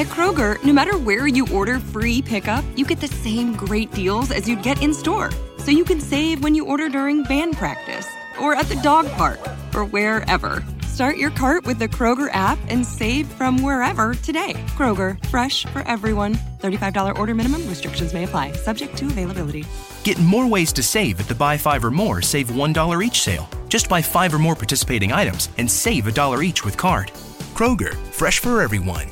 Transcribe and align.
At 0.00 0.06
Kroger, 0.06 0.56
no 0.64 0.72
matter 0.72 0.96
where 0.96 1.26
you 1.26 1.46
order 1.48 1.78
free 1.78 2.22
pickup, 2.22 2.64
you 2.74 2.86
get 2.86 3.00
the 3.00 3.06
same 3.06 3.54
great 3.54 3.92
deals 3.92 4.30
as 4.30 4.48
you'd 4.48 4.62
get 4.62 4.82
in 4.82 4.94
store. 4.94 5.30
So 5.58 5.70
you 5.70 5.84
can 5.84 6.00
save 6.00 6.42
when 6.42 6.54
you 6.54 6.64
order 6.64 6.88
during 6.88 7.22
band 7.24 7.58
practice, 7.58 8.08
or 8.40 8.54
at 8.54 8.64
the 8.64 8.76
dog 8.76 9.10
park, 9.10 9.38
or 9.74 9.84
wherever. 9.84 10.64
Start 10.86 11.18
your 11.18 11.28
cart 11.32 11.66
with 11.66 11.78
the 11.78 11.86
Kroger 11.86 12.30
app 12.32 12.58
and 12.70 12.86
save 12.86 13.26
from 13.26 13.62
wherever 13.62 14.14
today. 14.14 14.54
Kroger, 14.68 15.22
fresh 15.26 15.66
for 15.66 15.82
everyone. 15.82 16.34
$35 16.62 17.18
order 17.18 17.34
minimum, 17.34 17.68
restrictions 17.68 18.14
may 18.14 18.24
apply, 18.24 18.52
subject 18.52 18.96
to 18.96 19.04
availability. 19.04 19.66
Get 20.02 20.18
more 20.18 20.46
ways 20.46 20.72
to 20.72 20.82
save 20.82 21.20
at 21.20 21.28
the 21.28 21.34
Buy 21.34 21.58
Five 21.58 21.84
or 21.84 21.90
More 21.90 22.22
Save 22.22 22.48
$1 22.48 23.04
each 23.04 23.20
sale. 23.20 23.46
Just 23.68 23.90
buy 23.90 24.00
five 24.00 24.32
or 24.32 24.38
more 24.38 24.56
participating 24.56 25.12
items 25.12 25.50
and 25.58 25.70
save 25.70 26.06
a 26.06 26.12
dollar 26.12 26.42
each 26.42 26.64
with 26.64 26.78
card. 26.78 27.12
Kroger, 27.52 27.94
fresh 28.14 28.38
for 28.38 28.62
everyone. 28.62 29.06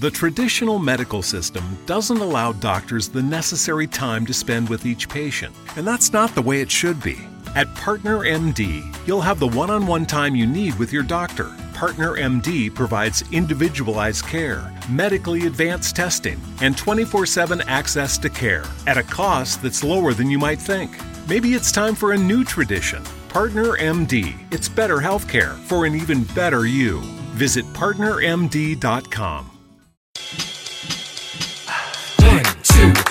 The 0.00 0.10
traditional 0.10 0.78
medical 0.78 1.20
system 1.20 1.76
doesn't 1.84 2.22
allow 2.22 2.52
doctors 2.52 3.10
the 3.10 3.22
necessary 3.22 3.86
time 3.86 4.24
to 4.24 4.32
spend 4.32 4.66
with 4.70 4.86
each 4.86 5.10
patient, 5.10 5.54
and 5.76 5.86
that's 5.86 6.10
not 6.10 6.34
the 6.34 6.40
way 6.40 6.62
it 6.62 6.70
should 6.70 7.02
be. 7.02 7.18
At 7.54 7.74
Partner 7.74 8.20
MD, 8.20 8.82
you'll 9.06 9.20
have 9.20 9.38
the 9.38 9.48
one 9.48 9.68
on 9.68 9.86
one 9.86 10.06
time 10.06 10.34
you 10.34 10.46
need 10.46 10.74
with 10.76 10.90
your 10.90 11.02
doctor. 11.02 11.54
Partner 11.74 12.16
MD 12.16 12.74
provides 12.74 13.30
individualized 13.30 14.24
care, 14.24 14.72
medically 14.88 15.46
advanced 15.46 15.96
testing, 15.96 16.40
and 16.62 16.78
24 16.78 17.26
7 17.26 17.60
access 17.66 18.16
to 18.16 18.30
care 18.30 18.64
at 18.86 18.96
a 18.96 19.02
cost 19.02 19.62
that's 19.62 19.84
lower 19.84 20.14
than 20.14 20.30
you 20.30 20.38
might 20.38 20.62
think. 20.62 20.96
Maybe 21.28 21.52
it's 21.52 21.70
time 21.70 21.94
for 21.94 22.12
a 22.12 22.18
new 22.18 22.42
tradition. 22.42 23.02
Partner 23.28 23.76
MD. 23.76 24.34
It's 24.50 24.66
better 24.66 24.96
healthcare 24.96 25.58
for 25.64 25.84
an 25.84 25.94
even 25.94 26.24
better 26.34 26.64
you. 26.64 27.02
Visit 27.36 27.66
partnermd.com. 27.74 29.49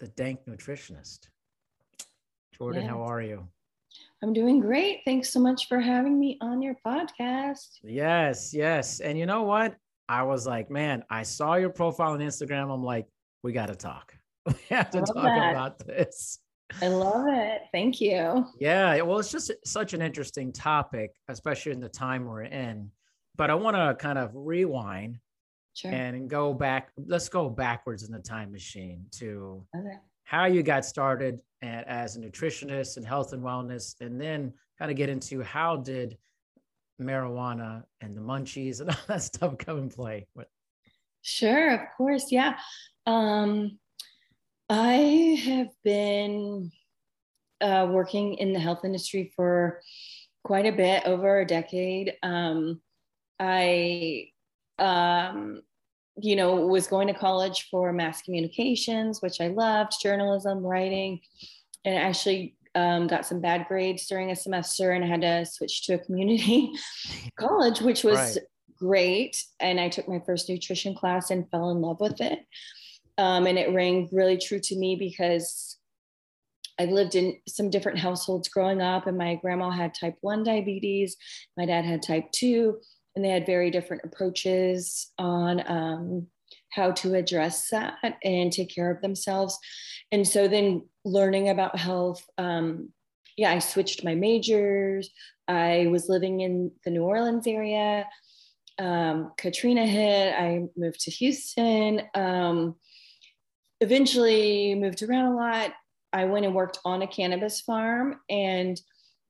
the 0.00 0.08
Dank 0.08 0.40
Nutritionist. 0.48 1.28
Jordan, 2.56 2.86
how 2.86 3.02
are 3.02 3.20
you? 3.20 3.46
I'm 4.22 4.32
doing 4.32 4.60
great. 4.60 5.00
Thanks 5.04 5.30
so 5.30 5.40
much 5.40 5.68
for 5.68 5.78
having 5.78 6.18
me 6.18 6.38
on 6.40 6.62
your 6.62 6.74
podcast. 6.84 7.78
Yes, 7.82 8.52
yes. 8.52 9.00
And 9.00 9.18
you 9.18 9.26
know 9.26 9.42
what? 9.42 9.76
I 10.08 10.22
was 10.22 10.46
like, 10.46 10.70
man, 10.70 11.04
I 11.10 11.22
saw 11.22 11.54
your 11.54 11.70
profile 11.70 12.12
on 12.12 12.20
Instagram. 12.20 12.72
I'm 12.72 12.82
like, 12.82 13.06
we 13.42 13.52
got 13.52 13.66
to 13.66 13.76
talk. 13.76 14.14
We 14.46 14.54
have 14.70 14.90
to 14.90 15.02
talk 15.02 15.16
that. 15.16 15.50
about 15.50 15.86
this. 15.86 16.38
I 16.80 16.88
love 16.88 17.26
it. 17.28 17.62
Thank 17.72 18.00
you. 18.00 18.46
Yeah, 18.58 19.00
well, 19.02 19.18
it's 19.18 19.30
just 19.30 19.52
such 19.66 19.92
an 19.92 20.00
interesting 20.00 20.50
topic, 20.50 21.12
especially 21.28 21.72
in 21.72 21.80
the 21.80 21.90
time 21.90 22.24
we're 22.24 22.42
in. 22.42 22.90
But 23.36 23.50
I 23.50 23.54
want 23.54 23.76
to 23.76 23.94
kind 24.02 24.18
of 24.18 24.30
rewind 24.34 25.18
Sure. 25.74 25.90
and 25.92 26.28
go 26.28 26.52
back. 26.52 26.90
Let's 26.96 27.28
go 27.28 27.48
backwards 27.48 28.02
in 28.02 28.12
the 28.12 28.18
time 28.18 28.50
machine 28.52 29.06
to 29.12 29.64
Okay. 29.76 29.96
how 30.24 30.46
you 30.46 30.62
got 30.62 30.84
started 30.84 31.40
as 31.62 32.16
a 32.16 32.20
nutritionist 32.20 32.96
and 32.96 33.06
health 33.06 33.32
and 33.32 33.42
wellness, 33.42 33.94
and 34.00 34.20
then 34.20 34.52
kind 34.78 34.90
of 34.90 34.96
get 34.96 35.08
into 35.08 35.42
how 35.42 35.76
did 35.76 36.16
marijuana 37.00 37.84
and 38.00 38.16
the 38.16 38.20
munchies 38.20 38.80
and 38.80 38.90
all 38.90 38.96
that 39.08 39.22
stuff 39.22 39.56
come 39.58 39.78
in 39.78 39.88
play. 39.88 40.26
What- 40.34 40.48
Sure, 41.22 41.74
of 41.74 41.80
course. 41.98 42.32
Yeah. 42.32 42.56
Um, 43.06 43.78
I 44.70 45.38
have 45.44 45.68
been 45.84 46.72
uh, 47.60 47.88
working 47.90 48.34
in 48.34 48.54
the 48.54 48.58
health 48.58 48.86
industry 48.86 49.30
for 49.36 49.82
quite 50.44 50.64
a 50.64 50.72
bit, 50.72 51.02
over 51.04 51.40
a 51.40 51.46
decade. 51.46 52.14
Um, 52.22 52.80
I, 53.38 54.28
um, 54.78 55.60
you 56.22 56.36
know, 56.36 56.56
was 56.66 56.86
going 56.86 57.08
to 57.08 57.14
college 57.14 57.68
for 57.70 57.92
mass 57.92 58.22
communications, 58.22 59.20
which 59.22 59.40
I 59.40 59.48
loved, 59.48 60.00
journalism, 60.02 60.64
writing, 60.64 61.20
and 61.84 61.96
actually 61.96 62.56
um, 62.74 63.06
got 63.06 63.26
some 63.26 63.40
bad 63.40 63.66
grades 63.66 64.06
during 64.06 64.30
a 64.30 64.36
semester 64.36 64.92
and 64.92 65.04
I 65.04 65.08
had 65.08 65.22
to 65.22 65.44
switch 65.46 65.82
to 65.86 65.94
a 65.94 65.98
community 65.98 66.70
college, 67.36 67.80
which 67.80 68.04
was 68.04 68.18
Right. 68.18 68.38
great. 68.78 69.44
And 69.58 69.80
I 69.80 69.88
took 69.88 70.08
my 70.08 70.20
first 70.24 70.48
nutrition 70.48 70.94
class 70.94 71.30
and 71.30 71.50
fell 71.50 71.70
in 71.70 71.80
love 71.80 72.00
with 72.00 72.20
it. 72.20 72.40
Um, 73.18 73.46
and 73.46 73.58
it 73.58 73.74
rang 73.74 74.08
really 74.12 74.38
true 74.38 74.60
to 74.60 74.76
me 74.76 74.96
because 74.96 75.76
I 76.78 76.86
lived 76.86 77.14
in 77.14 77.36
some 77.46 77.68
different 77.68 77.98
households 77.98 78.48
growing 78.48 78.80
up, 78.80 79.06
and 79.06 79.18
my 79.18 79.34
grandma 79.34 79.68
had 79.68 79.92
type 79.92 80.16
1 80.22 80.44
diabetes, 80.44 81.14
my 81.54 81.66
dad 81.66 81.84
had 81.84 82.02
type 82.02 82.32
2, 82.32 82.78
and 83.14 83.24
they 83.24 83.28
had 83.28 83.46
very 83.46 83.70
different 83.70 84.02
approaches 84.04 85.10
on 85.18 85.62
um, 85.66 86.26
how 86.70 86.92
to 86.92 87.14
address 87.14 87.70
that 87.70 87.94
and 88.22 88.52
take 88.52 88.74
care 88.74 88.90
of 88.90 89.00
themselves. 89.00 89.58
And 90.12 90.26
so 90.26 90.48
then 90.48 90.88
learning 91.04 91.48
about 91.48 91.78
health, 91.78 92.24
um, 92.38 92.90
yeah, 93.36 93.50
I 93.52 93.58
switched 93.58 94.04
my 94.04 94.14
majors. 94.14 95.10
I 95.48 95.86
was 95.90 96.08
living 96.08 96.40
in 96.40 96.72
the 96.84 96.90
New 96.90 97.02
Orleans 97.02 97.46
area. 97.46 98.06
Um, 98.78 99.32
Katrina 99.36 99.86
hit. 99.86 100.34
I 100.34 100.66
moved 100.76 101.00
to 101.00 101.10
Houston. 101.10 102.02
Um, 102.14 102.76
eventually 103.80 104.74
moved 104.74 105.02
around 105.02 105.32
a 105.32 105.36
lot. 105.36 105.72
I 106.12 106.24
went 106.24 106.44
and 106.44 106.54
worked 106.54 106.78
on 106.84 107.02
a 107.02 107.06
cannabis 107.06 107.60
farm 107.60 108.20
and 108.28 108.80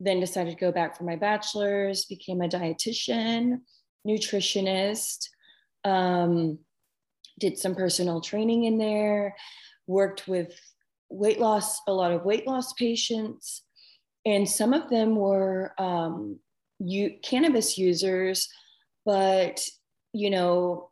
then 0.01 0.19
decided 0.19 0.51
to 0.51 0.61
go 0.61 0.73
back 0.73 0.97
for 0.97 1.05
my 1.05 1.15
bachelor's, 1.15 2.07
became 2.07 2.41
a 2.41 2.49
dietitian, 2.49 3.61
nutritionist, 4.09 5.29
um, 5.85 6.59
did 7.39 7.59
some 7.59 7.75
personal 7.75 8.21
training 8.21 8.65
in 8.65 8.79
there, 8.79 9.37
worked 9.87 10.27
with 10.27 10.59
weight 11.11 11.39
loss, 11.39 11.81
a 11.87 11.93
lot 11.93 12.13
of 12.13 12.25
weight 12.25 12.47
loss 12.47 12.73
patients. 12.73 13.63
And 14.25 14.49
some 14.49 14.73
of 14.73 14.89
them 14.89 15.17
were 15.17 15.75
um, 15.79 16.39
you, 16.79 17.17
cannabis 17.23 17.77
users, 17.77 18.49
but 19.05 19.63
you 20.13 20.31
know, 20.31 20.91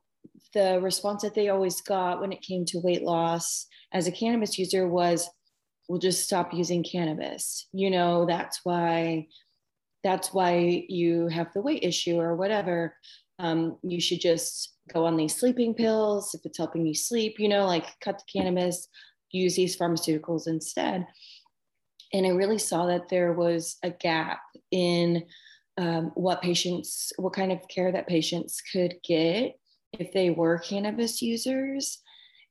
the 0.55 0.81
response 0.81 1.23
that 1.23 1.35
they 1.35 1.49
always 1.49 1.81
got 1.81 2.21
when 2.21 2.33
it 2.33 2.43
came 2.43 2.65
to 2.67 2.81
weight 2.81 3.03
loss 3.03 3.67
as 3.93 4.07
a 4.07 4.13
cannabis 4.13 4.59
user 4.59 4.89
was 4.89 5.29
we'll 5.89 5.99
just 5.99 6.25
stop 6.25 6.53
using 6.53 6.85
cannabis. 6.85 7.67
You 7.73 7.91
know 7.91 8.27
that's 8.27 8.61
why 8.65 9.27
that's 10.05 10.33
why 10.33 10.85
you 10.89 11.29
have 11.29 11.53
the 11.53 11.61
weight 11.61 11.83
issue 11.83 12.19
or 12.21 12.37
whatever. 12.37 12.95
Um, 13.41 13.79
you 13.83 14.01
should 14.01 14.21
just 14.21 14.75
go 14.93 15.05
on 15.05 15.17
these 15.17 15.37
sleeping 15.37 15.75
pills 15.75 16.35
if 16.35 16.45
it's 16.45 16.59
helping 16.59 16.87
you 16.87 16.95
sleep 16.95 17.39
you 17.39 17.49
know 17.49 17.67
like 17.67 17.85
cut 18.01 18.19
the 18.19 18.25
cannabis 18.41 18.89
use 19.31 19.55
these 19.57 19.77
pharmaceuticals 19.77 20.47
instead. 20.47 21.07
And 22.13 22.27
i 22.27 22.31
really 22.31 22.59
saw 22.59 22.87
that 22.87 23.09
there 23.09 23.33
was 23.33 23.77
a 23.83 23.91
gap 23.91 24.41
in 24.71 25.25
um, 25.77 26.11
what 26.15 26.43
patients 26.43 27.13
what 27.17 27.35
kind 27.35 27.53
of 27.53 27.69
care 27.69 27.93
that 27.93 28.09
patients 28.09 28.61
could 28.73 28.97
get 29.05 29.59
if 29.93 30.13
they 30.13 30.31
were 30.31 30.59
cannabis 30.59 31.23
users. 31.23 31.99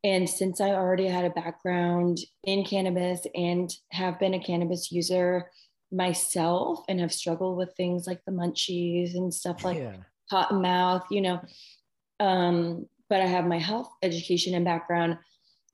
And 0.07 0.29
since 0.29 0.61
I 0.61 0.69
already 0.69 1.05
had 1.05 1.25
a 1.25 1.29
background 1.29 2.19
in 2.45 2.63
cannabis 2.63 3.27
and 3.35 3.69
have 3.91 4.17
been 4.19 4.35
a 4.35 4.39
cannabis 4.39 4.89
user 4.89 5.51
myself 5.91 6.79
and 6.87 7.01
have 7.01 7.11
struggled 7.11 7.57
with 7.57 7.73
things 7.75 8.07
like 8.07 8.21
the 8.25 8.31
munchies 8.31 9.15
and 9.15 9.33
stuff 9.33 9.65
like 9.65 9.77
yeah. 9.77 9.97
hot 10.31 10.53
mouth, 10.53 11.03
you 11.11 11.19
know, 11.19 11.41
um, 12.21 12.87
but 13.09 13.19
I 13.19 13.25
have 13.25 13.45
my 13.45 13.59
health 13.59 13.89
education 14.01 14.55
and 14.55 14.63
background. 14.63 15.17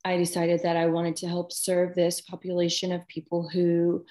I 0.04 0.18
decided 0.18 0.64
that 0.64 0.78
I 0.78 0.88
wanted 0.88 1.16
to 1.18 1.28
help 1.28 1.52
serve 1.52 1.94
this 1.94 2.20
population 2.20 2.92
of 2.92 3.08
people 3.08 3.48
who, 3.48 4.04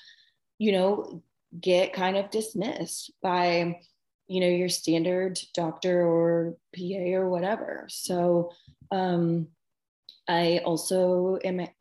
you 0.59 0.71
know, 0.71 1.25
get 1.61 1.95
kind 1.95 2.17
of 2.17 2.31
dismissed 2.31 3.11
by 3.25 3.81
you 4.29 4.41
know 4.41 4.49
your 4.49 4.69
standard 4.69 5.39
doctor 5.53 6.07
or 6.07 6.57
pa 6.75 7.13
or 7.13 7.29
whatever 7.29 7.85
so 7.91 8.51
um, 8.91 9.49
i 10.29 10.59
also 10.65 11.39
am 11.45 11.61
a 11.61 11.73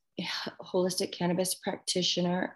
holistic 0.61 1.11
cannabis 1.11 1.55
practitioner 1.55 2.55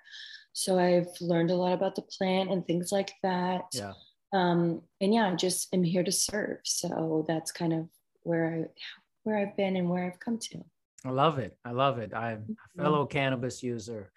so 0.54 0.78
i've 0.80 1.08
learned 1.22 1.52
a 1.52 1.56
lot 1.56 1.74
about 1.74 1.96
the 1.96 2.02
plant 2.04 2.52
and 2.52 2.66
things 2.66 2.92
like 2.92 3.12
that 3.24 3.64
Yeah. 3.74 3.94
um, 4.34 4.82
and 5.02 5.14
yeah 5.14 5.28
i 5.32 5.36
just 5.36 5.74
am 5.74 5.84
here 5.84 6.04
to 6.04 6.12
serve 6.12 6.58
so 6.64 7.24
that's 7.28 7.52
kind 7.52 7.74
of 7.74 7.88
where 8.24 8.46
i 8.54 8.82
where 9.24 9.40
I've 9.40 9.58
been 9.58 9.76
and 9.76 9.90
where 9.90 10.06
I've 10.06 10.20
come 10.20 10.38
to. 10.38 10.64
I 11.04 11.10
love 11.10 11.40
it. 11.40 11.58
I 11.66 11.72
love 11.72 11.98
it. 11.98 12.14
I'm 12.14 12.56
a 12.78 12.84
fellow 12.84 13.08
cannabis 13.08 13.64
user 13.64 14.12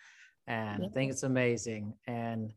and 0.47 0.83
Yeah. 0.83 0.89
I 0.89 0.93
think 0.93 1.11
it's 1.13 1.23
amazing. 1.23 1.95
And 2.07 2.53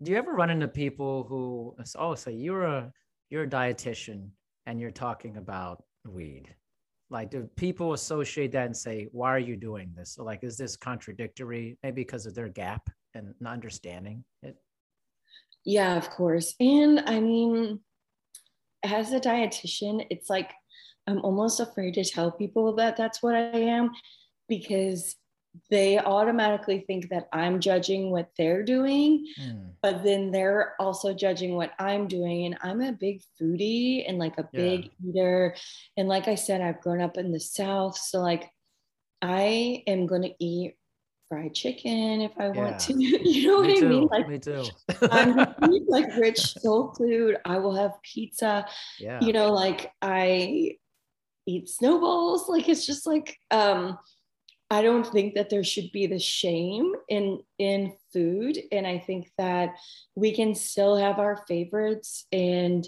do 0.00 0.12
you 0.12 0.16
ever 0.18 0.32
run 0.34 0.50
into 0.50 0.68
people 0.68 1.24
who 1.24 1.74
oh 1.96 2.14
say 2.14 2.30
you're 2.32 2.62
a 2.62 2.92
you're 3.28 3.42
a 3.42 3.48
dietitian 3.48 4.28
and 4.66 4.80
you're 4.80 4.92
talking 4.92 5.36
about 5.36 5.82
weed? 6.06 6.54
Like 7.10 7.30
do 7.30 7.48
people 7.56 7.92
associate 7.92 8.52
that 8.52 8.66
and 8.66 8.76
say, 8.76 9.08
why 9.12 9.30
are 9.30 9.38
you 9.38 9.56
doing 9.56 9.92
this? 9.96 10.12
So 10.12 10.24
like 10.24 10.42
is 10.42 10.56
this 10.56 10.76
contradictory? 10.76 11.78
Maybe 11.82 12.02
because 12.02 12.26
of 12.26 12.34
their 12.34 12.48
gap 12.48 12.88
and 13.14 13.34
not 13.40 13.52
understanding 13.52 14.24
it. 14.42 14.56
Yeah, 15.64 15.96
of 15.96 16.10
course. 16.10 16.54
And 16.60 17.00
I 17.06 17.20
mean, 17.20 17.80
as 18.82 19.12
a 19.12 19.20
dietitian, 19.20 20.06
it's 20.10 20.28
like 20.28 20.50
I'm 21.06 21.20
almost 21.20 21.60
afraid 21.60 21.94
to 21.94 22.04
tell 22.04 22.30
people 22.30 22.74
that 22.76 22.96
that's 22.96 23.22
what 23.22 23.34
I 23.34 23.58
am 23.58 23.90
because 24.48 25.16
they 25.70 25.98
automatically 25.98 26.80
think 26.86 27.08
that 27.10 27.28
I'm 27.32 27.60
judging 27.60 28.10
what 28.10 28.30
they're 28.36 28.62
doing, 28.64 29.26
Hmm. 29.36 29.66
but 29.82 30.02
then 30.02 30.30
they're 30.32 30.74
also 30.80 31.14
judging 31.14 31.54
what 31.54 31.72
I'm 31.78 32.08
doing. 32.08 32.46
And 32.46 32.58
I'm 32.62 32.80
a 32.80 32.92
big 32.92 33.22
foodie 33.40 34.04
and 34.08 34.18
like 34.18 34.36
a 34.38 34.48
big 34.52 34.90
eater. 35.06 35.54
And 35.96 36.08
like 36.08 36.26
I 36.28 36.34
said, 36.34 36.60
I've 36.60 36.80
grown 36.80 37.00
up 37.00 37.16
in 37.16 37.30
the 37.32 37.40
South. 37.40 37.96
So, 37.98 38.20
like, 38.20 38.50
I 39.22 39.82
am 39.86 40.06
going 40.06 40.22
to 40.22 40.34
eat 40.38 40.74
fried 41.28 41.54
chicken 41.54 42.20
if 42.20 42.32
I 42.38 42.48
want 42.50 42.78
to. 42.80 42.92
You 42.98 43.46
know 43.48 43.58
what 43.60 43.66
Me 43.68 43.76
I 43.76 43.80
too. 43.80 43.88
mean? 43.88 44.06
Like, 44.08 44.28
Me 44.28 44.38
too. 44.38 44.64
I'm 45.10 45.36
gonna 45.36 45.56
eat, 45.72 45.82
like 45.88 46.14
rich 46.16 46.40
soul 46.60 46.94
food. 46.98 47.36
I 47.44 47.58
will 47.58 47.74
have 47.74 47.92
pizza. 48.02 48.66
yeah. 48.98 49.20
You 49.22 49.32
know, 49.32 49.52
like 49.52 49.92
I 50.02 50.76
eat 51.46 51.68
snowballs. 51.68 52.48
Like 52.48 52.68
it's 52.68 52.84
just 52.86 53.06
like 53.06 53.36
um 53.50 53.98
I 54.74 54.82
don't 54.82 55.06
think 55.06 55.34
that 55.34 55.50
there 55.50 55.62
should 55.62 55.92
be 55.92 56.08
the 56.08 56.18
shame 56.18 56.94
in 57.08 57.40
in 57.58 57.92
food. 58.12 58.58
And 58.72 58.88
I 58.88 58.98
think 58.98 59.30
that 59.38 59.70
we 60.16 60.34
can 60.34 60.56
still 60.56 60.96
have 60.96 61.20
our 61.20 61.44
favorites 61.46 62.26
and 62.32 62.84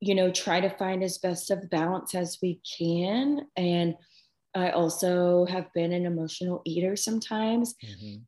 you 0.00 0.14
know 0.14 0.30
try 0.30 0.60
to 0.60 0.68
find 0.68 1.02
as 1.02 1.16
best 1.16 1.50
of 1.50 1.70
balance 1.70 2.14
as 2.14 2.36
we 2.42 2.60
can. 2.78 3.46
And 3.56 3.94
I 4.54 4.70
also 4.70 5.46
have 5.46 5.72
been 5.72 5.94
an 5.94 6.04
emotional 6.04 6.60
eater 6.66 6.94
sometimes 6.94 7.74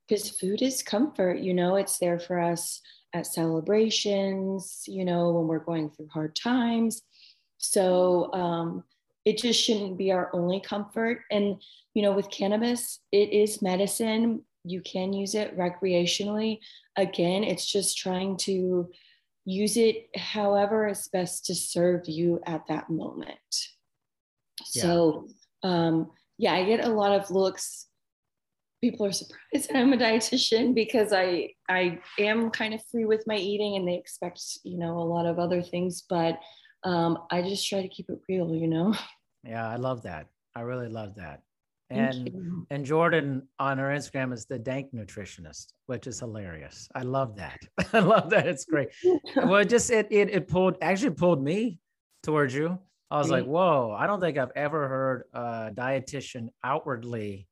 because 0.09 0.31
food 0.31 0.63
is 0.63 0.83
comfort 0.83 1.39
you 1.39 1.55
know 1.55 1.77
it's 1.77 1.99
there 1.99 2.19
for 2.19 2.41
us 2.41 2.81
at 3.13 3.27
celebrations 3.27 4.83
you 4.89 5.05
know 5.05 5.31
when 5.31 5.47
we're 5.47 5.69
going 5.71 5.91
through 5.91 6.09
hard 6.13 6.35
times 6.35 7.03
so 7.59 8.33
um, 8.33 8.83
it 9.27 9.39
just 9.39 9.61
shouldn't 9.61 9.99
be 9.99 10.13
our 10.13 10.31
only 10.33 10.61
comfort. 10.61 11.23
And 11.31 11.61
you 11.93 12.03
know 12.03 12.13
with 12.13 12.31
cannabis 12.31 13.01
it 13.13 13.33
is 13.33 13.61
medicine. 13.61 14.43
You 14.65 14.81
can 14.81 15.13
use 15.13 15.35
it 15.35 15.59
recreationally. 15.59 16.61
Again 16.97 17.45
it's 17.45 17.67
just 17.67 17.99
trying 17.99 18.39
to 18.39 18.89
use 19.45 19.77
it 19.77 20.09
however 20.17 20.89
is 20.89 21.09
best 21.13 21.47
to 21.47 21.55
serve 21.55 22.09
you 22.09 22.41
at 22.47 22.67
that 22.69 22.89
moment. 22.89 23.39
So 24.65 25.27
um, 25.63 26.11
yeah 26.39 26.55
i 26.55 26.65
get 26.65 26.85
a 26.85 26.89
lot 26.89 27.13
of 27.13 27.31
looks. 27.31 27.87
People 28.81 29.07
are 29.07 29.13
surprised 29.13 29.43
that 29.69 29.77
I'm 29.77 29.93
a 29.93 29.97
dietitian 29.97 30.73
because 30.75 31.13
I 31.13 31.51
I 31.69 31.99
am 32.21 32.51
kind 32.51 32.75
of 32.75 32.81
free 32.93 33.07
with 33.07 33.25
my 33.27 33.37
eating 33.37 33.75
and 33.75 33.89
they 33.89 33.97
expect 33.97 34.41
you 34.63 34.79
know 34.79 34.99
a 34.99 35.11
lot 35.15 35.27
of 35.27 35.41
other 35.41 35.63
things 35.63 36.05
but 36.09 36.39
um, 36.85 37.19
I 37.33 37.43
just 37.43 37.69
try 37.69 37.83
to 37.83 37.89
keep 37.89 38.09
it 38.11 38.21
real 38.29 38.55
you 38.55 38.69
know 38.69 38.95
Yeah, 39.47 39.69
I 39.69 39.77
love 39.77 40.03
that. 40.03 40.29
I 40.55 40.61
really 40.61 40.89
love 40.89 41.15
that. 41.17 41.43
And 41.89 42.67
and 42.71 42.85
Jordan 42.85 43.47
on 43.61 43.79
her 43.79 43.91
Instagram 43.91 44.33
is 44.33 44.45
the 44.45 44.59
dank 44.59 44.93
nutritionist, 44.93 45.67
which 45.87 46.09
is 46.09 46.19
hilarious. 46.19 46.89
I 46.97 47.03
love 47.03 47.37
that. 47.37 47.61
I 47.93 48.01
love 48.01 48.29
that. 48.31 48.49
It's 48.49 48.65
great. 48.65 48.89
Well, 49.37 49.57
it 49.57 49.69
just 49.69 49.91
it 49.91 50.09
it 50.11 50.31
it 50.31 50.49
pulled 50.49 50.79
actually 50.83 51.15
pulled 51.15 51.43
me 51.43 51.79
towards 52.25 52.55
you. 52.55 52.79
I 53.09 53.19
was 53.19 53.31
like, 53.31 53.45
whoa, 53.45 53.95
I 53.97 54.09
don't 54.09 54.21
think 54.21 54.37
I've 54.37 54.51
ever 54.57 54.89
heard 54.89 55.25
a 55.33 55.71
dietitian 55.73 56.49
outwardly 56.65 57.47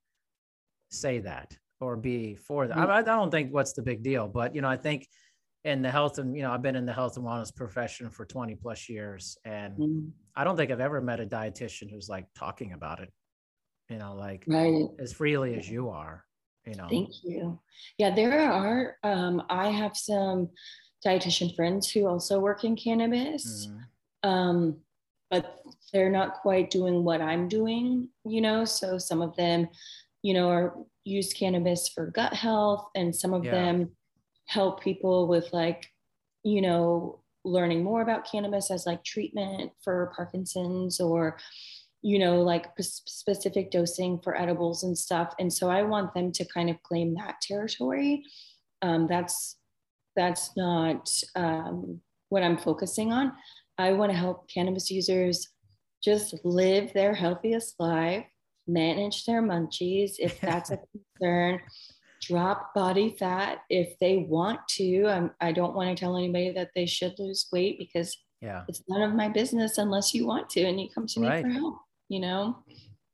say 0.91 1.21
that 1.21 1.57
or 1.81 1.97
be 1.97 2.35
for 2.35 2.67
that. 2.67 2.77
I, 2.77 2.99
I 2.99 3.03
don't 3.03 3.31
think 3.31 3.53
what's 3.53 3.73
the 3.73 3.83
big 3.83 4.03
deal, 4.03 4.27
but 4.27 4.57
you 4.57 4.63
know, 4.63 4.69
I 4.69 4.77
think 4.77 5.07
in 5.65 5.81
the 5.83 5.91
health 5.91 6.19
and 6.19 6.37
you 6.37 6.43
know, 6.43 6.53
I've 6.53 6.63
been 6.63 6.77
in 6.77 6.85
the 6.87 6.93
health 6.93 7.17
and 7.17 7.25
wellness 7.25 7.55
profession 7.55 8.11
for 8.11 8.25
20 8.27 8.55
plus 8.57 8.89
years 8.89 9.37
and 9.45 9.77
Mm, 9.79 10.13
I 10.37 10.45
don't 10.45 10.57
think 10.57 10.71
I've 10.71 10.81
ever 10.81 11.01
met 11.01 11.21
a 11.21 11.27
dietitian 11.27 11.91
who's 11.91 12.09
like 12.09 12.27
talking 12.35 12.73
about 12.73 13.01
it, 13.01 13.13
you 13.89 13.99
know, 13.99 14.15
like 14.15 14.45
right 14.47 14.87
as 14.99 15.13
freely 15.13 15.55
as 15.55 15.69
you 15.69 15.91
are, 15.91 16.25
you 16.67 16.75
know. 16.75 16.89
Thank 16.89 17.23
you. 17.23 17.61
Yeah, 17.99 18.15
there 18.15 18.51
are. 18.51 18.97
Um, 19.03 19.43
I 19.49 19.69
have 19.71 19.97
some 19.97 20.51
dietitian 21.07 21.55
friends 21.55 21.91
who 21.91 22.07
also 22.07 22.41
work 22.41 22.65
in 22.65 22.75
cannabis, 22.77 23.69
Mhm. 23.69 24.29
um, 24.29 24.81
but 25.31 25.61
they're 25.93 26.11
not 26.11 26.35
quite 26.35 26.71
doing 26.71 27.05
what 27.05 27.21
I'm 27.21 27.47
doing, 27.49 28.09
you 28.25 28.41
know. 28.41 28.65
So 28.65 28.99
some 28.99 29.23
of 29.23 29.37
them, 29.37 29.69
you 30.23 30.35
know, 30.35 30.49
are 30.51 30.75
use 31.05 31.33
cannabis 31.33 31.89
for 31.89 32.07
gut 32.11 32.35
health, 32.35 32.89
and 32.95 33.15
some 33.15 33.33
of 33.33 33.45
Yeah. 33.45 33.53
them 33.53 33.97
help 34.47 34.83
people 34.83 35.27
with 35.27 35.53
like, 35.53 35.87
you 36.43 36.61
know, 36.61 37.21
learning 37.45 37.85
more 37.85 38.03
about 38.03 38.31
cannabis 38.31 38.71
as 38.71 38.87
like 38.87 39.05
treatment 39.05 39.73
for 39.83 40.13
Parkinson's 40.17 41.01
or 41.01 41.39
you 42.05 42.19
know, 42.19 42.43
like 42.43 42.77
p- 42.77 42.83
specific 42.83 43.71
dosing 43.71 44.19
for 44.19 44.39
edibles 44.39 44.83
and 44.85 44.97
stuff. 44.97 45.33
And 45.41 45.51
so 45.51 45.71
I 45.71 45.83
want 45.85 46.13
them 46.13 46.33
to 46.33 46.45
kind 46.45 46.69
of 46.69 46.83
claim 46.83 47.15
that 47.15 47.41
territory. 47.41 48.25
Um, 48.83 49.07
that's 49.09 49.57
that's 50.15 50.55
not 50.55 51.11
um, 51.35 52.03
what 52.29 52.43
I'm 52.43 52.59
focusing 52.59 53.11
on. 53.11 53.33
I 53.79 53.93
want 53.93 54.13
to 54.13 54.19
help 54.19 54.51
cannabis 54.51 54.91
users 54.91 55.49
just 56.03 56.35
live 56.45 56.93
their 56.93 57.15
healthiest 57.15 57.77
life, 57.79 58.27
manage 58.69 59.25
their 59.25 59.43
munchies 59.43 60.17
if 60.19 60.39
that's 60.43 60.71
a 60.71 60.79
concern, 61.19 61.59
drop 62.27 62.75
body 62.75 63.15
fat 63.19 63.59
if 63.71 63.99
they 64.01 64.17
want 64.19 64.61
to. 64.69 65.07
I'm, 65.07 65.31
I 65.41 65.53
don't 65.53 65.75
want 65.75 65.97
to 65.97 66.01
tell 66.05 66.17
anybody 66.17 66.53
that 66.53 66.71
they 66.75 66.87
should 66.87 67.15
lose 67.19 67.47
weight 67.53 67.79
because 67.79 68.17
Yeah. 68.41 68.65
it's 68.69 68.83
none 68.89 69.03
of 69.03 69.15
my 69.15 69.29
business 69.29 69.79
unless 69.79 70.13
you 70.15 70.27
want 70.27 70.49
to 70.51 70.63
and 70.63 70.81
you 70.81 70.89
come 70.95 71.07
to 71.09 71.21
me 71.21 71.29
Right. 71.29 71.43
for 71.45 71.51
help 71.51 71.77
you 72.09 72.21
know 72.21 72.63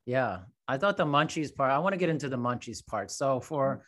Yeah. 0.05 0.39
I 0.67 0.77
thought 0.77 0.97
the 0.97 1.05
munchies 1.05 1.53
part, 1.53 1.71
I 1.71 1.79
want 1.79 1.93
to 1.93 1.97
get 1.97 2.09
into 2.09 2.29
the 2.29 2.37
munchies 2.37 2.85
part. 2.85 3.11
So 3.11 3.39
for 3.39 3.85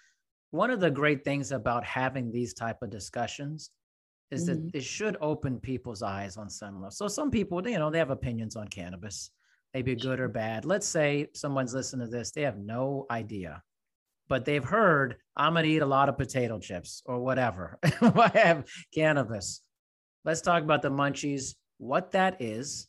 one 0.52 0.70
of 0.70 0.80
the 0.80 0.92
great 0.92 1.24
things 1.24 1.52
about 1.52 1.84
having 1.86 2.32
these 2.32 2.54
type 2.54 2.82
of 2.82 2.90
discussions 2.90 3.72
is 4.32 4.46
that 4.48 4.58
Mhm. 4.60 4.72
it 4.76 4.84
should 4.84 5.16
open 5.22 5.60
people's 5.60 6.02
eyes 6.02 6.38
on 6.38 6.50
some 6.50 6.76
level. 6.76 6.92
So 6.92 7.08
some 7.08 7.30
people, 7.32 7.66
you 7.68 7.78
know, 7.80 7.90
they 7.90 8.00
have 8.00 8.10
opinions 8.10 8.56
on 8.56 8.68
cannabis, 8.68 9.32
maybe 9.74 9.96
good 9.96 10.20
or 10.20 10.28
bad. 10.28 10.66
Let's 10.66 10.88
say 10.88 11.30
someone's 11.34 11.74
listening 11.74 12.08
to 12.08 12.12
this, 12.12 12.32
they 12.32 12.42
have 12.42 12.58
no 12.58 13.06
idea, 13.12 13.62
but 14.30 14.46
they've 14.46 14.64
heard 14.64 15.18
I'm 15.36 15.56
gonna 15.56 15.68
eat 15.68 15.82
a 15.82 15.86
lot 15.86 16.10
of 16.10 16.18
potato 16.18 16.60
chips 16.60 17.02
or 17.06 17.20
whatever. 17.20 17.80
I 18.02 18.32
have 18.36 18.66
cannabis. 18.94 19.62
Let's 20.26 20.42
talk 20.42 20.64
about 20.64 20.82
the 20.82 20.92
munchies, 20.92 21.56
what 21.78 22.12
that 22.12 22.42
is 22.42 22.88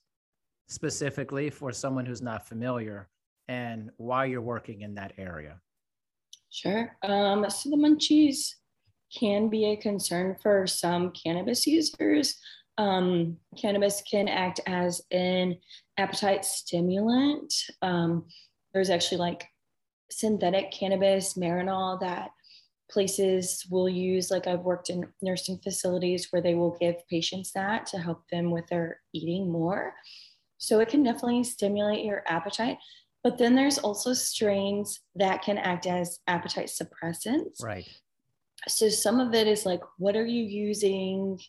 specifically 0.68 1.50
for 1.50 1.72
someone 1.72 2.06
who's 2.06 2.22
not 2.22 2.46
familiar 2.48 3.08
and 3.48 3.90
why 3.96 4.24
you're 4.26 4.40
working 4.40 4.82
in 4.82 4.94
that 4.94 5.12
area. 5.18 5.60
sure 6.50 6.96
um, 7.02 7.48
so 7.50 7.70
the 7.70 7.76
munchies 7.76 8.54
can 9.16 9.48
be 9.48 9.66
a 9.66 9.76
concern 9.76 10.36
for 10.42 10.66
some 10.66 11.10
cannabis 11.10 11.66
users 11.66 12.38
um, 12.78 13.36
cannabis 13.56 14.02
can 14.10 14.26
act 14.28 14.60
as 14.66 15.02
an 15.10 15.56
appetite 15.98 16.44
stimulant 16.44 17.52
um, 17.82 18.24
there's 18.72 18.90
actually 18.90 19.18
like 19.18 19.46
synthetic 20.10 20.70
cannabis 20.70 21.34
marinol 21.34 21.98
that 22.00 22.30
places 22.90 23.66
will 23.70 23.88
use 23.88 24.30
like 24.30 24.46
i've 24.46 24.60
worked 24.60 24.90
in 24.90 25.06
nursing 25.22 25.58
facilities 25.58 26.28
where 26.30 26.42
they 26.42 26.54
will 26.54 26.76
give 26.78 26.96
patients 27.08 27.52
that 27.52 27.86
to 27.86 27.98
help 27.98 28.22
them 28.30 28.50
with 28.50 28.66
their 28.68 29.00
eating 29.12 29.50
more. 29.50 29.94
So 30.58 30.80
it 30.80 30.88
can 30.88 31.02
definitely 31.02 31.44
stimulate 31.44 32.04
your 32.04 32.22
appetite 32.26 32.78
but 33.22 33.38
then 33.38 33.54
there's 33.54 33.78
also 33.78 34.12
strains 34.12 35.00
that 35.14 35.42
can 35.42 35.56
act 35.56 35.86
as 35.86 36.20
appetite 36.26 36.68
suppressants. 36.68 37.62
Right. 37.62 37.88
so 38.68 38.88
some 38.90 39.18
of 39.18 39.34
it 39.34 39.48
is 39.48 39.64
like 39.64 39.80
what 39.98 40.14
are 40.14 40.26
you 40.26 40.44
using 40.44 41.40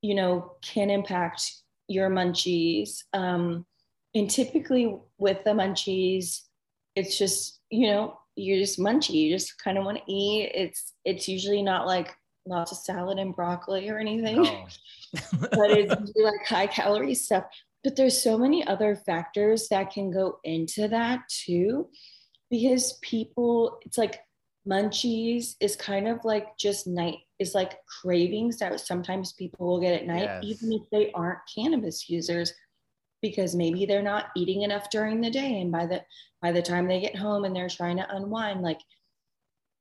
you 0.00 0.14
know 0.14 0.52
can 0.62 0.90
impact 0.90 1.42
your 1.88 2.08
munchies? 2.10 3.02
Um, 3.12 3.66
and 4.14 4.30
typically 4.30 4.96
with 5.18 5.44
the 5.44 5.50
munchies 5.50 6.42
it's 6.94 7.18
just 7.18 7.55
you 7.70 7.88
know 7.88 8.18
you're 8.36 8.58
just 8.58 8.78
munchy 8.78 9.10
you 9.10 9.32
just 9.32 9.62
kind 9.62 9.78
of 9.78 9.84
want 9.84 9.98
to 9.98 10.12
eat 10.12 10.50
it's 10.54 10.94
it's 11.04 11.26
usually 11.26 11.62
not 11.62 11.86
like 11.86 12.14
lots 12.46 12.70
of 12.70 12.78
salad 12.78 13.18
and 13.18 13.34
broccoli 13.34 13.88
or 13.88 13.98
anything 13.98 14.42
No. 14.42 14.66
but 15.40 15.70
it's 15.70 16.12
like 16.16 16.46
high 16.46 16.66
calorie 16.66 17.14
stuff 17.14 17.44
but 17.82 17.96
there's 17.96 18.20
so 18.20 18.36
many 18.36 18.66
other 18.66 18.96
factors 18.96 19.68
that 19.68 19.90
can 19.90 20.10
go 20.10 20.38
into 20.44 20.88
that 20.88 21.20
too 21.28 21.88
because 22.50 22.98
people 23.02 23.78
it's 23.82 23.98
like 23.98 24.20
munchies 24.68 25.54
is 25.60 25.76
kind 25.76 26.08
of 26.08 26.24
like 26.24 26.56
just 26.58 26.86
night 26.86 27.18
is 27.38 27.54
like 27.54 27.78
cravings 28.02 28.58
that 28.58 28.80
sometimes 28.80 29.32
people 29.32 29.66
will 29.66 29.80
get 29.80 30.00
at 30.00 30.06
night 30.06 30.22
yes. 30.22 30.44
even 30.44 30.72
if 30.72 30.82
they 30.90 31.12
aren't 31.12 31.38
cannabis 31.52 32.08
users 32.08 32.52
because 33.22 33.54
maybe 33.54 33.86
they're 33.86 34.02
not 34.02 34.26
eating 34.36 34.62
enough 34.62 34.90
during 34.90 35.20
the 35.20 35.30
day 35.30 35.60
and 35.60 35.72
by 35.72 35.86
the 35.86 36.02
by 36.42 36.52
the 36.52 36.62
time 36.62 36.86
they 36.86 37.00
get 37.00 37.16
home 37.16 37.44
and 37.44 37.54
they're 37.54 37.68
trying 37.68 37.96
to 37.96 38.16
unwind 38.16 38.62
like 38.62 38.80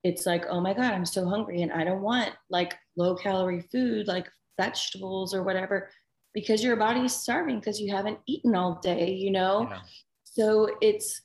it's 0.03 0.25
like 0.25 0.45
oh 0.49 0.61
my 0.61 0.73
god 0.73 0.93
i'm 0.93 1.05
so 1.05 1.27
hungry 1.27 1.61
and 1.61 1.71
i 1.71 1.83
don't 1.83 2.01
want 2.01 2.31
like 2.49 2.75
low 2.95 3.15
calorie 3.15 3.65
food 3.71 4.07
like 4.07 4.27
vegetables 4.57 5.33
or 5.33 5.43
whatever 5.43 5.89
because 6.33 6.63
your 6.63 6.75
body's 6.75 7.13
starving 7.13 7.59
because 7.59 7.79
you 7.79 7.93
haven't 7.93 8.19
eaten 8.27 8.55
all 8.55 8.79
day 8.81 9.11
you 9.11 9.31
know 9.31 9.67
yeah. 9.69 9.79
so 10.23 10.69
it's 10.81 11.21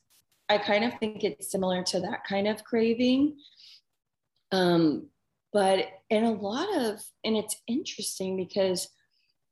i 0.48 0.58
kind 0.58 0.84
of 0.84 0.92
think 0.98 1.22
it's 1.22 1.50
similar 1.50 1.82
to 1.82 2.00
that 2.00 2.24
kind 2.28 2.48
of 2.48 2.64
craving 2.64 3.36
um 4.52 5.06
but 5.52 5.86
in 6.10 6.24
a 6.24 6.32
lot 6.32 6.68
of 6.76 7.00
and 7.24 7.36
it's 7.36 7.56
interesting 7.66 8.36
because 8.36 8.88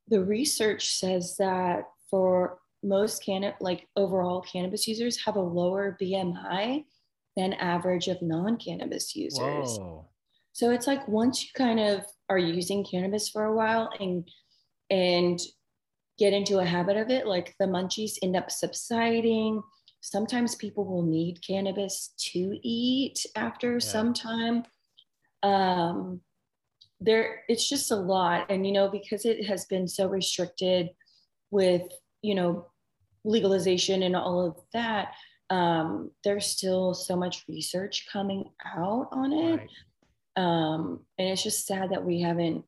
the 0.09 0.23
research 0.23 0.97
says 0.97 1.37
that 1.39 1.85
for 2.11 2.59
most 2.83 3.25
can 3.25 3.53
like 3.61 3.87
overall 3.97 4.41
cannabis 4.41 4.87
users 4.87 5.19
have 5.25 5.37
a 5.37 5.41
lower 5.41 5.97
BMI 6.01 6.85
than 7.37 7.53
average 7.55 8.09
of 8.09 8.21
non-cannabis 8.23 9.15
users. 9.15 9.79
Whoa. 9.79 10.09
So 10.53 10.71
it's 10.71 10.87
like 10.87 11.07
once 11.07 11.45
you 11.45 11.51
kind 11.57 11.79
of 11.79 12.05
are 12.29 12.39
using 12.39 12.85
cannabis 12.85 13.29
for 13.29 13.45
a 13.45 13.55
while 13.55 13.91
and 14.01 14.29
and 14.91 15.39
get 16.19 16.33
into 16.33 16.59
a 16.59 16.65
habit 16.65 16.97
of 16.97 17.11
it, 17.11 17.27
like 17.27 17.55
the 17.61 17.67
munchies 17.67 18.19
end 18.23 18.37
up 18.37 18.51
subsiding. 18.51 19.63
Sometimes 20.01 20.55
people 20.55 20.85
will 20.85 21.05
need 21.05 21.45
cannabis 21.47 22.13
to 22.33 22.59
eat 22.63 23.25
after 23.37 23.75
yeah. 23.75 23.79
some 23.79 24.13
time. 24.15 24.65
Um, 25.43 26.21
there, 27.01 27.43
it's 27.49 27.69
just 27.69 27.93
a 27.93 27.97
lot, 27.97 28.51
and 28.51 28.67
you 28.67 28.73
know 28.73 28.89
because 28.89 29.25
it 29.25 29.47
has 29.47 29.67
been 29.67 29.87
so 29.87 30.09
restricted 30.09 30.91
with 31.51 31.83
you 32.23 32.35
know 32.35 32.67
legalization 33.25 34.03
and 34.03 34.17
all 34.17 34.47
of 34.47 34.57
that 34.73 35.13
um, 35.51 36.11
there's 36.25 36.47
still 36.47 36.95
so 36.95 37.17
much 37.17 37.45
research 37.49 38.07
coming 38.13 38.45
out 38.77 39.09
on 39.13 39.33
it. 39.33 39.57
Right. 39.57 39.71
um, 40.37 41.01
and 41.19 41.29
it's 41.29 41.43
just 41.43 41.67
sad 41.67 41.91
that 41.91 42.05
we 42.05 42.21
haven't 42.21 42.65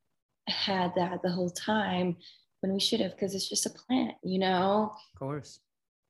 had 0.48 0.92
that 0.96 1.22
the 1.22 1.30
whole 1.30 1.50
time 1.50 2.16
when 2.60 2.72
we 2.72 2.80
should 2.80 3.00
have 3.00 3.12
because 3.12 3.34
it's 3.34 3.48
just 3.48 3.66
a 3.66 3.70
plant 3.70 4.14
you 4.22 4.38
know? 4.38 4.92
Of 5.14 5.18
course. 5.18 5.60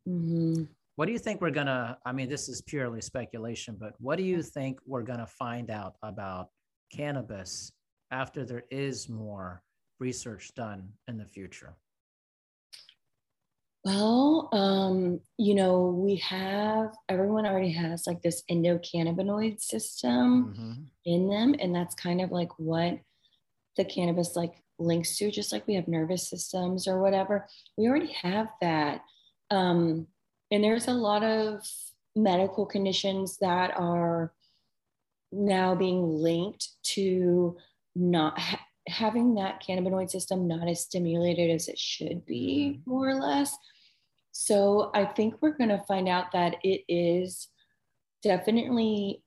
Mm-hmm. 0.09 0.63
what 0.97 1.07
do 1.07 1.13
you 1.13 1.19
think 1.19 1.43
we're 1.43 1.51
gonna 1.51 1.99
i 2.07 2.11
mean 2.11 2.31
this 2.31 2.49
is 2.49 2.63
purely 2.63 3.03
speculation 3.03 3.77
but 3.79 3.93
what 3.99 4.17
do 4.17 4.25
you 4.25 4.43
think 4.43 4.79
we're 4.87 5.03
gonna 5.03 5.27
find 5.27 5.71
out 5.71 5.97
about 6.03 6.49
cannabis 6.91 7.71
after 8.11 8.47
there 8.47 8.65
is 8.71 9.11
more 9.11 9.63
research 9.99 10.55
done 10.55 10.89
in 11.07 11.19
the 11.19 11.27
future 11.27 11.77
well, 13.85 14.49
um, 14.53 15.21
you 15.39 15.55
know, 15.55 15.87
we 15.87 16.17
have 16.17 16.95
everyone 17.09 17.47
already 17.47 17.73
has 17.73 18.07
like 18.07 18.21
this 18.23 18.43
endocannabinoid 18.51 19.61
system 19.61 20.55
mm-hmm. 20.55 20.83
in 21.07 21.29
them, 21.29 21.55
and 21.59 21.75
that's 21.75 21.95
kind 21.95 22.21
of 22.21 22.31
like 22.31 22.51
what 22.59 22.99
the 23.77 23.85
cannabis 23.85 24.37
like 24.37 24.63
links 24.79 25.17
to, 25.19 25.31
just 25.31 25.53
like 25.53 25.67
we 25.67 25.75
have 25.75 25.89
nervous 25.89 26.29
systems 26.29 26.87
or 26.87 27.01
whatever. 27.01 27.47
We 27.77 27.89
already 27.89 28.13
have 28.13 28.49
that. 28.61 29.03
Um, 29.51 30.07
and 30.51 30.63
there's 30.63 30.89
a 30.89 30.93
lot 30.93 31.23
of 31.23 31.63
medical 32.15 32.67
conditions 32.67 33.39
that 33.39 33.73
are 33.77 34.33
now 35.33 35.75
being 35.75 36.07
linked 36.07 36.69
to 36.83 37.57
not 37.95 38.39
ha- 38.39 38.61
having 38.89 39.35
that 39.35 39.63
cannabinoid 39.67 40.11
system 40.11 40.49
not 40.49 40.69
as 40.69 40.81
stimulated 40.81 41.51
as 41.51 41.69
it 41.69 41.79
should 41.79 42.25
be, 42.27 42.79
mm-hmm. 42.79 42.91
more 42.91 43.09
or 43.09 43.15
less. 43.15 43.57
So 44.33 44.91
I 44.95 45.05
think 45.05 45.35
we're 45.41 45.57
going 45.57 45.71
to 45.71 45.85
find 45.87 46.09
out 46.09 46.33
that 46.33 46.57
it 46.63 46.83
is 46.89 47.49
definitely 48.23 49.23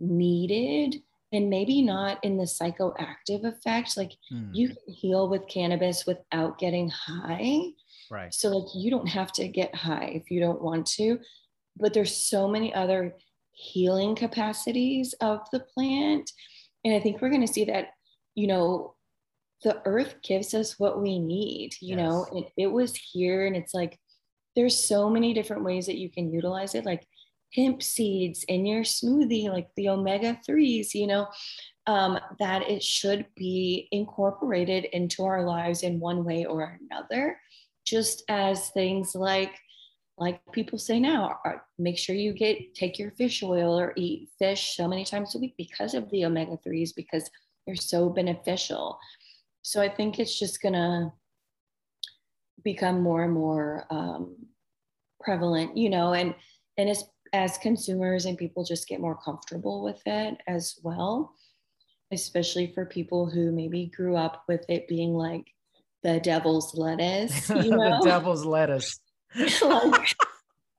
needed 0.00 0.96
and 1.32 1.48
maybe 1.48 1.82
not 1.82 2.22
in 2.24 2.36
the 2.36 2.44
psychoactive 2.44 3.44
effects. 3.44 3.96
Like 3.96 4.12
mm. 4.32 4.50
you 4.52 4.68
can 4.68 4.92
heal 4.92 5.28
with 5.28 5.46
cannabis 5.48 6.06
without 6.06 6.58
getting 6.58 6.88
high. 6.90 7.60
Right. 8.10 8.34
So 8.34 8.48
like 8.48 8.68
you 8.74 8.90
don't 8.90 9.08
have 9.08 9.32
to 9.34 9.46
get 9.46 9.74
high 9.74 10.10
if 10.14 10.30
you 10.30 10.40
don't 10.40 10.60
want 10.60 10.86
to, 10.92 11.20
but 11.78 11.94
there's 11.94 12.16
so 12.16 12.48
many 12.48 12.74
other 12.74 13.14
healing 13.52 14.16
capacities 14.16 15.14
of 15.20 15.40
the 15.52 15.60
plant. 15.60 16.30
And 16.84 16.94
I 16.94 17.00
think 17.00 17.20
we're 17.20 17.30
going 17.30 17.46
to 17.46 17.52
see 17.52 17.64
that, 17.66 17.90
you 18.40 18.46
know, 18.46 18.94
the 19.62 19.82
earth 19.84 20.16
gives 20.22 20.54
us 20.54 20.78
what 20.78 21.02
we 21.02 21.18
need, 21.18 21.74
you 21.80 21.96
yes. 21.96 21.98
know, 21.98 22.26
and 22.32 22.46
it 22.56 22.68
was 22.68 22.96
here 22.96 23.46
and 23.46 23.54
it's 23.54 23.74
like 23.74 23.98
there's 24.56 24.88
so 24.88 25.08
many 25.10 25.34
different 25.34 25.64
ways 25.64 25.86
that 25.86 25.98
you 25.98 26.10
can 26.10 26.32
utilize 26.32 26.74
it 26.74 26.84
like 26.84 27.06
hemp 27.54 27.82
seeds 27.82 28.44
in 28.44 28.64
your 28.64 28.82
smoothie 28.82 29.50
like 29.50 29.68
the 29.76 29.88
omega 29.88 30.38
3s 30.48 30.94
you 30.94 31.06
know 31.06 31.26
um, 31.86 32.18
that 32.38 32.62
it 32.68 32.82
should 32.82 33.26
be 33.36 33.88
incorporated 33.90 34.84
into 34.92 35.24
our 35.24 35.44
lives 35.44 35.82
in 35.82 35.98
one 35.98 36.24
way 36.24 36.44
or 36.44 36.78
another 36.90 37.36
just 37.84 38.22
as 38.28 38.70
things 38.70 39.14
like 39.14 39.52
like 40.18 40.40
people 40.52 40.78
say 40.78 41.00
now 41.00 41.36
make 41.78 41.98
sure 41.98 42.14
you 42.14 42.32
get 42.32 42.74
take 42.74 42.98
your 42.98 43.10
fish 43.12 43.42
oil 43.42 43.78
or 43.78 43.92
eat 43.96 44.28
fish 44.38 44.76
so 44.76 44.86
many 44.86 45.04
times 45.04 45.34
a 45.34 45.38
week 45.38 45.54
because 45.56 45.94
of 45.94 46.08
the 46.10 46.24
omega 46.24 46.56
3s 46.64 46.94
because 46.94 47.28
they're 47.66 47.76
so 47.76 48.08
beneficial 48.08 48.98
so 49.62 49.80
i 49.80 49.88
think 49.88 50.18
it's 50.18 50.38
just 50.38 50.62
gonna 50.62 51.12
become 52.64 53.02
more 53.02 53.24
and 53.24 53.32
more 53.32 53.86
um, 53.90 54.36
prevalent, 55.20 55.76
you 55.76 55.90
know, 55.90 56.12
and 56.12 56.34
and 56.76 56.88
as 56.88 57.04
as 57.32 57.58
consumers 57.58 58.24
and 58.24 58.36
people 58.36 58.64
just 58.64 58.88
get 58.88 59.00
more 59.00 59.18
comfortable 59.24 59.84
with 59.84 60.00
it 60.06 60.36
as 60.48 60.78
well, 60.82 61.34
especially 62.12 62.72
for 62.74 62.86
people 62.86 63.28
who 63.28 63.52
maybe 63.52 63.90
grew 63.94 64.16
up 64.16 64.42
with 64.48 64.64
it 64.68 64.88
being 64.88 65.14
like 65.14 65.44
the 66.02 66.18
devil's 66.20 66.74
lettuce, 66.74 67.48
you 67.50 67.70
know? 67.70 68.00
the 68.00 68.08
devil's 68.08 68.44
lettuce. 68.44 68.98
like, 69.62 70.16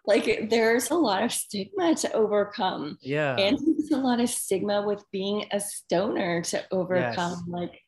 like 0.06 0.50
there's 0.50 0.90
a 0.90 0.96
lot 0.96 1.24
of 1.24 1.32
stigma 1.32 1.96
to 1.96 2.12
overcome. 2.14 2.98
Yeah. 3.02 3.36
And 3.36 3.58
there's 3.58 3.92
a 3.92 3.98
lot 3.98 4.20
of 4.20 4.30
stigma 4.30 4.82
with 4.82 5.04
being 5.12 5.46
a 5.52 5.60
stoner 5.60 6.42
to 6.44 6.64
overcome. 6.72 7.32
Yes. 7.32 7.44
Like, 7.48 7.80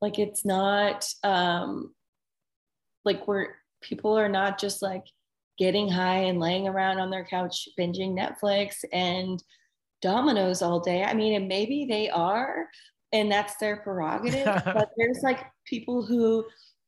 like 0.00 0.18
it's 0.18 0.44
not 0.44 1.08
um 1.24 1.92
like 3.04 3.26
we're 3.26 3.48
people 3.80 4.18
are 4.18 4.28
not 4.28 4.58
just 4.58 4.82
like 4.82 5.04
getting 5.58 5.88
high 5.88 6.18
and 6.18 6.38
laying 6.38 6.68
around 6.68 7.00
on 7.00 7.10
their 7.10 7.24
couch 7.24 7.68
binging 7.78 8.16
Netflix 8.16 8.84
and 8.92 9.42
Domino's 10.00 10.62
all 10.62 10.80
day. 10.80 11.02
I 11.02 11.14
mean, 11.14 11.34
and 11.34 11.48
maybe 11.48 11.86
they 11.88 12.08
are, 12.10 12.68
and 13.12 13.30
that's 13.30 13.56
their 13.56 13.78
prerogative. 13.78 14.44
but 14.64 14.90
there's 14.96 15.20
like 15.22 15.40
people 15.64 16.04
who, 16.04 16.44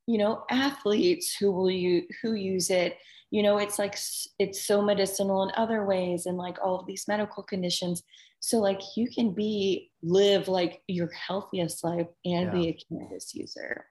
you 0.06 0.18
know, 0.18 0.44
athletes 0.50 1.34
who 1.34 1.50
will 1.50 1.70
use 1.70 2.04
who 2.22 2.34
use 2.34 2.70
it. 2.70 2.96
You 3.30 3.42
know, 3.42 3.58
it's 3.58 3.78
like 3.78 3.96
it's 4.38 4.64
so 4.64 4.82
medicinal 4.82 5.44
in 5.44 5.52
other 5.56 5.84
ways, 5.84 6.26
and 6.26 6.36
like 6.36 6.58
all 6.62 6.80
of 6.80 6.86
these 6.86 7.06
medical 7.06 7.42
conditions. 7.42 8.02
So 8.40 8.58
like 8.58 8.80
you 8.96 9.08
can 9.08 9.32
be 9.32 9.90
live 10.02 10.48
like 10.48 10.82
your 10.88 11.10
healthiest 11.12 11.84
life 11.84 12.08
and 12.24 12.46
yeah. 12.46 12.50
be 12.50 12.68
a 12.68 12.78
cannabis 12.88 13.34
user. 13.34 13.84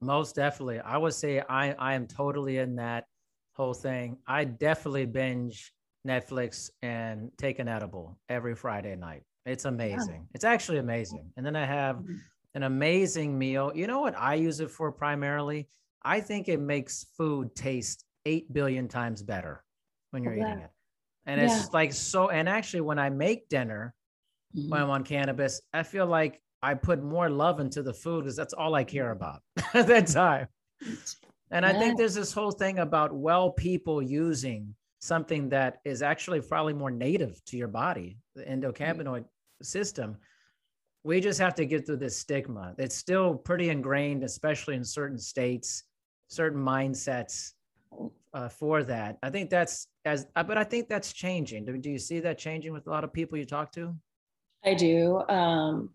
Most 0.00 0.36
definitely, 0.36 0.80
I 0.80 0.96
would 0.96 1.14
say 1.14 1.40
I 1.40 1.72
I 1.72 1.94
am 1.94 2.06
totally 2.06 2.58
in 2.58 2.76
that 2.76 3.04
whole 3.52 3.74
thing. 3.74 4.16
I 4.26 4.44
definitely 4.44 5.06
binge 5.06 5.72
Netflix 6.06 6.70
and 6.82 7.30
take 7.36 7.58
an 7.58 7.68
edible 7.68 8.18
every 8.28 8.54
Friday 8.54 8.96
night. 8.96 9.22
It's 9.44 9.64
amazing. 9.64 10.22
Yeah. 10.22 10.34
It's 10.34 10.44
actually 10.44 10.78
amazing. 10.78 11.30
And 11.36 11.44
then 11.44 11.56
I 11.56 11.66
have 11.66 11.96
mm-hmm. 11.96 12.14
an 12.54 12.62
amazing 12.62 13.38
meal. 13.38 13.72
You 13.74 13.86
know 13.86 14.00
what 14.00 14.16
I 14.16 14.34
use 14.34 14.60
it 14.60 14.70
for 14.70 14.92
primarily? 14.92 15.68
I 16.02 16.20
think 16.20 16.48
it 16.48 16.60
makes 16.60 17.06
food 17.16 17.54
taste 17.54 18.04
8 18.26 18.52
billion 18.52 18.88
times 18.88 19.22
better 19.22 19.64
when 20.10 20.22
you're 20.22 20.34
yeah. 20.34 20.48
eating 20.48 20.64
it. 20.64 20.70
And 21.26 21.40
it's 21.40 21.72
like 21.72 21.92
so. 21.92 22.30
And 22.30 22.48
actually, 22.48 22.80
when 22.80 22.98
I 22.98 23.10
make 23.10 23.48
dinner, 23.48 23.94
mm-hmm. 24.56 24.70
when 24.70 24.82
I'm 24.82 24.90
on 24.90 25.04
cannabis, 25.04 25.60
I 25.72 25.82
feel 25.82 26.06
like 26.06 26.40
I 26.62 26.74
put 26.74 27.02
more 27.02 27.30
love 27.30 27.60
into 27.60 27.82
the 27.82 27.92
food 27.92 28.24
because 28.24 28.36
that's 28.36 28.54
all 28.54 28.74
I 28.74 28.84
care 28.84 29.10
about 29.10 29.40
at 29.74 29.86
that 29.86 30.06
time. 30.08 30.48
And 31.50 31.66
I 31.66 31.72
think 31.72 31.98
there's 31.98 32.14
this 32.14 32.32
whole 32.32 32.52
thing 32.52 32.78
about 32.78 33.12
well 33.12 33.50
people 33.50 34.00
using 34.00 34.74
something 35.00 35.48
that 35.48 35.78
is 35.84 36.02
actually 36.02 36.40
probably 36.40 36.74
more 36.74 36.90
native 36.90 37.42
to 37.46 37.56
your 37.56 37.68
body, 37.68 38.18
the 38.36 38.44
endocannabinoid 38.44 39.24
system. 39.62 40.16
We 41.02 41.20
just 41.20 41.40
have 41.40 41.54
to 41.54 41.64
get 41.64 41.86
through 41.86 41.96
this 41.96 42.18
stigma. 42.18 42.74
It's 42.78 42.94
still 42.94 43.34
pretty 43.34 43.70
ingrained, 43.70 44.22
especially 44.22 44.76
in 44.76 44.84
certain 44.84 45.18
states, 45.18 45.84
certain 46.28 46.62
mindsets. 46.62 47.52
Uh, 48.32 48.48
for 48.48 48.82
that. 48.84 49.18
I 49.22 49.30
think 49.30 49.50
that's 49.50 49.88
as, 50.04 50.26
uh, 50.36 50.42
but 50.42 50.56
I 50.56 50.64
think 50.64 50.88
that's 50.88 51.12
changing. 51.12 51.64
Do, 51.64 51.76
do 51.76 51.90
you 51.90 51.98
see 51.98 52.20
that 52.20 52.38
changing 52.38 52.72
with 52.72 52.86
a 52.86 52.90
lot 52.90 53.04
of 53.04 53.12
people 53.12 53.38
you 53.38 53.44
talk 53.44 53.72
to? 53.72 53.94
I 54.64 54.74
do. 54.74 55.22
Um, 55.28 55.90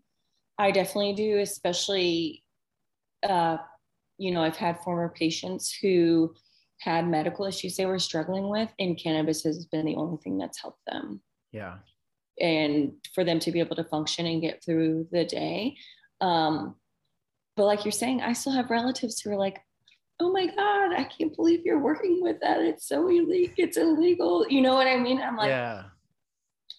I 0.58 0.70
definitely 0.70 1.14
do, 1.14 1.38
especially, 1.38 2.44
uh, 3.22 3.58
you 4.18 4.30
know, 4.32 4.42
I've 4.42 4.56
had 4.56 4.80
former 4.80 5.08
patients 5.08 5.76
who 5.80 6.34
had 6.80 7.08
medical 7.08 7.46
issues 7.46 7.76
they 7.76 7.86
were 7.86 7.98
struggling 7.98 8.48
with, 8.48 8.70
and 8.78 8.98
cannabis 8.98 9.42
has 9.44 9.66
been 9.66 9.86
the 9.86 9.96
only 9.96 10.18
thing 10.18 10.38
that's 10.38 10.60
helped 10.60 10.84
them. 10.86 11.20
Yeah. 11.52 11.76
And 12.40 12.92
for 13.14 13.24
them 13.24 13.38
to 13.40 13.52
be 13.52 13.60
able 13.60 13.76
to 13.76 13.84
function 13.84 14.26
and 14.26 14.42
get 14.42 14.62
through 14.62 15.08
the 15.10 15.24
day. 15.24 15.76
Um, 16.20 16.76
but 17.56 17.64
like 17.64 17.84
you're 17.84 17.92
saying, 17.92 18.20
I 18.20 18.34
still 18.34 18.52
have 18.52 18.70
relatives 18.70 19.20
who 19.20 19.30
are 19.30 19.36
like, 19.36 19.60
oh 20.20 20.32
my 20.32 20.46
God, 20.46 20.94
I 20.94 21.04
can't 21.04 21.34
believe 21.34 21.60
you're 21.64 21.78
working 21.78 22.20
with 22.22 22.36
that. 22.40 22.60
It's 22.60 22.88
so 22.88 23.08
illegal. 23.08 23.54
It's 23.58 23.76
illegal. 23.76 24.46
You 24.48 24.62
know 24.62 24.74
what 24.74 24.86
I 24.86 24.96
mean? 24.96 25.20
I'm 25.20 25.36
like, 25.36 25.48
yeah. 25.48 25.84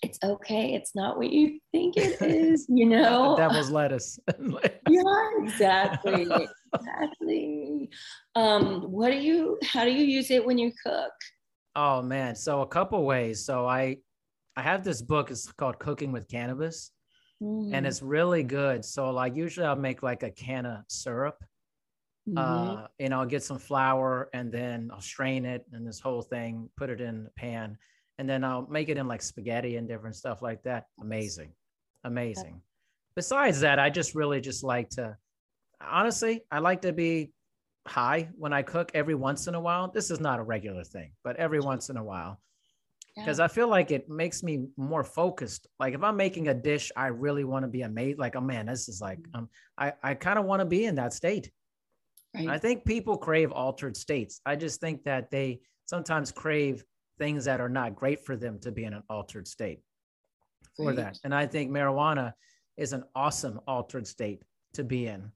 It's 0.04 0.20
okay. 0.24 0.76
It's 0.76 0.96
not 0.96 1.18
what 1.18 1.32
you 1.32 1.60
think 1.72 1.98
it 1.98 2.22
is, 2.22 2.68
you 2.70 2.86
know? 2.90 3.36
devil's 3.36 3.72
lettuce. 3.72 4.20
yeah, 4.90 5.02
exactly. 5.40 6.28
exactly. 6.74 7.90
Um, 8.36 8.82
what 8.92 9.12
do 9.12 9.18
you 9.18 9.58
how 9.64 9.86
do 9.86 9.92
you 9.92 10.06
use 10.06 10.30
it 10.30 10.46
when 10.46 10.60
you 10.60 10.72
cook? 10.86 11.14
Oh 11.76 12.04
man. 12.04 12.36
So 12.36 12.62
a 12.62 12.68
couple 12.68 13.04
ways. 13.06 13.44
So 13.44 13.66
I 13.66 13.98
I 14.56 14.62
have 14.62 14.84
this 14.84 15.02
book, 15.02 15.32
it's 15.32 15.52
called 15.52 15.80
Cooking 15.80 16.12
with 16.12 16.28
Cannabis. 16.28 16.92
Mm. 17.42 17.72
And 17.74 17.88
it's 17.88 18.02
really 18.02 18.44
good. 18.44 18.86
So 18.86 19.10
like 19.10 19.36
usually 19.36 19.66
I'll 19.66 19.76
make 19.76 20.04
like 20.04 20.22
a 20.22 20.32
can 20.32 20.68
of 20.68 20.84
syrup 20.90 21.44
Mm-hmm. 22.28 22.38
Uh, 22.38 22.88
and 23.00 23.14
I'll 23.14 23.26
get 23.26 23.44
some 23.44 23.60
flower 23.60 24.30
and 24.34 24.52
then 24.52 24.90
I'll 24.94 25.02
strain 25.02 25.46
it 25.46 25.66
and 25.72 25.88
this 25.88 26.00
whole 26.00 26.22
thing, 26.22 26.70
put 26.76 26.90
it 26.90 27.00
in 27.00 27.24
the 27.24 27.30
pan, 27.32 27.78
and 28.18 28.30
then 28.30 28.44
I'll 28.44 28.68
make 28.68 28.90
it 28.90 28.98
in 28.98 29.08
like 29.08 29.22
spaghetti 29.22 29.78
and 29.78 29.88
different 29.88 30.16
stuff 30.16 30.42
like 30.42 30.64
that. 30.64 30.88
Amazing. 31.02 31.52
Amazing. 32.04 32.62
Besides 33.16 33.62
that, 33.62 33.80
I 33.80 33.90
just 33.90 34.14
really 34.14 34.42
just 34.42 34.64
like 34.64 34.90
to 34.92 35.18
honestly, 35.82 36.44
I 36.52 36.60
like 36.60 36.82
to 36.82 36.94
be 36.94 37.32
high 37.88 38.30
when 38.38 38.54
I 38.54 38.62
cook 38.62 38.92
every 38.94 39.16
once 39.16 39.48
in 39.48 39.56
a 39.56 39.62
while. 39.62 39.90
This 39.90 40.12
is 40.12 40.20
not 40.20 40.40
a 40.40 40.44
regular 40.44 40.84
thing, 40.84 41.12
but 41.24 41.36
every 41.38 41.60
once 41.60 41.90
in 41.90 41.98
a 41.98 42.04
while. 42.04 42.40
Because 43.16 43.40
yeah. 43.40 43.46
I 43.46 43.48
feel 43.48 43.68
like 43.68 43.90
it 43.90 44.10
makes 44.10 44.44
me 44.44 44.68
more 44.78 45.04
focused. 45.04 45.68
Like 45.80 45.96
if 45.96 46.04
I'm 46.04 46.18
making 46.18 46.50
a 46.50 46.54
dish, 46.54 46.92
I 46.96 47.08
really 47.08 47.44
want 47.44 47.64
to 47.64 47.68
be 47.68 47.82
amazed. 47.82 48.20
Like, 48.20 48.36
oh 48.36 48.42
man, 48.42 48.68
this 48.68 48.88
is 48.88 49.02
like, 49.02 49.20
mm-hmm. 49.20 49.38
um, 49.38 49.50
I, 49.78 49.94
I 50.04 50.14
kind 50.14 50.38
of 50.38 50.46
want 50.46 50.60
to 50.60 50.66
be 50.66 50.86
in 50.86 50.96
that 50.96 51.14
state. 51.14 51.52
Right. 52.38 52.50
I 52.50 52.58
think 52.58 52.86
people 52.86 53.18
crave 53.18 53.52
altered 53.52 53.98
states. 53.98 54.42
I 54.46 54.56
just 54.56 54.80
think 54.80 55.04
that 55.04 55.32
they 55.32 55.62
sometimes 55.86 56.32
crave 56.32 56.84
things 57.18 57.46
that 57.46 57.60
are 57.60 57.70
not 57.70 57.96
great 57.96 58.26
for 58.26 58.36
them 58.36 58.60
to 58.60 58.72
be 58.72 58.84
in 58.84 58.94
an 58.94 59.04
altered 59.10 59.48
state 59.48 59.80
for 60.76 60.88
right. 60.88 60.96
that. 60.96 61.20
And 61.24 61.34
I 61.34 61.48
think 61.48 61.72
marijuana 61.72 62.34
is 62.78 62.94
an 62.94 63.04
awesome 63.16 63.60
altered 63.68 64.08
state 64.08 64.44
to 64.74 64.84
be 64.84 65.08
in. 65.08 65.32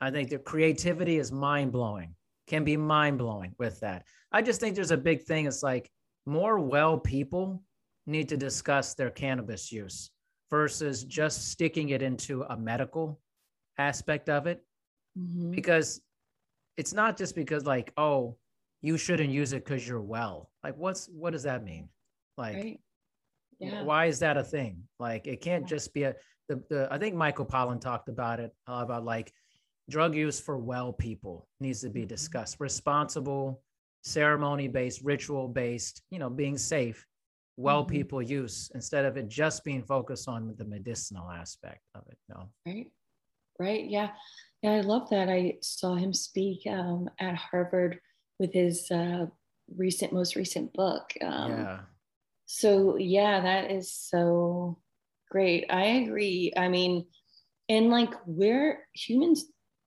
I 0.00 0.10
think 0.10 0.30
the 0.30 0.38
creativity 0.38 1.18
is 1.18 1.32
mind 1.32 1.72
blowing, 1.72 2.14
can 2.46 2.64
be 2.64 2.76
mind 2.76 3.18
blowing 3.18 3.54
with 3.58 3.80
that. 3.80 4.04
I 4.32 4.42
just 4.42 4.60
think 4.60 4.74
there's 4.74 4.90
a 4.90 4.96
big 4.96 5.22
thing. 5.22 5.46
It's 5.46 5.62
like 5.62 5.90
more 6.26 6.58
well 6.58 6.98
people 6.98 7.62
need 8.06 8.28
to 8.28 8.36
discuss 8.36 8.94
their 8.94 9.10
cannabis 9.10 9.72
use 9.72 10.10
versus 10.50 11.04
just 11.04 11.48
sticking 11.50 11.90
it 11.90 12.02
into 12.02 12.42
a 12.42 12.56
medical 12.56 13.20
aspect 13.78 14.28
of 14.28 14.46
it. 14.46 14.64
Mm-hmm. 15.18 15.50
Because 15.50 16.00
it's 16.76 16.92
not 16.92 17.16
just 17.16 17.34
because 17.34 17.64
like 17.64 17.92
oh 17.96 18.36
you 18.82 18.96
shouldn't 18.96 19.30
use 19.30 19.52
it 19.52 19.64
because 19.64 19.86
you're 19.86 20.00
well 20.00 20.50
like 20.62 20.76
what's 20.76 21.08
what 21.08 21.32
does 21.32 21.42
that 21.42 21.64
mean 21.64 21.88
like 22.36 22.56
right. 22.56 22.80
yeah. 23.58 23.82
why 23.82 24.06
is 24.06 24.18
that 24.18 24.36
a 24.36 24.42
thing 24.42 24.82
like 24.98 25.26
it 25.26 25.40
can't 25.40 25.66
just 25.66 25.92
be 25.94 26.04
a 26.04 26.14
the, 26.48 26.62
the 26.68 26.88
i 26.90 26.98
think 26.98 27.14
michael 27.14 27.46
pollan 27.46 27.80
talked 27.80 28.08
about 28.08 28.40
it 28.40 28.52
uh, 28.68 28.80
about 28.82 29.04
like 29.04 29.32
drug 29.88 30.14
use 30.14 30.38
for 30.38 30.58
well 30.58 30.92
people 30.92 31.48
needs 31.60 31.80
to 31.80 31.88
be 31.88 32.00
mm-hmm. 32.00 32.08
discussed 32.08 32.56
responsible 32.60 33.62
ceremony 34.02 34.68
based 34.68 35.00
ritual 35.02 35.48
based 35.48 36.02
you 36.10 36.18
know 36.18 36.30
being 36.30 36.58
safe 36.58 37.06
well 37.56 37.82
mm-hmm. 37.82 37.92
people 37.92 38.22
use 38.22 38.70
instead 38.74 39.04
of 39.04 39.16
it 39.16 39.28
just 39.28 39.64
being 39.64 39.82
focused 39.82 40.28
on 40.28 40.54
the 40.58 40.64
medicinal 40.64 41.30
aspect 41.30 41.80
of 41.94 42.02
it 42.08 42.18
no 42.28 42.48
right 42.66 42.86
right 43.58 43.86
yeah 43.88 44.10
yeah, 44.62 44.72
I 44.72 44.80
love 44.80 45.10
that. 45.10 45.28
I 45.28 45.58
saw 45.62 45.94
him 45.94 46.12
speak 46.12 46.66
um, 46.66 47.08
at 47.20 47.34
Harvard 47.36 48.00
with 48.38 48.52
his 48.52 48.90
uh, 48.90 49.26
recent, 49.76 50.12
most 50.12 50.34
recent 50.34 50.72
book. 50.72 51.12
Um, 51.22 51.50
yeah. 51.52 51.78
So 52.46 52.96
yeah, 52.96 53.40
that 53.40 53.70
is 53.70 53.92
so 53.92 54.78
great. 55.30 55.66
I 55.70 55.84
agree. 55.84 56.52
I 56.56 56.68
mean, 56.68 57.06
and 57.68 57.90
like 57.90 58.12
we're 58.26 58.80
humans, 58.94 59.44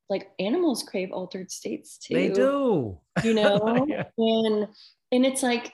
like 0.09 0.29
animals 0.39 0.83
crave 0.83 1.11
altered 1.11 1.51
states 1.51 1.97
too. 1.97 2.13
They 2.13 2.29
do. 2.29 2.99
You 3.23 3.33
know, 3.33 3.85
yeah. 3.89 4.03
and 4.17 4.67
and 5.11 5.25
it's 5.25 5.41
like, 5.43 5.73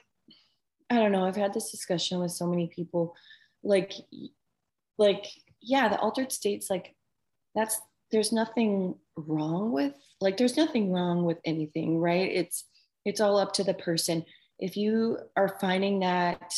I 0.89 0.95
don't 0.95 1.11
know. 1.11 1.25
I've 1.25 1.35
had 1.35 1.53
this 1.53 1.71
discussion 1.71 2.19
with 2.19 2.31
so 2.31 2.47
many 2.47 2.71
people, 2.73 3.15
like, 3.63 3.93
like 4.97 5.25
yeah, 5.61 5.89
the 5.89 5.99
altered 5.99 6.31
states, 6.31 6.69
like 6.69 6.95
that's 7.55 7.79
there's 8.11 8.31
nothing 8.31 8.95
wrong 9.15 9.71
with 9.71 9.93
like 10.21 10.37
there's 10.37 10.57
nothing 10.57 10.91
wrong 10.91 11.23
with 11.23 11.37
anything 11.45 11.99
right? 11.99 12.31
It's 12.31 12.65
it's 13.05 13.21
all 13.21 13.37
up 13.37 13.53
to 13.53 13.63
the 13.63 13.73
person. 13.73 14.25
If 14.59 14.77
you 14.77 15.17
are 15.35 15.57
finding 15.59 15.99
that 15.99 16.53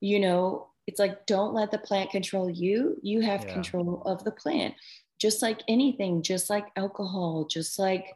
you 0.00 0.18
know 0.20 0.68
it's 0.86 0.98
like 0.98 1.26
don't 1.26 1.54
let 1.54 1.70
the 1.70 1.78
plant 1.78 2.10
control 2.10 2.50
you. 2.50 2.96
You 3.02 3.20
have 3.20 3.44
yeah. 3.44 3.52
control 3.52 4.02
of 4.04 4.24
the 4.24 4.32
plant. 4.32 4.74
Just 5.20 5.42
like 5.42 5.60
anything 5.68 6.22
just 6.22 6.48
like 6.48 6.66
alcohol 6.76 7.46
just 7.48 7.78
like 7.78 8.06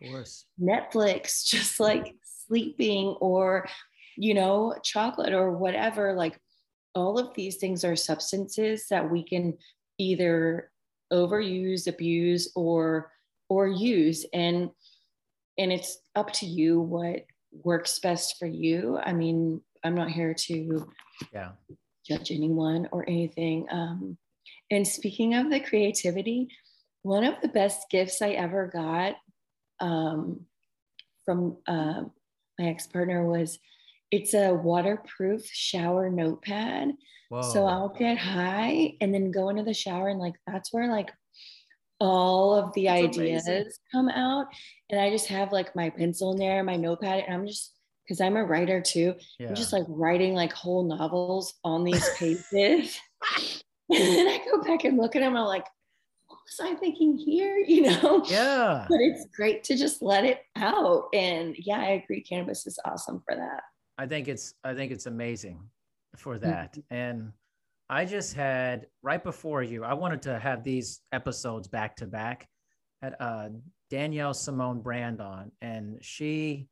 netflix 0.59 1.45
just 1.47 1.79
like 1.79 2.15
sleeping 2.47 3.09
or 3.21 3.69
you 4.17 4.33
know 4.33 4.75
chocolate 4.83 5.35
or 5.35 5.53
whatever 5.53 6.15
like 6.15 6.41
all 6.95 7.19
of 7.19 7.35
these 7.35 7.57
things 7.57 7.85
are 7.85 7.97
substances 7.97 8.87
that 8.89 9.11
we 9.11 9.23
can 9.23 9.59
either 9.99 10.71
overuse, 11.13 11.87
abuse, 11.87 12.51
or 12.55 13.11
or 13.49 13.69
use. 13.69 14.27
And 14.33 14.71
and 15.59 15.73
it's 15.73 15.99
up 16.15 16.33
to 16.35 16.47
you 16.47 16.81
what 16.81 17.25
works 17.53 17.99
best 17.99 18.39
for 18.39 18.47
you. 18.47 18.99
I 19.03 19.13
mean, 19.13 19.61
I'm 19.85 19.95
not 19.95 20.11
here 20.11 20.35
to 20.35 20.87
yeah 21.33 21.53
judge 22.07 22.31
anyone 22.31 22.89
or 22.93 23.09
anything. 23.09 23.67
Um, 23.71 24.19
and 24.71 24.87
speaking 24.87 25.35
of 25.35 25.51
the 25.51 25.61
creativity, 25.61 26.49
one 27.03 27.25
of 27.25 27.35
the 27.41 27.49
best 27.49 27.91
gifts 27.91 28.21
I 28.23 28.31
ever 28.31 28.67
got 28.67 29.17
um, 29.81 30.41
from 31.25 31.59
uh, 31.67 32.03
my 32.59 32.67
ex 32.67 32.87
partner 32.87 33.27
was 33.27 33.59
it's 34.11 34.35
a 34.35 34.55
waterproof 34.55 35.45
shower 35.47 36.11
notepad 36.11 36.93
Whoa. 37.35 37.43
So 37.43 37.67
I'll 37.67 37.89
get 37.89 38.17
high 38.17 38.95
and 39.01 39.13
then 39.13 39.33
go 39.33 39.49
into 39.49 39.65
the 39.65 39.75
shower 39.75 40.09
and 40.09 40.21
like 40.21 40.35
that's 40.47 40.73
where 40.73 40.89
like 40.89 41.11
all 41.99 42.55
of 42.55 42.73
the 42.75 42.87
that's 42.87 43.03
ideas 43.03 43.49
amazing. 43.49 43.73
come 43.91 44.09
out. 44.09 44.47
And 44.91 45.01
I 45.01 45.11
just 45.11 45.27
have 45.29 45.51
like 45.51 45.75
my 45.75 45.91
pencil 45.91 46.33
in 46.33 46.39
there, 46.39 46.63
my 46.63 46.77
notepad, 46.77 47.25
and 47.25 47.35
I'm 47.35 47.47
just 47.47 47.73
because 48.07 48.21
I'm 48.21 48.37
a 48.37 48.45
writer 48.45 48.81
too. 48.81 49.15
Yeah. 49.39 49.49
I'm 49.49 49.55
just 49.55 49.73
like 49.73 49.85
writing 49.89 50.35
like 50.35 50.53
whole 50.53 50.85
novels 50.85 51.55
on 51.65 51.83
these 51.83 52.09
pages. 52.17 53.01
and 53.91 53.99
then 54.01 54.29
I 54.29 54.41
go 54.45 54.63
back 54.63 54.85
and 54.85 54.97
look 54.99 55.17
at 55.17 55.21
them. 55.21 55.37
I'm 55.37 55.47
like, 55.47 55.67
what 56.29 56.39
was 56.47 56.61
I 56.61 56.75
thinking 56.77 57.17
here? 57.17 57.59
You 57.67 57.83
know? 57.83 58.23
Yeah. 58.27 58.87
But 58.89 59.01
it's 59.01 59.27
great 59.35 59.65
to 59.65 59.77
just 59.77 60.03
let 60.03 60.25
it 60.25 60.43
out. 60.55 61.09
And 61.15 61.57
yeah, 61.59 61.79
I 61.79 62.03
agree. 62.05 62.21
Cannabis 62.21 62.67
is 62.67 62.79
awesome 62.85 63.23
for 63.27 63.35
that. 63.35 63.63
I 63.99 64.07
think 64.07 64.29
it's 64.29 64.55
I 64.65 64.75
think 64.75 64.93
it's 64.93 65.07
amazing 65.07 65.61
for 66.17 66.39
that. 66.39 66.73
Mm-hmm. 66.73 66.95
And 66.95 67.33
I 67.89 68.05
just 68.05 68.35
had 68.35 68.87
right 69.03 69.23
before 69.23 69.63
you, 69.63 69.85
I 69.85 69.95
wanted 69.95 70.23
to 70.23 70.39
have 70.39 70.65
these 70.65 71.01
episodes 71.13 71.69
back 71.69 71.97
to 71.97 72.07
back. 72.07 72.49
Had 73.03 73.17
uh, 73.21 73.49
Danielle 73.91 74.35
Simone 74.35 74.81
Brand 74.81 75.21
on, 75.21 75.53
and 75.61 75.99
she 76.01 76.69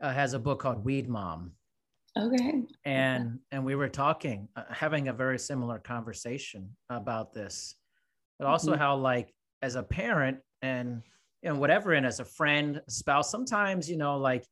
uh, 0.00 0.12
has 0.12 0.34
a 0.34 0.38
book 0.38 0.60
called 0.60 0.84
Weed 0.84 1.08
Mom. 1.08 1.52
Okay. 2.18 2.62
And 2.84 3.26
okay. 3.26 3.36
and 3.52 3.64
we 3.64 3.74
were 3.74 3.88
talking, 3.88 4.48
uh, 4.56 4.64
having 4.70 5.08
a 5.08 5.12
very 5.12 5.38
similar 5.38 5.78
conversation 5.78 6.76
about 6.90 7.32
this, 7.32 7.74
but 8.38 8.46
also 8.46 8.72
mm-hmm. 8.72 8.80
how 8.80 8.96
like 8.96 9.34
as 9.62 9.76
a 9.76 9.82
parent 9.82 10.38
and 10.62 11.02
you 11.42 11.50
know 11.50 11.56
whatever, 11.56 11.92
and 11.92 12.06
as 12.06 12.20
a 12.20 12.24
friend, 12.24 12.80
spouse, 12.88 13.30
sometimes 13.30 13.88
you 13.90 13.96
know 13.96 14.18
like 14.18 14.44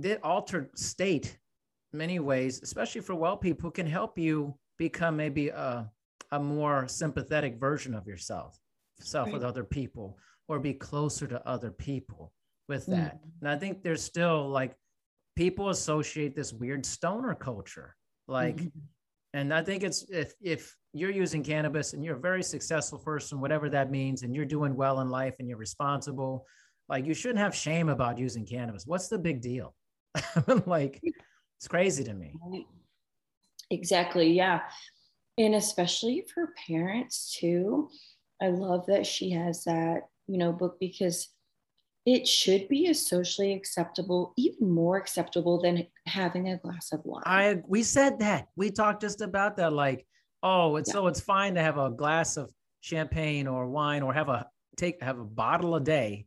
the 0.00 0.22
altered 0.22 0.76
state 0.78 1.38
many 1.92 2.18
ways, 2.18 2.60
especially 2.62 3.00
for 3.00 3.14
well 3.14 3.36
people, 3.36 3.70
can 3.70 3.86
help 3.86 4.18
you 4.18 4.54
become 4.78 5.16
maybe 5.16 5.48
a, 5.48 5.90
a 6.32 6.40
more 6.40 6.88
sympathetic 6.88 7.58
version 7.58 7.94
of 7.94 8.06
yourself, 8.06 8.58
self 9.00 9.26
right. 9.26 9.34
with 9.34 9.44
other 9.44 9.64
people, 9.64 10.18
or 10.48 10.58
be 10.58 10.72
closer 10.74 11.26
to 11.26 11.46
other 11.46 11.70
people 11.70 12.32
with 12.68 12.86
that. 12.86 13.16
Mm. 13.16 13.30
And 13.40 13.48
I 13.50 13.56
think 13.56 13.82
there's 13.82 14.02
still 14.02 14.48
like 14.48 14.74
people 15.36 15.70
associate 15.70 16.34
this 16.34 16.52
weird 16.52 16.86
stoner 16.86 17.34
culture. 17.34 17.96
Like, 18.28 18.56
mm-hmm. 18.56 18.78
and 19.34 19.52
I 19.52 19.62
think 19.62 19.82
it's 19.82 20.04
if 20.10 20.34
if 20.40 20.76
you're 20.92 21.10
using 21.10 21.42
cannabis 21.42 21.92
and 21.92 22.04
you're 22.04 22.16
a 22.16 22.20
very 22.20 22.42
successful 22.42 22.98
person, 22.98 23.40
whatever 23.40 23.68
that 23.70 23.90
means, 23.90 24.22
and 24.22 24.34
you're 24.34 24.44
doing 24.44 24.74
well 24.74 25.00
in 25.00 25.08
life 25.08 25.36
and 25.38 25.48
you're 25.48 25.58
responsible, 25.58 26.46
like 26.88 27.06
you 27.06 27.14
shouldn't 27.14 27.38
have 27.38 27.54
shame 27.54 27.88
about 27.88 28.18
using 28.18 28.46
cannabis. 28.46 28.86
What's 28.86 29.08
the 29.08 29.18
big 29.18 29.40
deal? 29.40 29.74
like, 30.66 31.00
it's 31.02 31.68
crazy 31.68 32.04
to 32.04 32.14
me. 32.14 32.34
Exactly. 33.70 34.32
Yeah. 34.32 34.60
And 35.38 35.54
especially 35.54 36.26
for 36.34 36.52
parents 36.66 37.36
too. 37.38 37.88
I 38.42 38.48
love 38.48 38.86
that 38.86 39.06
she 39.06 39.30
has 39.30 39.64
that, 39.64 40.08
you 40.26 40.38
know, 40.38 40.52
book 40.52 40.78
because 40.80 41.28
it 42.06 42.26
should 42.26 42.68
be 42.68 42.88
a 42.88 42.94
socially 42.94 43.52
acceptable, 43.52 44.32
even 44.36 44.70
more 44.70 44.96
acceptable 44.96 45.60
than 45.60 45.86
having 46.06 46.48
a 46.48 46.56
glass 46.56 46.92
of 46.92 47.00
wine. 47.04 47.22
I 47.26 47.62
we 47.68 47.82
said 47.82 48.18
that. 48.20 48.48
We 48.56 48.70
talked 48.70 49.02
just 49.02 49.20
about 49.20 49.56
that. 49.58 49.72
Like, 49.72 50.06
oh, 50.42 50.76
it's 50.76 50.88
yeah. 50.88 50.94
so 50.94 51.06
it's 51.08 51.20
fine 51.20 51.54
to 51.54 51.62
have 51.62 51.78
a 51.78 51.90
glass 51.90 52.36
of 52.36 52.50
champagne 52.80 53.46
or 53.46 53.68
wine 53.68 54.02
or 54.02 54.14
have 54.14 54.28
a 54.28 54.46
take 54.76 55.02
have 55.02 55.18
a 55.18 55.24
bottle 55.24 55.74
a 55.74 55.80
day 55.80 56.26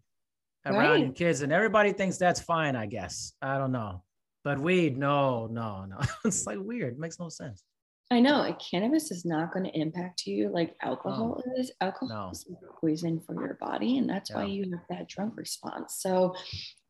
around 0.65 1.01
right. 1.01 1.15
kids, 1.15 1.41
and 1.41 1.51
everybody 1.51 1.93
thinks 1.93 2.17
that's 2.17 2.39
fine. 2.39 2.75
I 2.75 2.85
guess 2.85 3.33
I 3.41 3.57
don't 3.57 3.71
know, 3.71 4.03
but 4.43 4.59
weed, 4.59 4.97
no, 4.97 5.47
no, 5.47 5.85
no. 5.85 5.99
it's 6.25 6.45
like 6.45 6.59
weird. 6.59 6.93
It 6.93 6.99
makes 6.99 7.19
no 7.19 7.29
sense. 7.29 7.63
I 8.11 8.19
know 8.19 8.55
cannabis 8.59 9.09
is 9.11 9.25
not 9.25 9.53
going 9.53 9.65
to 9.65 9.75
impact 9.77 10.27
you 10.27 10.49
like 10.49 10.75
alcohol 10.81 11.41
no. 11.45 11.53
is. 11.59 11.71
Alcohol 11.81 12.25
no. 12.25 12.29
is 12.31 12.45
poison 12.79 13.19
for 13.25 13.33
your 13.33 13.57
body, 13.59 13.97
and 13.97 14.09
that's 14.09 14.31
why 14.31 14.45
you 14.45 14.69
have 14.71 14.85
that 14.89 15.09
drunk 15.09 15.33
response. 15.35 15.95
So, 15.99 16.35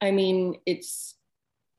I 0.02 0.12
mean, 0.12 0.56
it's 0.66 1.16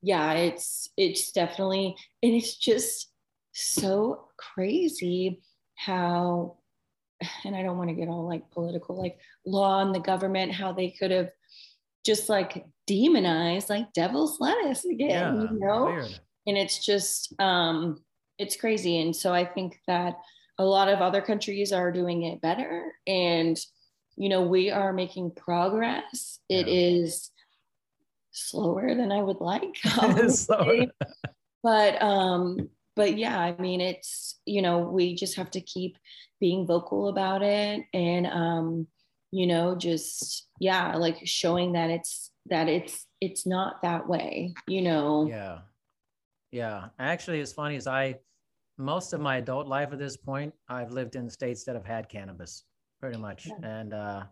yeah, 0.01 0.33
it's 0.33 0.89
it's 0.97 1.33
definitely, 1.33 1.97
and 2.23 2.33
it's 2.33 2.57
just 2.57 3.11
so 3.53 4.29
crazy 4.37 5.43
how, 5.75 6.57
and 7.45 7.55
I 7.55 7.63
don't 7.63 7.77
want 7.77 7.91
to 7.91 7.97
get 7.97 8.09
all 8.09 8.27
like 8.27 8.51
political, 8.51 8.97
like 8.97 9.19
law 9.45 9.83
and 9.83 9.95
the 9.95 10.01
government, 10.01 10.53
how 10.53 10.73
they 10.73 10.91
could 10.91 11.11
have 11.11 11.31
just 12.05 12.29
like 12.29 12.65
demonized 12.87 13.71
like 13.71 13.93
devil's 13.93 14.39
lettuce 14.41 14.85
again, 14.85 15.09
yeah, 15.11 15.33
you 15.33 15.59
know? 15.59 15.85
Weird. 15.87 16.21
And 16.47 16.57
it's 16.57 16.85
just 16.85 17.39
um 17.41 18.03
it's 18.39 18.57
crazy. 18.57 19.01
And 19.01 19.15
so 19.15 19.33
I 19.33 19.45
think 19.45 19.79
that 19.87 20.15
a 20.59 20.65
lot 20.65 20.89
of 20.89 21.01
other 21.01 21.21
countries 21.21 21.73
are 21.73 21.93
doing 21.93 22.23
it 22.25 22.41
better. 22.41 22.93
And, 23.07 23.59
you 24.17 24.29
know, 24.29 24.43
we 24.43 24.71
are 24.71 24.93
making 24.93 25.33
progress. 25.33 26.39
It 26.49 26.67
yeah. 26.67 26.75
is 26.75 27.31
slower 28.33 28.95
than 28.95 29.13
I 29.13 29.23
would 29.23 29.41
like. 29.41 29.77
but 31.63 32.03
um, 32.03 32.69
but 32.97 33.17
yeah, 33.17 33.39
I 33.39 33.61
mean 33.61 33.81
it's, 33.81 34.39
you 34.45 34.63
know, 34.63 34.81
we 34.81 35.15
just 35.15 35.37
have 35.37 35.51
to 35.53 35.61
keep 35.61 35.97
being 36.41 36.67
vocal 36.67 37.09
about 37.09 37.43
it 37.43 37.83
and 37.93 38.27
um, 38.27 38.87
you 39.35 39.49
know, 39.49 39.75
just 39.75 40.47
yeah, 40.61 40.95
like 40.95 41.19
showing 41.25 41.73
that 41.73 41.91
it's 41.91 42.31
that 42.47 42.69
it's 42.69 43.07
it's 43.21 43.47
not 43.47 43.83
that 43.83 44.09
way, 44.09 44.55
you 44.69 44.83
know. 44.83 45.27
Yeah. 45.29 45.59
Yeah, 46.53 46.87
actually, 47.01 47.41
as 47.41 47.53
funny 47.53 47.75
as 47.75 47.89
I, 47.89 48.15
most 48.79 49.13
of 49.13 49.21
my 49.21 49.39
adult 49.39 49.67
life 49.67 49.89
at 49.91 49.99
this 49.99 50.17
point, 50.17 50.55
I've 50.69 50.93
lived 50.93 51.17
in 51.17 51.29
states 51.29 51.65
that 51.65 51.75
have 51.75 51.85
had 51.85 52.09
cannabis, 52.09 52.63
pretty 53.01 53.19
much, 53.19 53.49
yeah. 53.49 53.81
and 53.81 53.93
uh, 53.93 54.23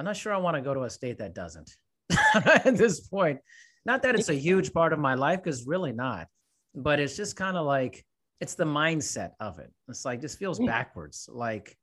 I'm 0.00 0.04
not 0.04 0.16
sure 0.16 0.34
I 0.34 0.38
want 0.38 0.56
to 0.56 0.60
go 0.60 0.74
to 0.74 0.82
a 0.82 0.90
state 0.90 1.18
that 1.18 1.36
doesn't. 1.36 1.70
at 2.34 2.76
this 2.76 3.06
point, 3.06 3.38
not 3.86 4.02
that 4.02 4.16
it's 4.16 4.30
a 4.30 4.34
huge 4.34 4.72
part 4.72 4.92
of 4.92 4.98
my 4.98 5.14
life, 5.14 5.40
because 5.40 5.64
really 5.64 5.92
not, 5.92 6.26
but 6.74 6.98
it's 6.98 7.16
just 7.16 7.36
kind 7.36 7.56
of 7.56 7.64
like 7.64 8.04
it's 8.40 8.54
the 8.54 8.64
mindset 8.64 9.30
of 9.38 9.60
it. 9.60 9.72
It's 9.86 10.04
like 10.04 10.20
this 10.20 10.34
feels 10.34 10.58
backwards, 10.58 11.28
like. 11.32 11.78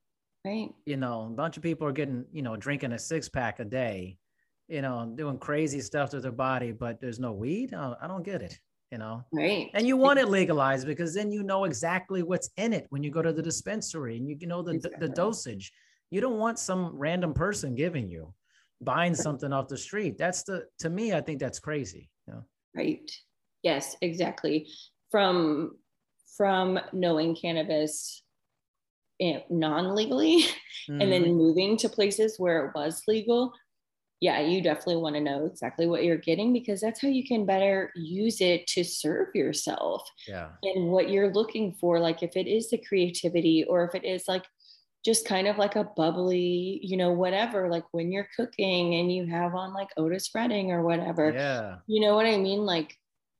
Right. 0.46 0.70
You 0.86 0.98
know, 0.98 1.26
a 1.26 1.36
bunch 1.36 1.58
of 1.58 1.64
people 1.64 1.88
are 1.88 1.92
getting, 1.92 2.26
you 2.32 2.44
know, 2.44 2.56
drinking 2.56 2.92
a 2.92 3.00
six 3.00 3.28
pack 3.28 3.60
a 3.60 3.66
day, 3.66 4.18
you 4.68 4.82
know, 4.82 5.12
doing 5.16 5.40
crazy 5.40 5.82
stuff 5.82 6.12
to 6.12 6.20
their 6.20 6.32
body, 6.32 6.72
but 6.72 7.02
there's 7.02 7.20
no 7.20 7.32
weed. 7.32 7.74
I 7.74 8.08
don't 8.08 8.24
get 8.24 8.42
it 8.42 8.60
you 8.92 8.98
know 8.98 9.24
right 9.32 9.70
and 9.74 9.88
you 9.88 9.98
want 9.98 10.20
it 10.20 10.30
legalized 10.30 10.86
because 10.86 11.14
then 11.14 11.32
you 11.32 11.44
know 11.44 11.66
exactly 11.66 12.24
what's 12.24 12.50
in 12.58 12.72
it 12.74 12.86
when 12.90 13.04
you 13.04 13.12
go 13.12 13.22
to 13.22 13.34
the 13.34 13.42
dispensary 13.42 14.18
and 14.18 14.30
you 14.30 14.48
know 14.48 14.62
the, 14.62 14.72
exactly. 14.72 15.08
the 15.08 15.14
dosage 15.14 15.72
you 16.12 16.22
don't 16.22 16.38
want 16.38 16.60
some 16.60 16.96
random 16.96 17.34
person 17.34 17.76
giving 17.76 18.08
you 18.08 18.34
buying 18.82 19.16
something 19.16 19.52
off 19.52 19.68
the 19.68 19.78
street 19.78 20.18
that's 20.18 20.44
the 20.44 20.64
to 20.78 20.90
me 20.90 21.14
i 21.14 21.22
think 21.22 21.40
that's 21.40 21.60
crazy 21.60 22.10
you 22.28 22.34
know? 22.34 22.44
right 22.76 23.12
yes 23.64 23.96
exactly 24.02 24.68
from 25.10 25.72
from 26.38 26.80
knowing 26.94 27.36
cannabis 27.36 28.24
non-legally 29.50 30.44
mm-hmm. 30.44 31.02
and 31.02 31.12
then 31.12 31.24
mm-hmm. 31.24 31.38
moving 31.38 31.78
to 31.78 31.90
places 31.90 32.36
where 32.38 32.66
it 32.66 32.72
was 32.76 33.02
legal 33.08 33.54
yeah, 34.22 34.40
you 34.40 34.62
definitely 34.62 34.98
want 34.98 35.16
to 35.16 35.22
know 35.22 35.46
exactly 35.46 35.88
what 35.88 36.04
you're 36.04 36.18
getting 36.18 36.54
because 36.54 36.80
that's 36.80 37.02
how 37.02 37.08
you 37.08 37.28
can 37.28 37.46
better 37.46 37.92
use 37.96 38.40
it 38.40 38.66
to 38.68 38.84
serve 38.84 39.28
yourself. 39.36 40.10
Yeah. 40.28 40.50
And 40.64 40.88
what 40.88 41.10
you're 41.10 41.34
looking 41.34 41.74
for, 41.74 42.00
like 42.00 42.24
if 42.24 42.38
it 42.38 42.48
is 42.48 42.70
the 42.70 42.78
creativity 42.78 43.66
or 43.66 43.84
if 43.84 43.94
it 43.94 44.06
is 44.06 44.28
like 44.28 44.46
just 45.04 45.28
kind 45.28 45.48
of 45.48 45.58
like 45.58 45.76
a 45.76 45.84
bubbly, 45.84 46.80
you 46.82 46.98
know, 46.98 47.12
whatever, 47.12 47.70
like 47.70 47.84
when 47.92 48.12
you're 48.12 48.28
cooking 48.36 48.96
and 48.96 49.14
you 49.14 49.28
have 49.28 49.54
on 49.54 49.74
like 49.74 49.90
Otis 49.98 50.32
Redding 50.34 50.72
or 50.72 50.82
whatever. 50.82 51.32
Yeah. 51.32 51.76
You 51.86 52.02
know 52.02 52.16
what 52.16 52.26
I 52.26 52.38
mean? 52.38 52.62
Like, 52.62 52.98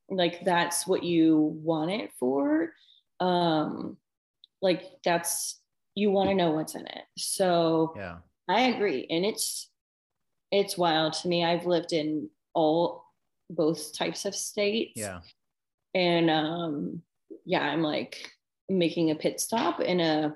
like 0.10 0.44
that's 0.44 0.86
what 0.86 1.04
you 1.04 1.58
want 1.64 1.90
it 1.90 2.12
for. 2.20 2.74
Um, 3.20 3.98
like 4.62 4.84
that's 5.04 5.60
you 5.96 6.12
want 6.12 6.30
to 6.30 6.36
know 6.36 6.52
what's 6.52 6.76
in 6.76 6.86
it. 6.86 7.04
So 7.18 7.94
yeah, 7.96 8.18
I 8.48 8.68
agree. 8.68 9.08
And 9.10 9.26
it's 9.26 9.70
it's 10.52 10.78
wild 10.78 11.14
to 11.14 11.28
me. 11.28 11.44
I've 11.44 11.66
lived 11.66 11.94
in 11.94 12.30
all 12.54 13.06
both 13.50 13.98
types 13.98 14.26
of 14.26 14.36
states. 14.36 14.94
Yeah. 14.96 15.22
And 15.94 16.30
um 16.30 17.02
yeah, 17.46 17.62
I'm 17.62 17.82
like 17.82 18.32
making 18.70 19.12
a 19.12 19.16
pit 19.16 19.40
stop 19.40 19.80
in 19.80 20.00
a 20.00 20.36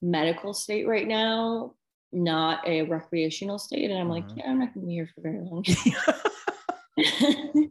medical 0.00 0.54
state 0.54 0.86
right 0.86 1.06
now, 1.06 1.74
not 2.12 2.66
a 2.66 2.82
recreational 2.82 3.58
state. 3.58 3.90
And 3.90 3.98
I'm 3.98 4.08
like, 4.08 4.26
mm-hmm. 4.26 4.38
yeah, 4.38 4.50
I'm 4.50 4.58
not 4.60 4.74
gonna 4.74 4.86
be 4.86 4.92
here 4.92 5.08
for 5.14 5.20
very 5.20 5.40
long. 5.40 5.64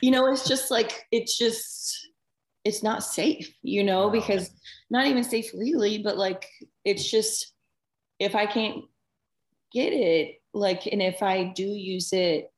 you 0.00 0.10
know, 0.10 0.30
it's 0.30 0.46
just 0.46 0.70
like 0.70 1.06
it's 1.12 1.38
just 1.38 2.08
it's 2.64 2.82
not 2.82 3.04
safe, 3.04 3.54
you 3.62 3.84
know, 3.84 4.10
because 4.10 4.50
not 4.90 5.06
even 5.06 5.24
safe 5.24 5.52
legally, 5.52 5.98
but 5.98 6.16
like 6.16 6.48
it's 6.84 7.10
just 7.10 7.52
if 8.18 8.34
I 8.34 8.46
can't 8.46 8.84
get 9.72 9.92
it, 9.92 10.36
like 10.54 10.86
and 10.86 11.02
if 11.02 11.22
i 11.22 11.44
do 11.44 11.64
use 11.64 12.12
it 12.12 12.50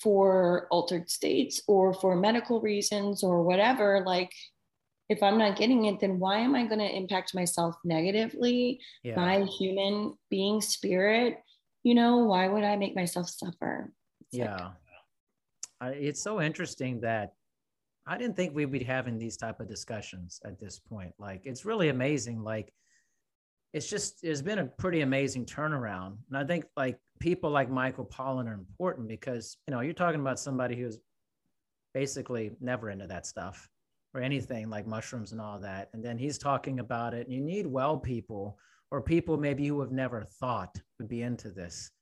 for 0.00 0.66
altered 0.70 1.10
states 1.10 1.60
or 1.66 1.92
for 1.92 2.16
medical 2.16 2.60
reasons 2.60 3.22
or 3.22 3.42
whatever 3.42 4.02
like 4.06 4.32
if 5.10 5.22
i'm 5.22 5.36
not 5.36 5.58
getting 5.58 5.84
it 5.86 6.00
then 6.00 6.18
why 6.18 6.38
am 6.38 6.54
i 6.54 6.64
going 6.64 6.78
to 6.78 6.96
impact 6.96 7.34
myself 7.34 7.74
negatively? 7.84 8.80
Yeah. 9.02 9.16
by 9.16 9.44
human 9.44 10.14
being 10.30 10.60
spirit 10.60 11.38
you 11.82 11.94
know 11.94 12.18
why 12.18 12.48
would 12.48 12.64
i 12.64 12.76
make 12.76 12.94
myself 12.94 13.28
suffer? 13.28 13.92
It's 14.20 14.38
yeah. 14.38 14.56
Like, 14.64 14.72
I, 15.80 15.88
it's 15.90 16.22
so 16.22 16.40
interesting 16.40 17.00
that 17.00 17.32
i 18.10 18.18
didn't 18.18 18.34
think 18.36 18.54
we'd 18.54 18.72
be 18.72 18.82
having 18.82 19.16
these 19.16 19.36
type 19.36 19.60
of 19.60 19.68
discussions 19.68 20.40
at 20.44 20.58
this 20.60 20.80
point. 20.80 21.14
Like 21.18 21.42
it's 21.44 21.64
really 21.64 21.88
amazing 21.88 22.42
like 22.42 22.72
it's 23.72 23.88
just 23.88 24.24
it's 24.24 24.42
been 24.42 24.58
a 24.58 24.66
pretty 24.66 25.02
amazing 25.02 25.46
turnaround. 25.46 26.16
And 26.28 26.36
i 26.36 26.44
think 26.44 26.66
like 26.76 26.98
people 27.20 27.50
like 27.50 27.70
michael 27.70 28.04
pollan 28.04 28.48
are 28.48 28.54
important 28.54 29.08
because 29.08 29.56
you 29.66 29.72
know 29.72 29.80
you're 29.80 29.94
talking 29.94 30.20
about 30.20 30.40
somebody 30.40 30.74
who's 30.74 30.98
basically 31.94 32.50
never 32.60 32.90
into 32.90 33.06
that 33.06 33.26
stuff 33.26 33.68
or 34.12 34.20
anything 34.20 34.68
like 34.68 34.88
mushrooms 34.88 35.30
and 35.30 35.40
all 35.40 35.60
that. 35.60 35.88
And 35.92 36.04
then 36.04 36.18
he's 36.18 36.36
talking 36.36 36.80
about 36.80 37.14
it 37.14 37.28
and 37.28 37.34
you 37.34 37.40
need 37.40 37.66
well 37.66 37.96
people 37.96 38.58
or 38.90 39.00
people 39.00 39.36
maybe 39.36 39.68
who 39.68 39.80
have 39.80 39.92
never 39.92 40.24
thought 40.40 40.74
would 40.98 41.08
be 41.08 41.22
into 41.22 41.50
this 41.52 41.92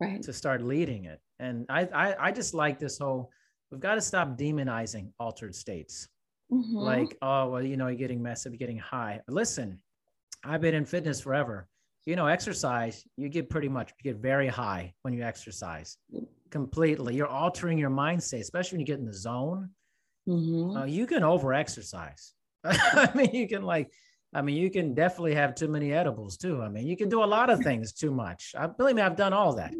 right. 0.00 0.20
to 0.22 0.32
start 0.32 0.62
leading 0.62 1.04
it. 1.04 1.20
And 1.38 1.64
i 1.68 1.82
i, 1.94 2.26
I 2.26 2.32
just 2.32 2.54
like 2.54 2.80
this 2.80 2.98
whole 2.98 3.30
we've 3.74 3.82
got 3.82 3.96
to 3.96 4.00
stop 4.00 4.38
demonizing 4.38 5.10
altered 5.18 5.54
states 5.54 6.08
mm-hmm. 6.52 6.76
like 6.76 7.16
oh 7.22 7.50
well 7.50 7.62
you 7.62 7.76
know 7.76 7.88
you're 7.88 7.96
getting 7.96 8.22
messed 8.22 8.46
up 8.46 8.52
you're 8.52 8.58
getting 8.58 8.78
high 8.78 9.20
listen 9.28 9.78
I've 10.44 10.60
been 10.60 10.74
in 10.74 10.84
fitness 10.84 11.20
forever. 11.20 11.66
You 12.06 12.16
know, 12.16 12.26
exercise, 12.26 13.04
you 13.16 13.28
get 13.28 13.48
pretty 13.48 13.68
much 13.68 13.92
you 13.98 14.12
get 14.12 14.20
very 14.20 14.46
high 14.46 14.92
when 15.02 15.14
you 15.14 15.22
exercise 15.22 15.96
completely. 16.50 17.14
You're 17.14 17.26
altering 17.26 17.78
your 17.78 17.90
mindset, 17.90 18.40
especially 18.40 18.76
when 18.76 18.80
you 18.80 18.86
get 18.86 18.98
in 18.98 19.06
the 19.06 19.14
zone. 19.14 19.70
Mm-hmm. 20.28 20.76
Uh, 20.76 20.84
you 20.84 21.06
can 21.06 21.22
over 21.22 21.54
exercise. 21.54 22.34
I 22.64 23.10
mean, 23.14 23.34
you 23.34 23.48
can 23.48 23.62
like, 23.62 23.90
I 24.34 24.42
mean, 24.42 24.56
you 24.56 24.70
can 24.70 24.94
definitely 24.94 25.34
have 25.34 25.54
too 25.54 25.68
many 25.68 25.92
edibles 25.92 26.36
too. 26.36 26.60
I 26.60 26.68
mean, 26.68 26.86
you 26.86 26.96
can 26.96 27.08
do 27.08 27.24
a 27.24 27.26
lot 27.26 27.48
of 27.48 27.60
things 27.60 27.92
too 27.92 28.10
much. 28.10 28.54
I 28.58 28.66
believe 28.66 28.96
me, 28.96 29.02
I've 29.02 29.16
done 29.16 29.32
all 29.32 29.54
that. 29.54 29.72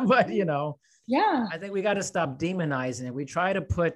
but 0.06 0.30
you 0.30 0.44
know, 0.44 0.78
Yeah. 1.06 1.46
I 1.52 1.58
think 1.58 1.72
we 1.72 1.82
got 1.82 1.94
to 1.94 2.02
stop 2.02 2.38
demonizing 2.38 3.06
it. 3.06 3.14
We 3.14 3.24
try 3.24 3.52
to 3.52 3.60
put, 3.60 3.94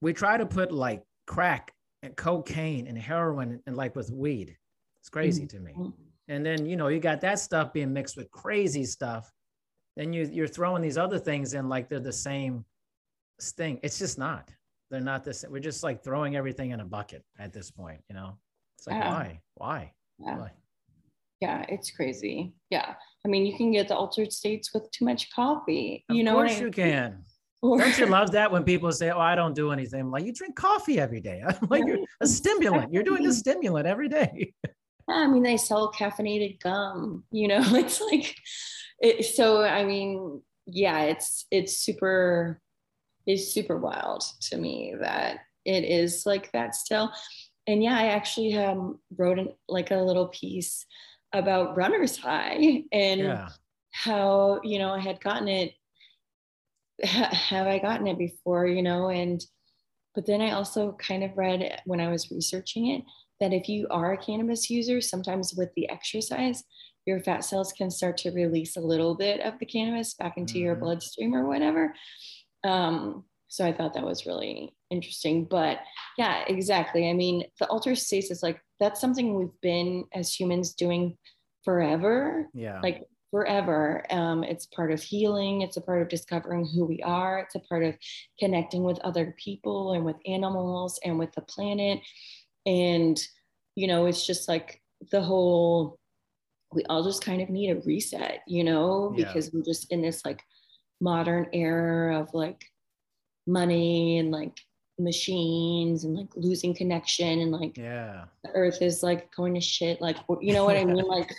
we 0.00 0.12
try 0.12 0.36
to 0.36 0.46
put 0.46 0.72
like 0.72 1.02
crack 1.26 1.72
and 2.02 2.16
cocaine 2.16 2.86
and 2.86 2.98
heroin 2.98 3.60
and 3.66 3.76
like 3.76 3.96
with 3.96 4.10
weed. 4.10 4.56
It's 5.00 5.08
crazy 5.08 5.42
mm-hmm. 5.42 5.56
to 5.56 5.62
me. 5.62 5.72
Mm-hmm. 5.72 6.02
And 6.28 6.44
then 6.44 6.66
you 6.66 6.76
know 6.76 6.88
you 6.88 7.00
got 7.00 7.20
that 7.22 7.38
stuff 7.38 7.72
being 7.72 7.92
mixed 7.92 8.16
with 8.16 8.30
crazy 8.30 8.84
stuff. 8.84 9.32
Then 9.96 10.12
you 10.12 10.28
you're 10.30 10.46
throwing 10.46 10.82
these 10.82 10.98
other 10.98 11.18
things 11.18 11.54
in 11.54 11.68
like 11.68 11.88
they're 11.88 12.00
the 12.00 12.12
same 12.12 12.64
thing. 13.40 13.80
It's 13.82 13.98
just 13.98 14.18
not. 14.18 14.50
They're 14.90 15.00
not 15.00 15.24
this. 15.24 15.44
We're 15.48 15.60
just 15.60 15.82
like 15.82 16.04
throwing 16.04 16.36
everything 16.36 16.70
in 16.70 16.80
a 16.80 16.84
bucket 16.84 17.24
at 17.38 17.52
this 17.52 17.70
point. 17.70 18.00
You 18.08 18.14
know, 18.14 18.38
it's 18.76 18.86
like 18.86 18.96
yeah. 18.96 19.08
why, 19.08 19.40
why, 19.54 19.92
yeah. 20.18 20.38
why? 20.38 20.52
Yeah, 21.40 21.64
it's 21.68 21.90
crazy. 21.90 22.52
Yeah, 22.70 22.94
I 23.24 23.28
mean, 23.28 23.46
you 23.46 23.56
can 23.56 23.70
get 23.72 23.88
the 23.88 23.96
altered 23.96 24.32
states 24.32 24.72
with 24.74 24.90
too 24.90 25.04
much 25.04 25.30
coffee. 25.32 26.04
Of 26.08 26.16
you 26.16 26.24
know, 26.24 26.34
course 26.34 26.58
you 26.58 26.70
can. 26.70 27.22
Or, 27.62 27.78
don't 27.78 27.98
you 27.98 28.06
love 28.06 28.32
that 28.32 28.50
when 28.50 28.64
people 28.64 28.90
say, 28.92 29.10
"Oh, 29.10 29.20
I 29.20 29.34
don't 29.34 29.54
do 29.54 29.70
anything"? 29.70 30.00
I'm 30.00 30.10
like, 30.10 30.24
you 30.24 30.32
drink 30.32 30.56
coffee 30.56 30.98
every 30.98 31.20
day. 31.20 31.42
I'm 31.46 31.68
like, 31.68 31.84
you're 31.86 31.98
a 32.20 32.26
stimulant. 32.26 32.92
You're 32.92 33.04
doing 33.04 33.26
a 33.26 33.32
stimulant 33.32 33.86
every 33.86 34.08
day. 34.08 34.52
I 35.08 35.26
mean, 35.26 35.42
they 35.42 35.56
sell 35.56 35.92
caffeinated 35.92 36.60
gum. 36.60 37.24
You 37.30 37.48
know, 37.48 37.62
it's 37.62 38.00
like, 38.00 38.34
it, 39.00 39.24
so. 39.24 39.62
I 39.62 39.84
mean, 39.84 40.42
yeah, 40.66 41.02
it's 41.02 41.46
it's 41.50 41.78
super, 41.78 42.60
it's 43.26 43.52
super 43.52 43.78
wild 43.78 44.24
to 44.42 44.56
me 44.56 44.94
that 45.00 45.38
it 45.64 45.84
is 45.84 46.24
like 46.26 46.50
that 46.52 46.74
still. 46.74 47.12
And 47.68 47.82
yeah, 47.82 47.96
I 47.96 48.06
actually 48.08 48.56
um, 48.56 48.98
wrote 49.16 49.38
an, 49.38 49.50
like 49.68 49.90
a 49.90 49.96
little 49.96 50.28
piece 50.28 50.86
about 51.32 51.76
runner's 51.76 52.16
high 52.16 52.84
and 52.92 53.20
yeah. 53.20 53.48
how 53.90 54.60
you 54.62 54.78
know 54.78 54.92
I 54.92 55.00
had 55.00 55.20
gotten 55.20 55.48
it. 55.48 55.72
have 57.04 57.66
I 57.66 57.78
gotten 57.78 58.06
it 58.06 58.18
before? 58.18 58.66
You 58.66 58.82
know, 58.82 59.08
and 59.08 59.40
but 60.14 60.26
then 60.26 60.40
I 60.40 60.52
also 60.52 60.96
kind 60.98 61.22
of 61.22 61.36
read 61.36 61.80
when 61.84 62.00
I 62.00 62.08
was 62.08 62.30
researching 62.30 62.88
it 62.88 63.04
that 63.40 63.52
if 63.52 63.68
you 63.68 63.86
are 63.90 64.12
a 64.12 64.18
cannabis 64.18 64.68
user, 64.68 65.00
sometimes 65.00 65.54
with 65.56 65.72
the 65.76 65.88
exercise, 65.88 66.64
your 67.06 67.20
fat 67.20 67.44
cells 67.44 67.72
can 67.72 67.90
start 67.90 68.16
to 68.18 68.30
release 68.30 68.76
a 68.76 68.80
little 68.80 69.14
bit 69.14 69.40
of 69.40 69.58
the 69.58 69.66
cannabis 69.66 70.14
back 70.14 70.36
into 70.36 70.54
mm-hmm. 70.54 70.64
your 70.64 70.74
bloodstream 70.76 71.34
or 71.34 71.46
whatever. 71.46 71.94
Um, 72.64 73.24
so 73.48 73.64
I 73.64 73.72
thought 73.72 73.94
that 73.94 74.04
was 74.04 74.26
really 74.26 74.74
interesting. 74.90 75.46
But 75.46 75.78
yeah, 76.18 76.44
exactly. 76.48 77.08
I 77.08 77.14
mean, 77.14 77.44
the 77.58 77.66
altered 77.66 77.98
states 77.98 78.30
is 78.30 78.42
like 78.42 78.60
that's 78.80 79.00
something 79.00 79.34
we've 79.34 79.60
been 79.62 80.04
as 80.14 80.32
humans 80.32 80.74
doing 80.74 81.16
forever. 81.64 82.48
Yeah. 82.54 82.80
Like 82.82 83.04
forever. 83.30 84.04
Um, 84.10 84.42
it's 84.44 84.66
part 84.66 84.90
of 84.90 85.02
healing. 85.02 85.62
It's 85.62 85.76
a 85.76 85.82
part 85.82 86.00
of 86.00 86.08
discovering 86.08 86.66
who 86.66 86.84
we 86.84 87.02
are. 87.02 87.40
It's 87.40 87.54
a 87.54 87.60
part 87.60 87.84
of 87.84 87.94
connecting 88.38 88.84
with 88.84 88.98
other 89.00 89.34
people 89.36 89.92
and 89.92 90.04
with 90.04 90.16
animals 90.26 90.98
and 91.04 91.18
with 91.18 91.32
the 91.32 91.42
planet 91.42 92.00
and 92.68 93.20
you 93.74 93.86
know 93.86 94.06
it's 94.06 94.26
just 94.26 94.48
like 94.48 94.80
the 95.10 95.20
whole 95.20 95.98
we 96.72 96.84
all 96.84 97.02
just 97.02 97.24
kind 97.24 97.40
of 97.40 97.48
need 97.48 97.70
a 97.70 97.80
reset 97.86 98.40
you 98.46 98.62
know 98.62 99.14
yeah. 99.16 99.26
because 99.26 99.50
we're 99.52 99.62
just 99.62 99.90
in 99.90 100.02
this 100.02 100.24
like 100.24 100.42
modern 101.00 101.46
era 101.52 102.20
of 102.20 102.28
like 102.34 102.64
money 103.46 104.18
and 104.18 104.30
like 104.30 104.60
machines 104.98 106.04
and 106.04 106.16
like 106.16 106.28
losing 106.36 106.74
connection 106.74 107.40
and 107.40 107.52
like 107.52 107.76
yeah. 107.76 108.24
the 108.44 108.50
earth 108.50 108.82
is 108.82 109.02
like 109.02 109.34
going 109.34 109.54
to 109.54 109.60
shit 109.60 110.00
like 110.00 110.16
you 110.40 110.52
know 110.52 110.64
what 110.64 110.76
i 110.76 110.84
mean? 110.84 111.04
Like 111.08 111.32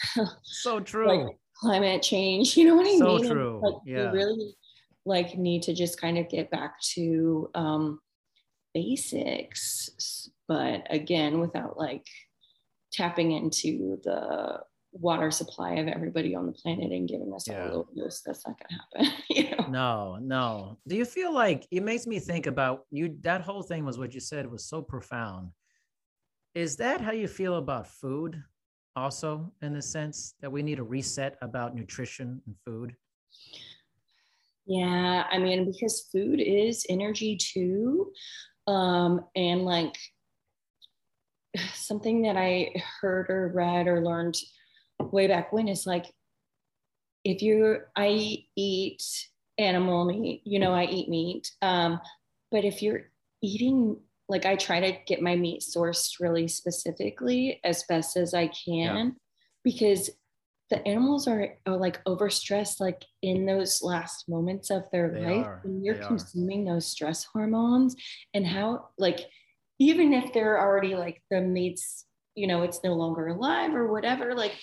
so 0.43 0.79
true. 0.91 1.07
like 1.07 1.37
climate 1.55 2.01
change 2.01 2.55
you 2.57 2.65
know 2.65 2.75
what 2.75 2.87
i 2.87 2.97
so 2.97 3.17
mean? 3.17 3.31
true. 3.31 3.61
Like, 3.63 3.81
yeah. 3.85 4.11
we 4.11 4.17
really 4.17 4.55
like 5.05 5.37
need 5.37 5.63
to 5.63 5.73
just 5.73 5.99
kind 5.99 6.17
of 6.17 6.29
get 6.29 6.49
back 6.51 6.79
to 6.93 7.49
um 7.55 7.99
basics 8.73 10.29
but 10.47 10.85
again 10.89 11.39
without 11.39 11.77
like 11.77 12.05
tapping 12.91 13.31
into 13.31 13.99
the 14.03 14.59
water 14.91 15.29
supply 15.29 15.73
of 15.75 15.87
everybody 15.87 16.35
on 16.35 16.45
the 16.45 16.51
planet 16.51 16.91
and 16.91 17.07
giving 17.07 17.31
us 17.33 17.47
yeah. 17.47 17.69
all 17.69 17.87
dose 17.95 18.21
that's 18.25 18.45
not 18.47 18.57
going 18.57 18.69
to 18.69 19.05
happen 19.05 19.23
you 19.29 19.55
know? 19.55 19.67
no 19.69 20.17
no 20.19 20.77
do 20.87 20.95
you 20.95 21.05
feel 21.05 21.33
like 21.33 21.67
it 21.71 21.83
makes 21.83 22.07
me 22.07 22.19
think 22.19 22.47
about 22.47 22.85
you 22.89 23.15
that 23.21 23.41
whole 23.41 23.61
thing 23.61 23.85
was 23.85 23.99
what 23.99 24.13
you 24.13 24.19
said 24.19 24.49
was 24.49 24.65
so 24.65 24.81
profound 24.81 25.49
is 26.55 26.75
that 26.75 27.01
how 27.01 27.11
you 27.11 27.27
feel 27.27 27.57
about 27.57 27.87
food 27.87 28.41
also 28.95 29.51
in 29.61 29.73
the 29.73 29.81
sense 29.81 30.33
that 30.41 30.51
we 30.51 30.63
need 30.63 30.79
a 30.79 30.83
reset 30.83 31.37
about 31.41 31.75
nutrition 31.75 32.41
and 32.47 32.55
food 32.65 32.95
yeah 34.65 35.23
i 35.31 35.37
mean 35.37 35.71
because 35.71 36.09
food 36.11 36.39
is 36.39 36.85
energy 36.89 37.37
too 37.37 38.11
um 38.65 39.23
and 39.35 39.65
like 39.65 39.95
something 41.73 42.21
that 42.23 42.37
I 42.37 42.71
heard 43.01 43.29
or 43.29 43.51
read 43.53 43.87
or 43.87 44.01
learned 44.03 44.35
way 44.99 45.27
back 45.27 45.51
when 45.53 45.67
is 45.67 45.85
like 45.85 46.05
if 47.23 47.41
you're, 47.41 47.91
I 47.95 48.45
eat 48.55 49.03
animal 49.57 50.05
meat, 50.05 50.41
you 50.45 50.59
know, 50.59 50.73
I 50.73 50.85
eat 50.85 51.09
meat. 51.09 51.51
Um, 51.61 51.99
but 52.51 52.65
if 52.65 52.81
you're 52.81 53.11
eating 53.41 53.97
like 54.29 54.45
I 54.45 54.55
try 54.55 54.79
to 54.79 54.97
get 55.07 55.21
my 55.21 55.35
meat 55.35 55.61
sourced 55.61 56.19
really 56.19 56.47
specifically 56.47 57.59
as 57.63 57.83
best 57.89 58.15
as 58.15 58.33
I 58.33 58.47
can 58.47 59.07
yeah. 59.07 59.09
because 59.63 60.11
the 60.69 60.87
animals 60.87 61.27
are, 61.27 61.55
are 61.65 61.77
like 61.77 62.03
overstressed 62.03 62.79
like 62.79 63.03
in 63.23 63.47
those 63.47 63.81
last 63.81 64.29
moments 64.29 64.69
of 64.69 64.83
their 64.91 65.09
they 65.09 65.25
life 65.25 65.45
are. 65.47 65.61
when 65.63 65.83
you're 65.83 65.95
they 65.95 66.05
consuming 66.05 66.69
are. 66.69 66.75
those 66.75 66.85
stress 66.85 67.23
hormones 67.23 67.95
and 68.35 68.45
how 68.45 68.89
like 68.99 69.19
even 69.79 70.13
if 70.13 70.31
they're 70.31 70.61
already 70.61 70.93
like 70.95 71.23
the 71.31 71.41
mates, 71.41 72.05
you 72.39 72.47
know, 72.47 72.63
it's 72.63 72.83
no 72.83 72.93
longer 72.93 73.27
alive 73.27 73.75
or 73.75 73.91
whatever, 73.91 74.33
like 74.33 74.55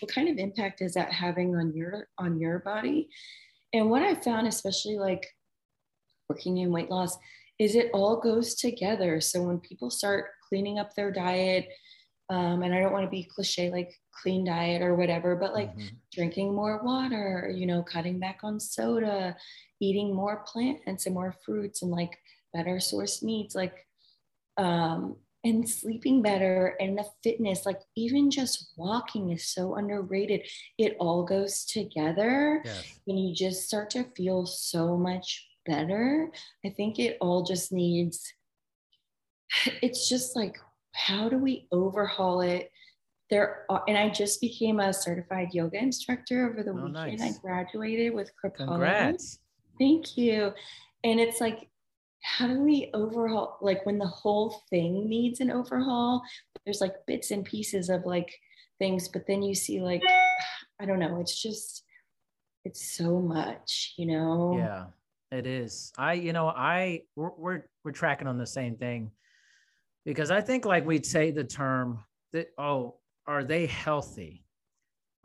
what 0.00 0.12
kind 0.12 0.28
of 0.28 0.36
impact 0.36 0.82
is 0.82 0.92
that 0.94 1.12
having 1.12 1.56
on 1.56 1.74
your 1.74 2.08
on 2.18 2.38
your 2.38 2.58
body? 2.58 3.08
And 3.72 3.88
what 3.88 4.02
I 4.02 4.14
found, 4.14 4.46
especially 4.46 4.98
like 4.98 5.26
working 6.28 6.58
in 6.58 6.72
weight 6.72 6.90
loss, 6.90 7.16
is 7.58 7.74
it 7.74 7.90
all 7.94 8.20
goes 8.20 8.54
together. 8.54 9.20
So 9.20 9.42
when 9.42 9.60
people 9.60 9.90
start 9.90 10.26
cleaning 10.46 10.78
up 10.78 10.94
their 10.94 11.10
diet, 11.10 11.68
um, 12.28 12.62
and 12.62 12.74
I 12.74 12.80
don't 12.80 12.92
want 12.92 13.04
to 13.04 13.10
be 13.10 13.28
cliche 13.34 13.70
like 13.70 13.94
clean 14.22 14.44
diet 14.44 14.82
or 14.82 14.94
whatever, 14.94 15.34
but 15.34 15.54
like 15.54 15.74
mm-hmm. 15.74 15.96
drinking 16.12 16.54
more 16.54 16.82
water, 16.82 17.50
you 17.54 17.66
know, 17.66 17.82
cutting 17.82 18.18
back 18.18 18.40
on 18.42 18.60
soda, 18.60 19.36
eating 19.80 20.14
more 20.14 20.44
plants 20.46 21.06
and 21.06 21.14
more 21.14 21.34
fruits 21.44 21.80
and 21.80 21.90
like 21.90 22.18
better 22.52 22.78
source 22.78 23.22
meats, 23.22 23.54
like 23.54 23.86
um, 24.58 25.16
and 25.44 25.68
sleeping 25.68 26.22
better 26.22 26.76
and 26.80 26.96
the 26.96 27.04
fitness 27.22 27.66
like 27.66 27.80
even 27.96 28.30
just 28.30 28.72
walking 28.76 29.30
is 29.30 29.44
so 29.44 29.74
underrated 29.74 30.40
it 30.78 30.96
all 31.00 31.24
goes 31.24 31.64
together 31.64 32.62
yes. 32.64 33.00
and 33.08 33.18
you 33.18 33.34
just 33.34 33.66
start 33.66 33.90
to 33.90 34.04
feel 34.16 34.46
so 34.46 34.96
much 34.96 35.48
better 35.66 36.30
i 36.64 36.68
think 36.68 36.98
it 36.98 37.16
all 37.20 37.42
just 37.42 37.72
needs 37.72 38.32
it's 39.82 40.08
just 40.08 40.36
like 40.36 40.58
how 40.92 41.28
do 41.28 41.38
we 41.38 41.66
overhaul 41.72 42.40
it 42.40 42.70
there 43.30 43.64
are, 43.68 43.82
and 43.88 43.96
i 43.96 44.08
just 44.08 44.40
became 44.40 44.78
a 44.78 44.92
certified 44.92 45.48
yoga 45.52 45.78
instructor 45.78 46.48
over 46.48 46.62
the 46.62 46.70
oh, 46.70 46.84
weekend 46.86 47.18
nice. 47.18 47.36
i 47.36 47.40
graduated 47.40 48.14
with 48.14 48.30
Kripalu. 48.42 48.68
Congrats. 48.68 49.38
thank 49.78 50.16
you 50.16 50.52
and 51.04 51.18
it's 51.18 51.40
like 51.40 51.68
how 52.22 52.46
do 52.46 52.60
we 52.60 52.90
overhaul 52.94 53.58
like 53.60 53.84
when 53.84 53.98
the 53.98 54.06
whole 54.06 54.62
thing 54.70 55.08
needs 55.08 55.40
an 55.40 55.50
overhaul 55.50 56.22
there's 56.64 56.80
like 56.80 56.94
bits 57.06 57.30
and 57.30 57.44
pieces 57.44 57.88
of 57.88 58.06
like 58.06 58.32
things 58.78 59.08
but 59.08 59.26
then 59.26 59.42
you 59.42 59.54
see 59.54 59.80
like 59.80 60.02
i 60.80 60.84
don't 60.84 60.98
know 60.98 61.20
it's 61.20 61.40
just 61.40 61.84
it's 62.64 62.96
so 62.96 63.20
much 63.20 63.94
you 63.96 64.06
know? 64.06 64.54
Yeah 64.56 64.84
it 65.32 65.46
is. 65.46 65.92
I 65.96 66.12
you 66.12 66.32
know 66.32 66.48
i 66.48 67.02
we're 67.16 67.30
we're, 67.36 67.62
we're 67.84 67.92
tracking 67.92 68.28
on 68.28 68.36
the 68.38 68.46
same 68.46 68.76
thing 68.76 69.10
because 70.04 70.30
i 70.30 70.40
think 70.40 70.64
like 70.66 70.86
we'd 70.86 71.06
say 71.06 71.30
the 71.30 71.44
term 71.44 72.04
that 72.32 72.48
oh 72.58 72.96
are 73.26 73.44
they 73.44 73.66
healthy? 73.66 74.44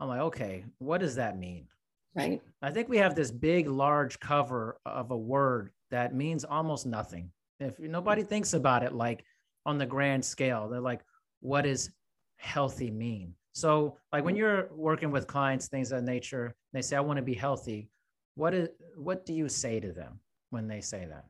I'm 0.00 0.08
like 0.08 0.20
okay 0.20 0.64
what 0.78 1.00
does 1.00 1.16
that 1.16 1.38
mean? 1.38 1.66
Right. 2.16 2.40
I 2.62 2.70
think 2.70 2.88
we 2.88 2.98
have 2.98 3.14
this 3.14 3.30
big 3.30 3.68
large 3.68 4.18
cover 4.18 4.80
of 4.86 5.10
a 5.10 5.16
word 5.16 5.70
that 5.90 6.14
means 6.14 6.44
almost 6.44 6.86
nothing. 6.86 7.30
If 7.60 7.78
nobody 7.78 8.22
thinks 8.22 8.54
about 8.54 8.82
it 8.82 8.94
like 8.94 9.24
on 9.66 9.78
the 9.78 9.86
grand 9.86 10.24
scale, 10.24 10.68
they're 10.68 10.80
like, 10.80 11.00
what 11.40 11.62
does 11.62 11.90
healthy 12.36 12.90
mean? 12.90 13.34
So, 13.52 13.96
like 14.12 14.24
when 14.24 14.36
you're 14.36 14.68
working 14.72 15.10
with 15.10 15.26
clients, 15.26 15.68
things 15.68 15.90
of 15.90 16.04
nature, 16.04 16.54
they 16.72 16.82
say, 16.82 16.96
I 16.96 17.00
want 17.00 17.16
to 17.16 17.22
be 17.22 17.34
healthy. 17.34 17.90
What 18.36 18.54
is 18.54 18.68
what 18.96 19.26
do 19.26 19.34
you 19.34 19.48
say 19.48 19.80
to 19.80 19.90
them 19.90 20.20
when 20.50 20.68
they 20.68 20.80
say 20.80 21.06
that? 21.06 21.24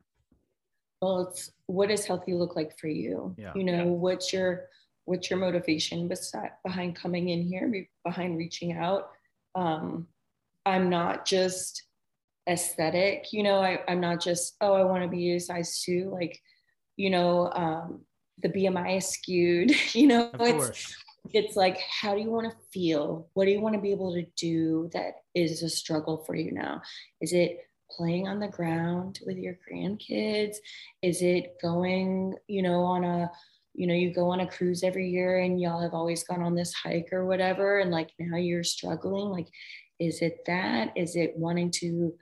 Well, 1.01 1.21
it's 1.21 1.51
what 1.65 1.89
does 1.89 2.05
healthy 2.05 2.33
look 2.33 2.55
like 2.55 2.77
for 2.77 2.87
you? 2.87 3.33
Yeah. 3.37 3.53
You 3.55 3.63
know, 3.63 3.73
yeah. 3.73 3.83
what's 3.83 4.31
your 4.31 4.67
what's 5.05 5.31
your 5.31 5.39
motivation 5.39 6.07
beside, 6.07 6.51
behind 6.63 6.95
coming 6.95 7.29
in 7.29 7.41
here, 7.41 7.87
behind 8.05 8.37
reaching 8.37 8.73
out? 8.73 9.09
Um, 9.55 10.07
I'm 10.67 10.89
not 10.89 11.25
just 11.25 11.83
aesthetic. 12.47 13.27
You 13.31 13.43
know, 13.43 13.59
I, 13.61 13.79
I'm 13.87 13.99
not 13.99 14.21
just, 14.21 14.55
oh, 14.61 14.73
I 14.73 14.83
want 14.83 15.03
to 15.03 15.09
be 15.09 15.35
a 15.35 15.39
size 15.39 15.81
two. 15.81 16.09
Like, 16.11 16.39
you 16.97 17.09
know, 17.09 17.51
um, 17.53 18.01
the 18.41 18.49
BMI 18.49 18.97
is 18.97 19.07
skewed. 19.07 19.71
you 19.93 20.07
know, 20.07 20.29
Of 20.33 20.41
it's 20.41 20.51
course. 20.51 20.95
it's 21.33 21.55
like 21.55 21.79
how 22.01 22.15
do 22.15 22.21
you 22.21 22.29
want 22.31 22.49
to 22.49 22.57
feel 22.73 23.27
what 23.33 23.45
do 23.45 23.51
you 23.51 23.59
want 23.61 23.75
to 23.75 23.81
be 23.81 23.91
able 23.91 24.13
to 24.13 24.25
do 24.37 24.89
that 24.93 25.15
is 25.35 25.61
a 25.63 25.69
struggle 25.69 26.23
for 26.25 26.33
you 26.35 26.51
now 26.51 26.81
is 27.21 27.33
it 27.33 27.59
playing 27.91 28.27
on 28.27 28.39
the 28.39 28.47
ground 28.47 29.19
with 29.25 29.37
your 29.37 29.55
grandkids 29.69 30.55
is 31.01 31.21
it 31.21 31.55
going 31.61 32.33
you 32.47 32.61
know 32.61 32.81
on 32.83 33.03
a 33.03 33.29
you 33.73 33.85
know 33.85 33.93
you 33.93 34.13
go 34.13 34.29
on 34.29 34.39
a 34.39 34.47
cruise 34.47 34.81
every 34.83 35.09
year 35.09 35.39
and 35.39 35.59
y'all 35.59 35.81
have 35.81 35.93
always 35.93 36.23
gone 36.23 36.41
on 36.41 36.55
this 36.55 36.73
hike 36.73 37.09
or 37.11 37.25
whatever 37.25 37.79
and 37.79 37.91
like 37.91 38.11
now 38.17 38.37
you're 38.37 38.63
struggling 38.63 39.27
like 39.27 39.47
is 39.99 40.21
it 40.21 40.39
that 40.45 40.91
is 40.97 41.15
it 41.15 41.35
wanting 41.37 41.71
to 41.71 42.13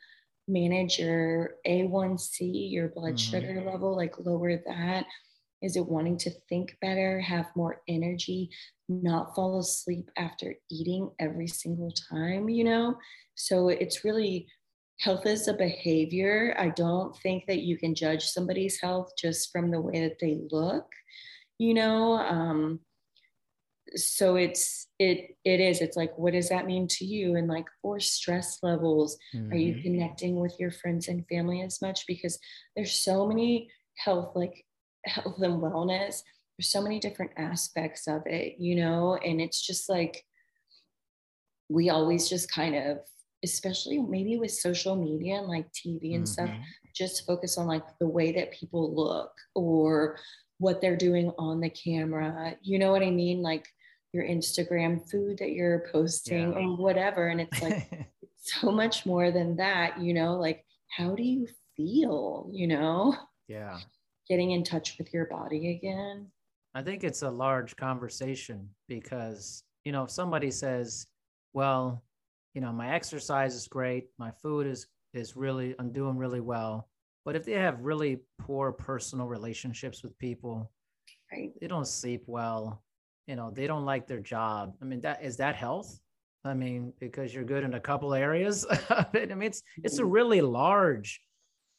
manage 0.47 0.99
your 0.99 1.55
a1c 1.65 2.45
your 2.45 2.89
blood 2.89 3.13
Mhm. 3.13 3.19
sugar 3.19 3.61
level 3.65 3.95
like 3.95 4.17
lower 4.19 4.55
that 4.57 5.05
is 5.61 5.75
it 5.75 5.87
wanting 5.87 6.17
to 6.17 6.29
think 6.49 6.77
better 6.81 7.19
have 7.19 7.47
more 7.55 7.81
energy 7.87 8.49
not 8.89 9.35
fall 9.35 9.59
asleep 9.59 10.09
after 10.17 10.55
eating 10.71 11.11
every 11.19 11.47
single 11.47 11.91
time, 11.91 12.47
you 12.49 12.63
know? 12.63 12.95
So 13.35 13.67
it's 13.69 14.05
really 14.05 14.47
health 14.99 15.25
is 15.25 15.47
a 15.47 15.53
behavior. 15.53 16.55
I 16.57 16.69
don't 16.69 17.15
think 17.17 17.45
that 17.47 17.61
you 17.63 17.77
can 17.77 17.95
judge 17.95 18.23
somebody's 18.23 18.79
health 18.79 19.11
just 19.17 19.51
from 19.51 19.71
the 19.71 19.81
way 19.81 20.01
that 20.07 20.19
they 20.21 20.39
look, 20.51 20.85
you 21.59 21.73
know? 21.73 22.13
Um, 22.13 22.81
so 23.95 24.35
it's 24.35 24.87
it 24.99 25.37
it 25.45 25.59
is 25.59 25.81
it's 25.81 25.95
like 25.97 26.17
what 26.17 26.33
does 26.33 26.49
that 26.49 26.65
mean 26.65 26.87
to 26.87 27.05
you 27.05 27.35
and 27.35 27.47
like 27.47 27.67
for 27.81 27.99
stress 27.99 28.59
levels 28.63 29.17
are 29.51 29.57
you 29.57 29.73
Mhm. 29.73 29.81
connecting 29.83 30.39
with 30.39 30.59
your 30.59 30.71
friends 30.71 31.07
and 31.07 31.25
family 31.27 31.61
as 31.61 31.81
much 31.81 32.05
because 32.07 32.37
there's 32.75 32.91
so 32.99 33.27
many 33.27 33.69
health 33.97 34.35
like 34.35 34.65
health 35.05 35.41
and 35.41 35.61
wellness 35.61 36.21
there's 36.57 36.69
so 36.69 36.81
many 36.81 36.99
different 36.99 37.31
aspects 37.37 38.07
of 38.07 38.21
it 38.25 38.55
you 38.59 38.75
know 38.75 39.15
and 39.15 39.39
it's 39.39 39.65
just 39.65 39.87
like 39.89 40.25
we 41.69 41.89
always 41.89 42.29
just 42.29 42.51
kind 42.51 42.75
of 42.75 42.99
especially 43.43 43.99
maybe 43.99 44.37
with 44.37 44.51
social 44.51 44.95
media 44.95 45.35
and 45.35 45.47
like 45.47 45.71
tv 45.71 46.15
and 46.15 46.27
stuff 46.27 46.49
Mhm. 46.49 46.63
just 46.95 47.25
focus 47.25 47.57
on 47.57 47.67
like 47.67 47.85
the 47.99 48.07
way 48.07 48.31
that 48.31 48.51
people 48.51 48.95
look 48.95 49.31
or 49.53 50.17
what 50.57 50.81
they're 50.81 50.97
doing 50.97 51.31
on 51.37 51.59
the 51.59 51.69
camera 51.69 52.55
you 52.63 52.79
know 52.79 52.91
what 52.91 53.03
i 53.03 53.11
mean 53.11 53.41
like 53.41 53.67
your 54.17 54.25
instagram 54.25 55.09
food 55.09 55.37
that 55.37 55.51
you're 55.51 55.87
posting 55.91 56.51
Yeah. 56.51 56.59
or 56.59 56.77
whatever 56.77 57.27
and 57.27 57.39
it's 57.41 57.61
like 57.61 58.09
so 58.37 58.71
much 58.71 59.05
more 59.05 59.31
than 59.31 59.55
that 59.57 60.01
you 60.01 60.13
know 60.13 60.35
like 60.35 60.65
how 60.97 61.15
do 61.15 61.23
you 61.23 61.47
feel 61.75 62.49
you 62.51 62.67
know 62.67 63.15
yeah. 63.47 63.77
getting 64.27 64.51
in 64.51 64.63
touch 64.63 64.97
with 64.97 65.13
your 65.13 65.25
body 65.27 65.75
again 65.77 66.31
I 66.75 66.83
think 66.83 67.03
it's 67.03 67.23
a 67.23 67.29
large 67.31 67.75
conversation 67.75 68.69
because, 68.87 69.63
you 69.83 69.91
know, 69.91 70.03
if 70.03 70.11
somebody 70.11 70.51
says, 70.51 71.07
well, 71.53 72.03
you 72.53 72.61
know, 72.61 72.71
my 72.71 72.93
exercise 72.93 73.55
is 73.55 73.67
great, 73.67 74.09
my 74.19 74.29
food 74.43 74.67
is 74.67 74.85
is 75.13 75.35
really 75.35 75.73
I'm 75.79 75.91
doing 75.91 76.17
really 76.17 76.41
well, 76.41 76.87
but 77.25 77.35
if 77.35 77.45
they 77.45 77.53
have 77.53 77.81
really 77.81 78.19
poor 78.39 78.71
personal 78.71 79.25
relationships 79.25 80.03
with 80.03 80.15
people, 80.19 80.71
right 81.31 81.51
they 81.59 81.67
don't 81.67 81.87
sleep 81.87 82.25
well, 82.27 82.83
you 83.27 83.35
know, 83.35 83.51
they 83.51 83.67
don't 83.67 83.85
like 83.85 84.07
their 84.07 84.19
job. 84.21 84.73
I 84.81 84.85
mean, 84.85 85.01
that 85.01 85.23
is 85.23 85.37
that 85.37 85.55
health? 85.55 85.99
I 86.45 86.53
mean, 86.53 86.93
because 86.99 87.33
you're 87.33 87.43
good 87.43 87.63
in 87.63 87.73
a 87.73 87.79
couple 87.79 88.13
areas. 88.13 88.63
of 88.89 89.13
it. 89.13 89.31
I 89.31 89.35
mean, 89.35 89.47
it's 89.47 89.61
it's 89.83 89.99
a 89.99 90.05
really 90.05 90.41
large 90.41 91.21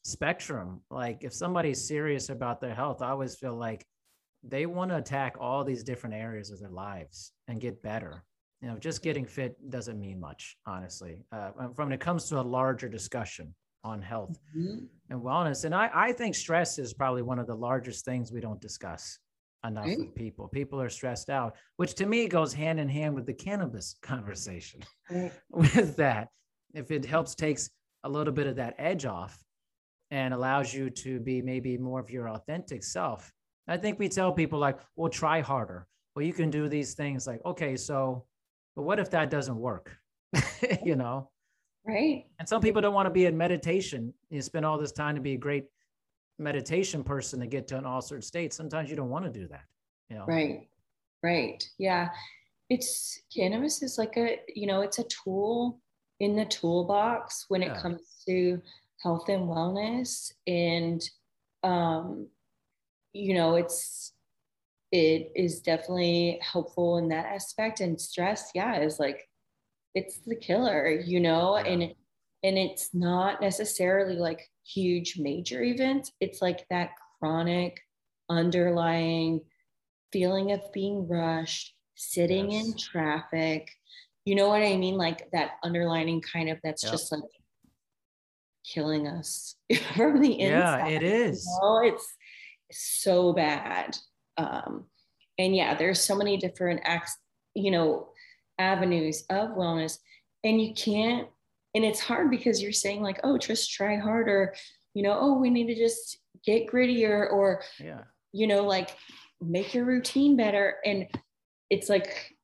spectrum. 0.05 0.81
Like 0.91 1.25
if 1.25 1.33
somebody's 1.33 1.87
serious 1.87 2.29
about 2.29 2.61
their 2.61 2.75
health, 2.75 3.03
I 3.03 3.11
always 3.11 3.37
feel 3.37 3.55
like 3.57 3.85
they 4.45 4.67
want 4.67 4.91
to 4.91 4.97
attack 4.99 5.37
all 5.41 5.65
these 5.65 5.83
different 5.83 6.15
areas 6.15 6.51
of 6.51 6.61
their 6.61 6.71
lives 6.71 7.33
and 7.49 7.61
get 7.61 7.83
better. 7.83 8.25
You 8.61 8.69
know, 8.69 8.79
just 8.79 9.03
getting 9.03 9.25
fit 9.27 9.57
doesn't 9.71 9.99
mean 9.99 10.19
much, 10.21 10.57
honestly. 10.67 11.25
Uh, 11.33 11.51
when 11.77 11.93
it 11.93 12.01
comes 12.01 12.25
to 12.29 12.41
a 12.41 12.43
larger 12.43 12.89
discussion 12.89 13.55
on 13.85 14.03
health 14.03 14.39
Mhm. 14.57 14.87
and 15.11 15.21
wellness, 15.23 15.65
and 15.65 15.75
I, 15.75 15.91
I 15.95 16.13
think 16.13 16.35
stress 16.35 16.79
is 16.79 16.93
probably 16.93 17.23
one 17.23 17.39
of 17.39 17.47
the 17.47 17.55
largest 17.55 18.05
things 18.05 18.33
we 18.33 18.41
don't 18.41 18.61
discuss 18.61 19.19
enough 19.65 19.87
with 19.87 20.15
people. 20.15 20.49
People 20.49 20.81
are 20.81 20.89
stressed 20.89 21.31
out, 21.31 21.57
which 21.77 21.95
to 21.95 22.07
me 22.07 22.29
goes 22.29 22.53
hand 22.53 22.79
in 22.79 22.89
hand 22.89 23.15
with 23.15 23.27
the 23.27 23.33
cannabis 23.33 23.97
conversation 24.03 24.81
with 25.51 25.97
that. 25.97 26.29
If 26.75 26.91
it 26.91 27.05
helps 27.05 27.35
takes 27.35 27.71
a 28.05 28.09
little 28.09 28.33
bit 28.33 28.47
of 28.47 28.57
that 28.57 28.75
edge 28.79 29.05
off 29.05 29.39
and 30.11 30.33
allows 30.33 30.73
you 30.73 30.91
to 30.91 31.21
be 31.21 31.43
maybe 31.43 31.77
more 31.77 32.01
of 32.01 32.11
your 32.11 32.29
authentic 32.29 32.83
self. 32.83 33.33
I 33.67 33.77
think 33.77 33.99
we 33.99 34.09
tell 34.09 34.33
people 34.33 34.59
like, 34.59 34.79
well, 34.97 35.11
try 35.11 35.41
harder. 35.41 35.87
Well, 36.15 36.25
you 36.25 36.33
can 36.33 36.51
do 36.51 36.69
these 36.69 36.95
things 36.95 37.27
like, 37.27 37.41
okay, 37.45 37.77
so, 37.77 38.25
but 38.75 38.83
what 38.83 38.99
if 38.99 39.11
that 39.11 39.31
doesn't 39.31 39.57
work? 39.57 39.97
you 40.85 40.97
know? 40.97 41.31
right 41.87 42.25
And 42.39 42.49
some 42.49 42.61
people 42.61 42.83
don't 42.83 42.95
want 42.95 43.07
to 43.07 43.11
be 43.11 43.27
in 43.27 43.37
meditation. 43.37 44.13
You 44.31 44.43
spend 44.43 44.65
all 44.65 44.79
this 44.79 44.93
time 44.93 45.15
to 45.17 45.21
be 45.21 45.35
a 45.35 45.39
great 45.39 45.65
meditation 46.39 47.03
person 47.03 47.41
to 47.41 47.47
get 47.47 47.67
to 47.69 47.79
an 47.79 47.85
altered 47.85 48.25
state. 48.25 48.53
Sometimes 48.53 48.91
you 48.91 48.97
don't 48.97 49.11
want 49.11 49.25
to 49.25 49.31
do 49.31 49.49
that. 49.49 49.65
You 50.09 50.17
know? 50.17 50.25
Right. 50.27 50.69
Right. 51.23 51.63
Yeah. 51.79 52.11
It's 52.71 53.21
cannabis 53.35 53.83
is 53.83 53.99
like 53.99 54.17
a, 54.17 54.39
you 54.55 54.67
know, 54.67 54.83
it's 54.83 54.99
a 54.99 55.05
tool 55.05 55.81
in 56.21 56.37
the 56.37 56.45
toolbox 56.45 57.47
when 57.49 57.63
Yeah. 57.63 57.75
it 57.77 57.83
comes 57.83 58.23
to 58.27 58.61
health 59.03 59.29
and 59.29 59.49
wellness. 59.49 60.33
And, 60.47 61.03
um, 61.63 62.29
you 63.13 63.35
know, 63.35 63.57
it's, 63.57 64.13
it 64.93 65.33
is 65.35 65.61
definitely 65.61 66.39
helpful 66.43 66.99
in 66.99 67.09
that 67.09 67.27
aspect. 67.27 67.81
And 67.81 68.01
stress, 68.01 68.51
yeah, 68.55 68.81
is 68.81 68.99
like, 68.99 69.29
it's 69.95 70.19
the 70.27 70.37
killer, 70.37 70.89
you 70.89 71.21
know, 71.21 71.59
Yeah. 71.59 71.65
and, 71.65 71.83
and 72.45 72.59
it's 72.59 72.95
not 72.95 73.41
necessarily 73.41 74.15
like 74.17 74.49
huge 74.69 75.19
major 75.19 75.63
events. 75.63 76.13
It's 76.21 76.43
like 76.43 76.67
that 76.71 76.91
chronic 77.19 77.81
underlying 78.29 79.41
feeling 80.13 80.53
of 80.53 80.73
being 80.73 81.09
rushed, 81.09 81.75
sitting 81.97 82.53
in 82.53 82.77
traffic. 82.77 83.71
You 84.25 84.35
know 84.35 84.49
what 84.49 84.63
I 84.63 84.77
mean? 84.77 84.97
Like 84.97 85.31
that 85.33 85.53
underlining 85.63 86.21
kind 86.21 86.49
of 86.51 86.59
that's 86.63 86.85
Yep. 86.85 86.93
just 86.93 87.13
like 87.13 87.23
killing 88.65 89.09
us 89.09 89.57
from 89.97 90.21
the 90.21 90.41
inside. 90.41 90.89
Yeah, 90.91 90.97
it 90.97 91.03
is. 91.03 91.45
You 91.47 91.59
know, 91.63 91.81
it's 91.85 92.15
so 92.71 93.33
bad. 93.33 93.97
Um, 94.37 94.85
and 95.39 95.55
yeah, 95.57 95.75
there's 95.75 96.01
so 96.01 96.15
many 96.15 96.37
different 96.37 96.81
acts, 96.85 97.17
you 97.55 97.71
know, 97.71 98.11
avenues 98.59 99.25
of 99.31 99.51
wellness. 99.51 99.99
And 100.45 100.61
you 100.61 100.75
can't, 100.75 101.29
and 101.75 101.85
it's 101.85 102.01
hard 102.01 102.31
because 102.31 102.63
you're 102.63 102.73
saying, 102.73 103.03
like, 103.03 103.21
oh, 103.25 103.39
just 103.39 103.73
try 103.73 103.97
harder, 103.97 104.55
you 104.95 105.03
know, 105.03 105.17
oh, 105.19 105.35
we 105.39 105.51
need 105.51 105.67
to 105.67 105.75
just 105.75 106.19
get 106.45 106.67
grittier 106.67 107.31
or 107.31 107.63
Yeah. 107.79 108.05
you 108.33 108.47
know, 108.47 108.65
like 108.65 108.91
make 109.41 109.75
your 109.75 109.85
routine 109.85 110.37
better. 110.37 110.77
And 110.85 111.07
it's 111.71 111.89
like, 111.89 112.35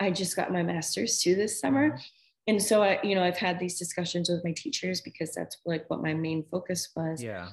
I 0.00 0.10
just 0.10 0.36
got 0.36 0.52
my 0.52 0.62
master's 0.62 1.20
too 1.22 1.34
this 1.34 1.60
summer. 1.60 1.92
Mhm. 1.92 2.02
And 2.48 2.62
so 2.62 2.82
I, 2.82 3.00
you 3.02 3.14
know, 3.14 3.22
I've 3.22 3.36
had 3.38 3.58
these 3.58 3.78
discussions 3.78 4.28
with 4.28 4.44
my 4.44 4.52
teachers 4.52 5.00
because 5.00 5.32
that's 5.32 5.56
like 5.64 5.88
what 5.88 6.02
my 6.02 6.12
main 6.12 6.44
focus 6.50 6.90
was, 6.96 7.22
Yeah. 7.22 7.50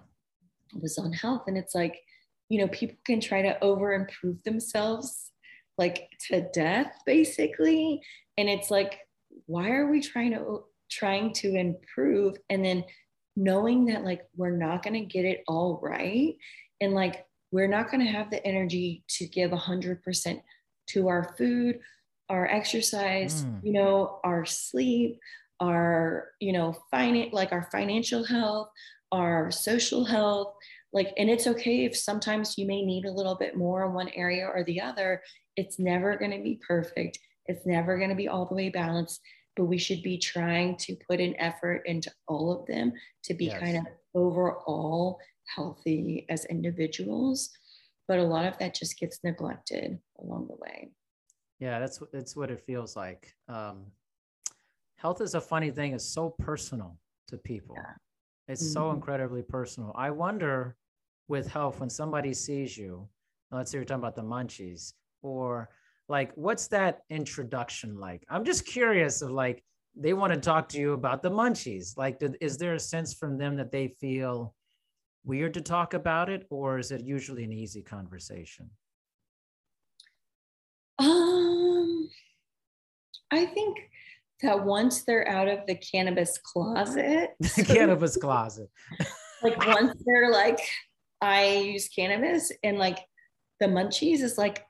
was 0.81 0.97
on 0.97 1.13
health. 1.13 1.43
And 1.47 1.57
it's 1.57 1.75
like, 1.75 2.01
you 2.49 2.59
know, 2.59 2.67
people 2.69 2.97
can 3.05 3.19
try 3.21 3.41
to 3.43 3.61
over 3.63 3.93
improve 3.93 4.41
themselves 4.43 5.31
like 5.77 6.09
to 6.27 6.41
death, 6.51 6.93
basically. 7.05 8.01
And 8.37 8.49
it's 8.49 8.69
like, 8.71 8.99
why 9.45 9.69
are 9.71 9.89
we 9.89 10.01
trying 10.01 10.31
to 10.31 10.63
trying 10.89 11.33
to 11.33 11.55
improve 11.55 12.35
and 12.49 12.63
then 12.63 12.83
knowing 13.35 13.85
that 13.85 14.03
like 14.03 14.21
we're 14.35 14.55
not 14.55 14.83
going 14.83 14.93
to 14.93 15.01
get 15.01 15.25
it 15.25 15.43
all 15.47 15.79
right 15.81 16.35
and 16.81 16.93
like 16.93 17.25
we're 17.51 17.67
not 17.67 17.89
going 17.89 18.05
to 18.05 18.11
have 18.11 18.29
the 18.29 18.45
energy 18.45 19.03
to 19.07 19.25
give 19.27 19.51
100% 19.51 20.41
to 20.87 21.07
our 21.07 21.35
food 21.37 21.79
our 22.29 22.45
exercise 22.47 23.43
Mm. 23.43 23.59
you 23.63 23.73
know 23.73 24.19
our 24.23 24.45
sleep 24.45 25.19
our 25.59 26.29
you 26.39 26.53
know 26.53 26.75
finance 26.91 27.33
like 27.33 27.51
our 27.51 27.67
financial 27.71 28.23
health 28.23 28.69
our 29.11 29.49
social 29.51 30.05
health 30.05 30.53
like 30.93 31.13
and 31.17 31.29
it's 31.29 31.47
okay 31.47 31.85
if 31.85 31.95
sometimes 31.95 32.57
you 32.57 32.65
may 32.65 32.83
need 32.83 33.05
a 33.05 33.11
little 33.11 33.35
bit 33.35 33.55
more 33.55 33.85
in 33.85 33.93
one 33.93 34.09
area 34.09 34.45
or 34.47 34.63
the 34.63 34.81
other. 34.81 35.21
It's 35.55 35.77
never 35.79 36.17
going 36.17 36.31
to 36.31 36.41
be 36.41 36.59
perfect. 36.67 37.19
It's 37.45 37.65
never 37.65 37.97
going 37.97 38.09
to 38.09 38.15
be 38.15 38.27
all 38.27 38.45
the 38.45 38.55
way 38.55 38.69
balanced 38.69 39.21
but 39.59 39.65
we 39.65 39.77
should 39.77 40.01
be 40.01 40.17
trying 40.17 40.77
to 40.77 40.95
put 41.05 41.19
an 41.19 41.35
effort 41.37 41.81
into 41.85 42.09
all 42.29 42.49
of 42.57 42.65
them 42.65 42.93
to 43.23 43.33
be 43.33 43.47
Yes. 43.47 43.59
kind 43.59 43.75
of 43.77 43.85
overall 44.15 45.19
healthy 45.53 46.25
as 46.29 46.45
individuals 46.45 47.49
but 48.07 48.19
a 48.19 48.23
lot 48.23 48.45
of 48.45 48.57
that 48.57 48.73
just 48.73 48.97
gets 48.97 49.19
neglected 49.23 49.99
along 50.21 50.47
the 50.47 50.55
way 50.55 50.89
Yeah, 51.59 51.77
that's 51.79 51.99
what 51.99 52.09
that's 52.13 52.37
what 52.37 52.49
it 52.51 52.61
feels 52.61 52.95
like. 52.95 53.35
Um, 53.49 53.87
health 54.95 55.19
is 55.19 55.35
a 55.35 55.41
funny 55.41 55.71
thing; 55.71 55.93
it's 55.93 56.05
so 56.05 56.29
personal 56.29 56.97
to 57.27 57.37
people. 57.37 57.75
Yeah. 57.75 57.93
It's 58.47 58.65
so 58.65 58.89
Mhm. 58.89 58.95
incredibly 58.95 59.41
personal. 59.43 59.91
I 59.95 60.09
wonder 60.09 60.77
with 61.27 61.47
health 61.51 61.81
when 61.81 61.89
somebody 61.89 62.33
sees 62.33 62.77
you, 62.77 63.09
let's 63.51 63.71
say 63.71 63.77
you're 63.77 63.85
talking 63.85 64.01
about 64.03 64.15
the 64.15 64.23
munchies, 64.23 64.93
or 65.21 65.69
like 66.09 66.31
what's 66.35 66.67
that 66.67 67.01
introduction 67.09 67.97
like? 67.99 68.25
I'm 68.29 68.43
just 68.43 68.65
curious 68.65 69.21
of 69.21 69.29
like 69.29 69.63
they 69.95 70.13
want 70.13 70.33
to 70.33 70.39
talk 70.39 70.69
to 70.69 70.79
you 70.79 70.93
about 70.93 71.21
the 71.21 71.31
munchies. 71.31 71.97
Like, 71.97 72.19
did, 72.19 72.37
is 72.41 72.57
there 72.57 72.73
a 72.73 72.79
sense 72.79 73.13
from 73.13 73.37
them 73.37 73.55
that 73.57 73.71
they 73.71 73.89
feel 73.99 74.55
weird 75.23 75.53
to 75.53 75.61
talk 75.61 75.93
about 75.93 76.29
it, 76.29 76.47
or 76.49 76.79
is 76.79 76.91
it 76.91 77.01
usually 77.01 77.43
an 77.43 77.53
easy 77.53 77.81
conversation? 77.81 78.69
Um, 80.99 82.09
I 83.31 83.45
think 83.45 83.77
that 84.41 84.65
once 84.65 85.03
they're 85.03 85.27
out 85.27 85.47
of 85.47 85.59
the 85.67 85.75
cannabis 85.75 86.37
closet, 86.37 87.31
The 87.39 87.65
cannabis 87.65 88.17
closet. 88.17 88.69
like 89.43 89.57
once 89.65 90.01
they're 90.05 90.31
like, 90.31 90.59
I 91.21 91.57
use 91.57 91.89
cannabis 91.89 92.51
and 92.63 92.77
like 92.77 92.99
the 93.59 93.67
munchies 93.67 94.21
is 94.21 94.37
like, 94.37 94.65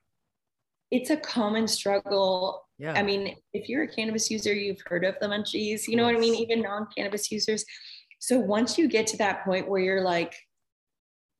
it's 0.91 1.09
a 1.09 1.17
common 1.17 1.67
struggle. 1.67 2.65
Yeah. 2.77 2.93
I 2.93 3.03
mean, 3.03 3.35
if 3.53 3.69
you're 3.69 3.83
a 3.83 3.87
cannabis 3.87 4.31
user, 4.31 4.53
you've 4.53 4.81
heard 4.85 5.05
of 5.05 5.15
the 5.21 5.27
munchies, 5.27 5.87
you 5.87 5.95
know 5.95 6.05
what 6.05 6.15
I 6.15 6.19
mean? 6.19 6.35
Even 6.35 6.61
non 6.61 6.87
cannabis 6.95 7.31
users. 7.31 7.63
So 8.19 8.39
once 8.39 8.77
you 8.77 8.87
get 8.87 9.07
to 9.07 9.17
that 9.17 9.45
point 9.45 9.69
where 9.69 9.81
you're 9.81 10.03
like 10.03 10.35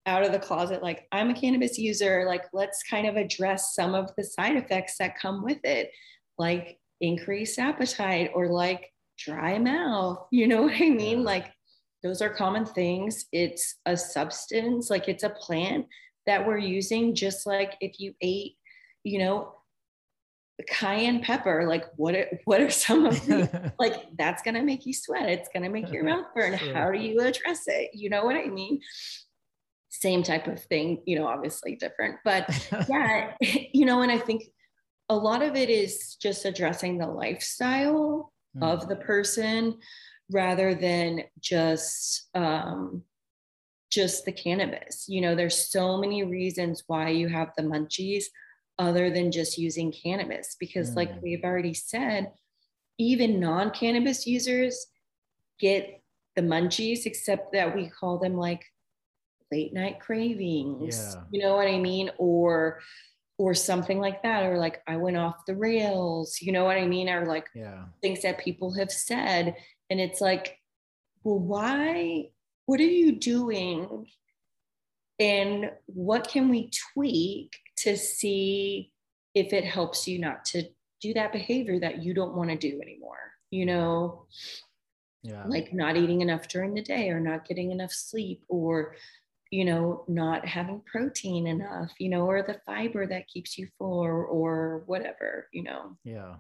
out 0.06 0.24
of 0.24 0.32
the 0.32 0.40
closet, 0.40 0.82
like, 0.82 1.08
I'm 1.12 1.30
a 1.30 1.34
cannabis 1.34 1.78
user, 1.78 2.26
like, 2.26 2.46
let's 2.54 2.84
kind 2.84 3.08
of 3.08 3.16
address 3.16 3.76
some 3.76 3.96
of 3.96 4.12
the 4.18 4.24
side 4.24 4.56
effects 4.56 4.96
that 5.00 5.20
come 5.20 5.44
with 5.44 5.60
it, 5.64 5.92
like 6.38 6.80
increased 7.02 7.60
appetite 7.60 8.32
or 8.34 8.48
like 8.48 8.90
dry 9.18 9.58
mouth. 9.58 10.26
You 10.32 10.48
know 10.48 10.64
what 10.64 10.76
I 10.76 10.90
mean? 10.90 11.24
Like, 11.24 11.52
those 12.02 12.22
are 12.22 12.30
common 12.30 12.66
things. 12.66 13.26
It's 13.34 13.76
a 13.86 13.98
substance, 13.98 14.90
like, 14.90 15.10
it's 15.10 15.24
a 15.24 15.30
plant 15.30 15.86
that 16.26 16.46
we're 16.46 16.58
using, 16.58 17.16
just 17.16 17.46
like 17.46 17.76
if 17.82 18.00
you 18.00 18.14
ate, 18.22 18.54
you 19.10 19.20
know, 19.20 19.56
cayenne 20.68 21.22
pepper, 21.22 21.66
like 21.68 21.86
what 21.96 22.16
are, 22.16 22.28
what 22.46 22.62
are 22.62 22.70
some 22.70 23.06
of 23.06 23.16
the 23.26 23.74
like 23.80 23.96
that's 24.18 24.42
gonna 24.44 24.64
make 24.64 24.86
you 24.86 24.94
sweat. 24.94 25.30
It's 25.30 25.50
gonna 25.54 25.70
make 25.70 25.92
your 25.92 26.04
mouth 26.12 26.26
burn. 26.36 26.58
Sure. 26.58 26.74
how 26.74 26.92
do 26.92 27.00
you 27.00 27.20
address 27.22 27.64
it? 27.68 27.92
You 27.94 28.10
know 28.10 28.26
what 28.26 28.36
i 28.36 28.46
mean? 28.46 28.82
Same 29.92 30.22
type 30.24 30.48
of 30.48 30.62
thing 30.64 31.02
you 31.06 31.18
know 31.18 31.28
obviously 31.28 31.76
different 31.76 32.18
but 32.24 32.46
yeah 32.88 33.34
you 33.74 33.86
know 33.86 34.02
and 34.04 34.12
i 34.12 34.18
think 34.20 34.44
a 35.10 35.16
lot 35.16 35.42
of 35.42 35.56
it 35.56 35.70
is 35.70 36.16
just 36.22 36.46
addressing 36.46 36.98
the 37.00 37.08
lifestyle 37.08 38.32
Hmm. 38.56 38.64
of 38.64 38.88
the 38.88 38.96
person 38.96 39.78
rather 40.32 40.74
than 40.74 41.22
just 41.40 42.30
um 42.34 43.04
just 43.92 44.26
the 44.26 44.32
cannabis. 44.32 45.06
You 45.08 45.22
know 45.22 45.36
there's 45.36 45.70
so 45.72 45.98
many 45.98 46.24
reasons 46.24 46.84
why 46.88 47.10
you 47.10 47.28
have 47.30 47.50
the 47.58 47.64
munchies 47.64 48.26
other 48.80 49.10
than 49.12 49.32
just 49.32 49.58
using 49.58 49.92
cannabis 49.92 50.56
because 50.60 50.96
like 50.96 51.12
Mm. 51.12 51.22
we've 51.22 51.44
already 51.44 51.74
said 51.74 52.32
even 52.98 53.40
non-cannabis 53.40 54.26
users 54.26 54.88
get 55.60 56.02
the 56.36 56.42
munchies 56.42 57.06
except 57.06 57.52
that 57.54 57.76
we 57.76 57.90
call 57.90 58.18
them 58.18 58.36
like 58.36 58.64
late 59.52 59.74
night 59.74 60.00
cravings 60.00 60.98
Yeah. 61.16 61.24
you 61.32 61.42
know 61.42 61.56
what 61.56 61.68
i 61.68 61.78
mean 61.78 62.10
or 62.18 62.80
or 63.38 63.54
something 63.54 64.00
like 64.00 64.24
that 64.24 64.44
or 64.44 64.58
like 64.58 64.82
i 64.88 64.96
went 64.96 65.18
off 65.18 65.46
the 65.46 65.56
rails 65.56 66.40
you 66.42 66.52
know 66.52 66.64
what 66.64 66.78
i 66.78 66.86
mean 66.88 67.10
or 67.10 67.26
like 67.26 67.48
yeah. 67.54 67.86
things 68.02 68.22
that 68.22 68.38
people 68.40 68.74
have 68.76 68.92
said 68.92 69.56
and 69.90 70.00
it's 70.00 70.22
like 70.22 70.58
well 71.24 71.40
why 71.40 72.30
what 72.68 72.80
are 72.80 72.84
you 72.84 73.12
doing 73.14 74.06
and 75.20 75.72
what 75.88 76.28
can 76.28 76.48
we 76.50 76.72
tweak 76.94 77.52
to 77.84 77.96
see 77.98 78.92
if 79.36 79.54
it 79.54 79.64
helps 79.64 80.08
you 80.08 80.20
not 80.20 80.44
to 80.46 80.64
do 81.02 81.14
that 81.14 81.32
behavior 81.32 81.80
that 81.80 82.04
you 82.04 82.14
don't 82.14 82.36
want 82.36 82.50
to 82.50 82.56
do 82.58 82.80
anymore 82.82 83.18
you 83.52 83.66
know 83.66 84.26
Yeah. 85.24 85.44
like 85.48 85.74
not 85.74 85.98
eating 85.98 86.22
enough 86.22 86.48
during 86.48 86.74
the 86.74 86.82
day 86.82 87.10
or 87.10 87.20
not 87.20 87.48
getting 87.48 87.72
enough 87.72 87.92
sleep 87.92 88.44
or 88.48 88.96
you 89.52 89.66
know 89.66 90.04
not 90.08 90.46
having 90.46 90.82
protein 90.86 91.48
enough 91.48 91.92
you 92.00 92.10
know 92.10 92.26
or 92.26 92.42
the 92.44 92.60
fiber 92.66 93.06
that 93.08 93.28
keeps 93.28 93.58
you 93.58 93.68
full 93.78 94.00
or, 94.00 94.26
or 94.26 94.84
whatever 94.86 95.48
you 95.54 95.64
know 95.64 95.96
Yeah. 96.04 96.36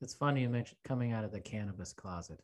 It's 0.00 0.14
funny 0.14 0.42
you 0.42 0.48
mentioned 0.48 0.78
coming 0.84 1.10
out 1.12 1.24
of 1.24 1.32
the 1.32 1.40
cannabis 1.40 1.92
closet. 1.92 2.38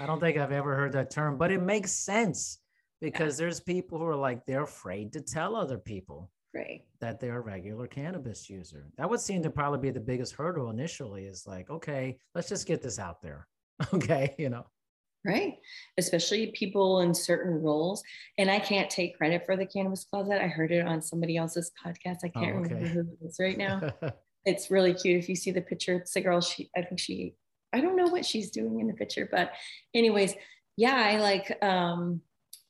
I 0.00 0.06
don't 0.06 0.18
think 0.18 0.36
I've 0.36 0.50
ever 0.50 0.74
heard 0.74 0.92
that 0.94 1.08
term, 1.10 1.38
but 1.38 1.52
it 1.52 1.62
makes 1.62 1.92
sense 1.92 2.58
because 3.00 3.36
there's 3.36 3.60
people 3.60 3.98
who 3.98 4.06
are 4.06 4.16
like, 4.16 4.44
they're 4.44 4.64
afraid 4.64 5.12
to 5.12 5.20
tell 5.20 5.54
other 5.54 5.78
people 5.78 6.30
right 6.54 6.82
that 7.00 7.20
they're 7.20 7.38
a 7.38 7.40
regular 7.40 7.86
cannabis 7.86 8.50
user. 8.50 8.86
That 8.98 9.08
would 9.08 9.20
seem 9.20 9.42
to 9.44 9.50
probably 9.50 9.78
be 9.78 9.90
the 9.90 10.00
biggest 10.00 10.34
hurdle 10.34 10.70
initially 10.70 11.24
is 11.24 11.46
like, 11.46 11.70
okay, 11.70 12.18
let's 12.34 12.48
just 12.48 12.66
get 12.66 12.82
this 12.82 12.98
out 12.98 13.22
there. 13.22 13.46
Okay. 13.94 14.34
You 14.38 14.50
know, 14.50 14.66
right 15.24 15.54
especially 15.98 16.52
people 16.54 17.00
in 17.00 17.12
certain 17.14 17.60
roles 17.62 18.02
and 18.38 18.50
i 18.50 18.58
can't 18.58 18.88
take 18.88 19.16
credit 19.18 19.44
for 19.44 19.54
the 19.56 19.66
cannabis 19.66 20.04
closet 20.04 20.42
i 20.42 20.46
heard 20.46 20.72
it 20.72 20.86
on 20.86 21.02
somebody 21.02 21.36
else's 21.36 21.70
podcast 21.84 22.18
i 22.24 22.28
can't 22.28 22.56
Oh, 22.56 22.60
okay. 22.60 22.74
remember 22.74 22.88
who 22.88 23.00
it 23.00 23.28
is 23.28 23.36
right 23.38 23.58
now 23.58 23.82
it's 24.46 24.70
really 24.70 24.94
cute 24.94 25.18
if 25.22 25.28
you 25.28 25.36
see 25.36 25.50
the 25.50 25.60
picture 25.60 25.96
it's 25.96 26.14
the 26.14 26.22
girl 26.22 26.40
she 26.40 26.70
i 26.74 26.80
think 26.80 26.98
she 26.98 27.34
i 27.74 27.80
don't 27.82 27.96
know 27.96 28.06
what 28.08 28.24
she's 28.24 28.50
doing 28.50 28.80
in 28.80 28.86
the 28.86 28.94
picture 28.94 29.28
but 29.30 29.52
anyways 29.94 30.34
yeah 30.78 30.94
i 30.96 31.18
like 31.18 31.54
um 31.62 32.22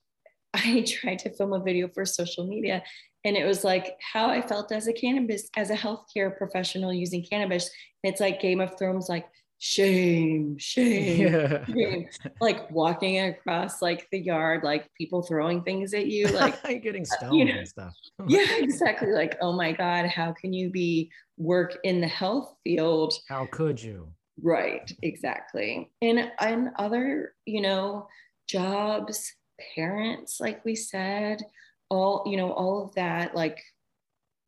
i 0.54 0.84
tried 0.86 1.20
to 1.20 1.30
film 1.30 1.52
a 1.52 1.60
video 1.62 1.86
for 1.86 2.04
social 2.04 2.46
media 2.48 2.82
and 3.24 3.36
it 3.36 3.44
was 3.44 3.64
like 3.64 3.96
how 4.12 4.28
i 4.28 4.40
felt 4.40 4.72
as 4.72 4.86
a 4.88 4.92
cannabis 4.92 5.48
as 5.56 5.70
a 5.70 5.76
healthcare 5.76 6.36
professional 6.36 6.92
using 6.92 7.24
cannabis 7.24 7.70
it's 8.02 8.20
like 8.20 8.40
game 8.40 8.60
of 8.60 8.76
thrones 8.78 9.08
like 9.08 9.26
shame 9.62 10.56
shame 10.58 11.28
yeah. 11.28 11.64
shame. 11.66 12.08
like 12.40 12.70
walking 12.70 13.20
across 13.20 13.82
like 13.82 14.08
the 14.10 14.18
yard 14.18 14.64
like 14.64 14.90
people 14.96 15.22
throwing 15.22 15.62
things 15.62 15.92
at 15.92 16.06
you 16.06 16.26
like 16.28 16.62
getting 16.82 17.02
uh, 17.02 17.16
stoned 17.16 17.34
you 17.34 17.44
know, 17.44 17.58
and 17.58 17.68
stuff. 17.68 17.92
yeah 18.26 18.56
exactly 18.56 19.12
like 19.12 19.36
oh 19.42 19.52
my 19.52 19.70
god 19.70 20.06
how 20.06 20.32
can 20.32 20.54
you 20.54 20.70
be 20.70 21.10
work 21.36 21.76
in 21.84 22.00
the 22.00 22.08
health 22.08 22.54
field 22.64 23.12
How 23.28 23.46
could 23.50 23.82
you? 23.82 24.08
right 24.42 24.90
exactly 25.02 25.90
and 26.00 26.32
and 26.40 26.70
other 26.78 27.34
you 27.44 27.60
know 27.60 28.08
jobs 28.48 29.34
parents 29.74 30.40
like 30.40 30.64
we 30.64 30.74
said 30.74 31.42
all 31.90 32.22
you 32.26 32.36
know 32.36 32.52
all 32.52 32.84
of 32.84 32.94
that 32.94 33.34
like 33.34 33.60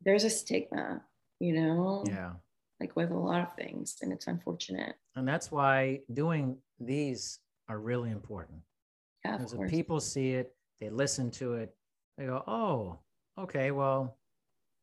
there's 0.05 0.23
a 0.23 0.29
stigma 0.29 1.01
you 1.39 1.53
know 1.53 2.03
Yeah. 2.07 2.33
like 2.79 2.95
with 2.95 3.11
a 3.11 3.17
lot 3.17 3.41
of 3.41 3.53
things 3.55 3.97
and 4.01 4.11
it's 4.11 4.27
unfortunate 4.27 4.95
And 5.15 5.27
that's 5.27 5.51
why 5.51 5.99
doing 6.13 6.57
these 6.79 7.39
are 7.69 7.79
really 7.79 8.11
important. 8.11 8.59
yeah 9.23 9.35
of 9.35 9.39
Because 9.39 9.53
if 9.53 9.69
people 9.69 9.99
see 9.99 10.31
it, 10.33 10.55
they 10.79 10.89
listen 10.89 11.31
to 11.31 11.53
it, 11.55 11.75
they 12.17 12.25
go, 12.25 12.43
oh, 12.47 12.99
okay, 13.37 13.71
well, 13.71 14.17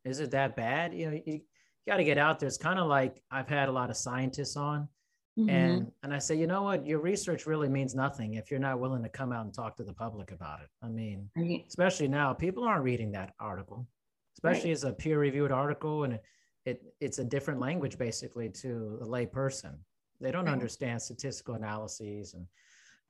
is 0.05 0.19
it 0.21 0.31
that 0.31 0.57
bad? 0.57 0.95
You 0.95 1.07
know, 1.11 1.13
you, 1.13 1.23
you 1.27 1.41
got 1.87 1.99
to 1.99 2.05
get 2.05 2.17
out 2.17 2.39
there. 2.39 2.47
It's 2.47 2.57
kind 2.57 2.79
of 2.79 2.87
like 2.89 3.23
I've 3.31 3.49
had 3.49 3.69
a 3.69 3.73
lot 3.73 3.91
of 3.91 3.97
scientists 3.97 4.57
on, 4.57 4.89
Mhm. 5.37 5.87
and 5.87 5.93
and 6.03 6.15
I 6.15 6.19
say, 6.19 6.37
you 6.37 6.47
know 6.47 6.63
what, 6.63 6.87
your 6.87 7.01
research 7.01 7.47
really 7.47 7.69
means 7.69 7.95
nothing 7.95 8.35
if 8.35 8.51
you're 8.51 8.61
not 8.61 8.81
willing 8.81 9.03
to 9.03 9.09
come 9.09 9.33
out 9.33 9.45
and 9.45 9.55
talk 9.55 9.77
to 9.77 9.85
the 9.85 9.95
public 9.95 10.33
about 10.33 10.61
it. 10.63 10.69
I 10.83 10.89
mean, 10.89 11.31
Right. 11.35 11.67
especially 11.69 12.09
now, 12.09 12.35
people 12.35 12.65
aren't 12.65 12.85
reading 12.85 13.13
that 13.13 13.35
article, 13.41 13.89
especially 14.37 14.71
as 14.73 14.85
a 14.85 14.93
peer-reviewed 14.93 15.53
article, 15.53 16.05
and 16.05 16.15
it, 16.15 16.23
it 16.67 16.83
it's 17.01 17.19
a 17.19 17.25
different 17.25 17.61
language 17.61 17.99
basically 17.99 18.51
to 18.51 18.99
the 19.01 19.07
lay 19.07 19.27
person. 19.27 19.85
They 20.21 20.31
don't 20.33 20.49
Right. 20.49 20.51
understand 20.51 21.01
statistical 21.03 21.55
analyses 21.55 22.35
and 22.35 22.47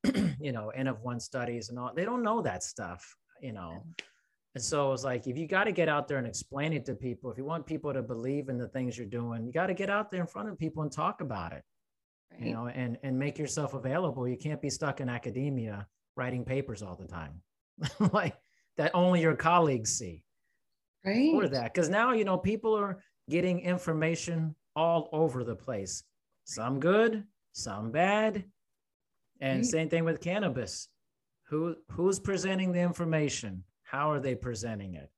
you 0.40 0.52
know 0.52 0.70
n 0.70 0.86
of 0.86 1.00
one 1.02 1.20
studies 1.20 1.68
and 1.70 1.78
all. 1.78 1.92
They 1.94 2.04
don't 2.04 2.22
know 2.22 2.42
that 2.42 2.62
stuff, 2.62 3.16
you 3.40 3.52
know. 3.52 3.86
And 4.54 4.64
so 4.64 4.92
it's 4.92 5.04
like 5.04 5.26
if 5.28 5.36
you 5.38 5.48
got 5.48 5.64
to 5.64 5.72
get 5.72 5.88
out 5.88 6.08
there 6.08 6.18
and 6.18 6.26
explain 6.26 6.72
it 6.72 6.84
to 6.86 6.94
people, 6.96 7.30
if 7.30 7.38
you 7.38 7.44
want 7.44 7.66
people 7.66 7.92
to 7.92 8.02
believe 8.02 8.48
in 8.48 8.58
the 8.58 8.68
things 8.68 8.98
you're 8.98 9.06
doing, 9.06 9.46
you 9.46 9.52
got 9.52 9.68
to 9.68 9.74
get 9.74 9.90
out 9.90 10.10
there 10.10 10.20
in 10.22 10.26
front 10.26 10.48
of 10.48 10.58
people 10.58 10.82
and 10.82 10.92
talk 10.92 11.20
about 11.20 11.52
it 11.52 11.64
right. 11.64 11.69
You 12.48 12.52
know 12.54 12.66
and 12.68 12.98
and 13.02 13.18
make 13.18 13.38
yourself 13.38 13.74
available. 13.74 14.26
You 14.28 14.36
can't 14.36 14.60
be 14.60 14.70
stuck 14.70 15.00
in 15.00 15.08
academia 15.08 15.86
writing 16.16 16.44
papers 16.44 16.82
all 16.82 16.96
the 16.96 17.06
time. 17.06 17.40
Like 18.12 18.36
that 18.76 18.90
only 18.94 19.20
your 19.20 19.36
colleagues 19.36 19.90
see. 19.96 20.24
Right. 21.04 21.32
or 21.32 21.48
that 21.48 21.72
because 21.72 21.88
now 21.88 22.12
you 22.12 22.24
know 22.24 22.36
people 22.36 22.74
are 22.74 23.02
getting 23.30 23.60
information 23.60 24.54
all 24.76 25.08
over 25.12 25.44
the 25.44 25.56
place. 25.56 26.02
Some 26.44 26.78
good 26.80 27.24
some 27.52 27.90
bad. 27.90 28.44
And 29.40 29.58
Right. 29.60 29.66
same 29.66 29.88
thing 29.88 30.04
with 30.04 30.20
cannabis. 30.20 30.88
Who 31.48 31.76
who's 31.90 32.20
presenting 32.20 32.72
the 32.72 32.80
information? 32.80 33.64
How 33.82 34.10
are 34.10 34.20
they 34.20 34.34
presenting 34.34 34.94
it? 34.94 35.10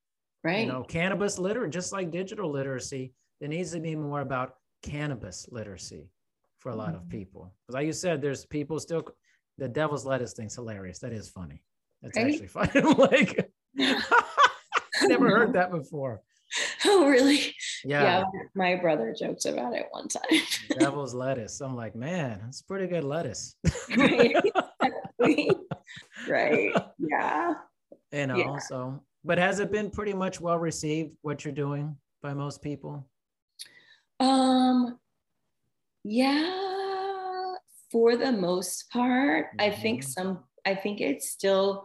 Right 0.45 0.61
you 0.67 0.73
know 0.73 0.83
cannabis 0.83 1.39
literacy 1.39 1.71
just 1.71 1.93
like 1.93 2.11
digital 2.11 2.51
literacy 2.51 3.13
there 3.39 3.49
needs 3.49 3.71
to 3.73 3.81
be 3.81 3.95
more 3.95 4.21
about 4.23 4.57
cannabis 4.83 5.47
literacy 5.53 6.09
for 6.63 6.71
a 6.71 6.77
lot 6.77 6.95
of 6.95 7.03
Mhm. 7.03 7.11
people 7.11 7.53
because 7.67 7.75
like 7.75 7.87
you 7.87 7.93
said 7.93 8.23
there's 8.23 8.47
people 8.47 8.79
still 8.79 9.03
the 9.59 9.69
devil's 9.69 10.07
lettuce 10.07 10.33
thing's 10.33 10.55
hilarious. 10.55 11.01
That 11.01 11.13
is 11.13 11.29
funny. 11.29 11.63
That's 12.01 12.17
Right? 12.17 12.29
actually 12.33 12.47
funny. 12.59 12.81
like, 13.07 13.51
I 13.79 15.07
never 15.07 15.29
heard 15.29 15.53
that 15.55 15.71
before. 15.71 16.23
Oh, 16.85 17.09
really? 17.09 17.55
Yeah, 17.85 18.03
Yeah. 18.03 18.25
my 18.55 18.75
brother 18.77 19.15
joked 19.19 19.47
about 19.47 19.73
it 19.75 19.87
one 19.91 20.07
time. 20.09 20.23
devil's 20.79 21.15
lettuce. 21.15 21.61
I'm 21.63 21.75
like, 21.75 21.95
man, 21.97 22.41
that's 22.45 22.61
pretty 22.61 22.87
good 22.89 23.05
lettuce. 23.05 23.57
right. 23.97 24.37
right. 26.29 26.73
Yeah. 26.99 27.55
you 28.13 28.27
know, 28.27 28.37
Yeah. 28.37 28.59
so 28.59 29.01
but 29.25 29.39
has 29.39 29.61
it 29.61 29.71
been 29.73 29.91
pretty 29.91 30.13
much 30.13 30.41
well 30.41 30.59
received 30.59 31.17
what 31.23 31.45
you're 31.45 31.55
doing 31.55 31.97
by 32.23 32.35
most 32.35 32.61
people? 32.61 33.09
Um, 34.21 34.99
yeah, 36.05 37.55
for 37.91 38.17
the 38.17 38.33
most 38.33 38.91
part, 38.91 39.49
I 39.59 39.71
think 39.71 40.03
Mhm. 40.03 40.05
some, 40.05 40.45
I 40.65 40.75
think 40.75 41.01
it's 41.01 41.31
still 41.31 41.85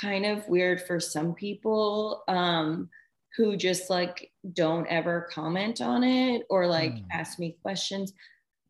kind 0.00 0.26
of 0.26 0.48
weird 0.48 0.82
for 0.82 1.00
some 1.00 1.34
people 1.34 2.24
um, 2.28 2.90
who 3.36 3.56
just 3.56 3.90
like 3.90 4.32
don't 4.52 4.86
ever 4.88 5.28
comment 5.32 5.80
on 5.80 6.04
it 6.04 6.44
or 6.50 6.66
like 6.66 6.96
Mm. 6.96 7.10
ask 7.12 7.38
me 7.38 7.58
questions. 7.62 8.12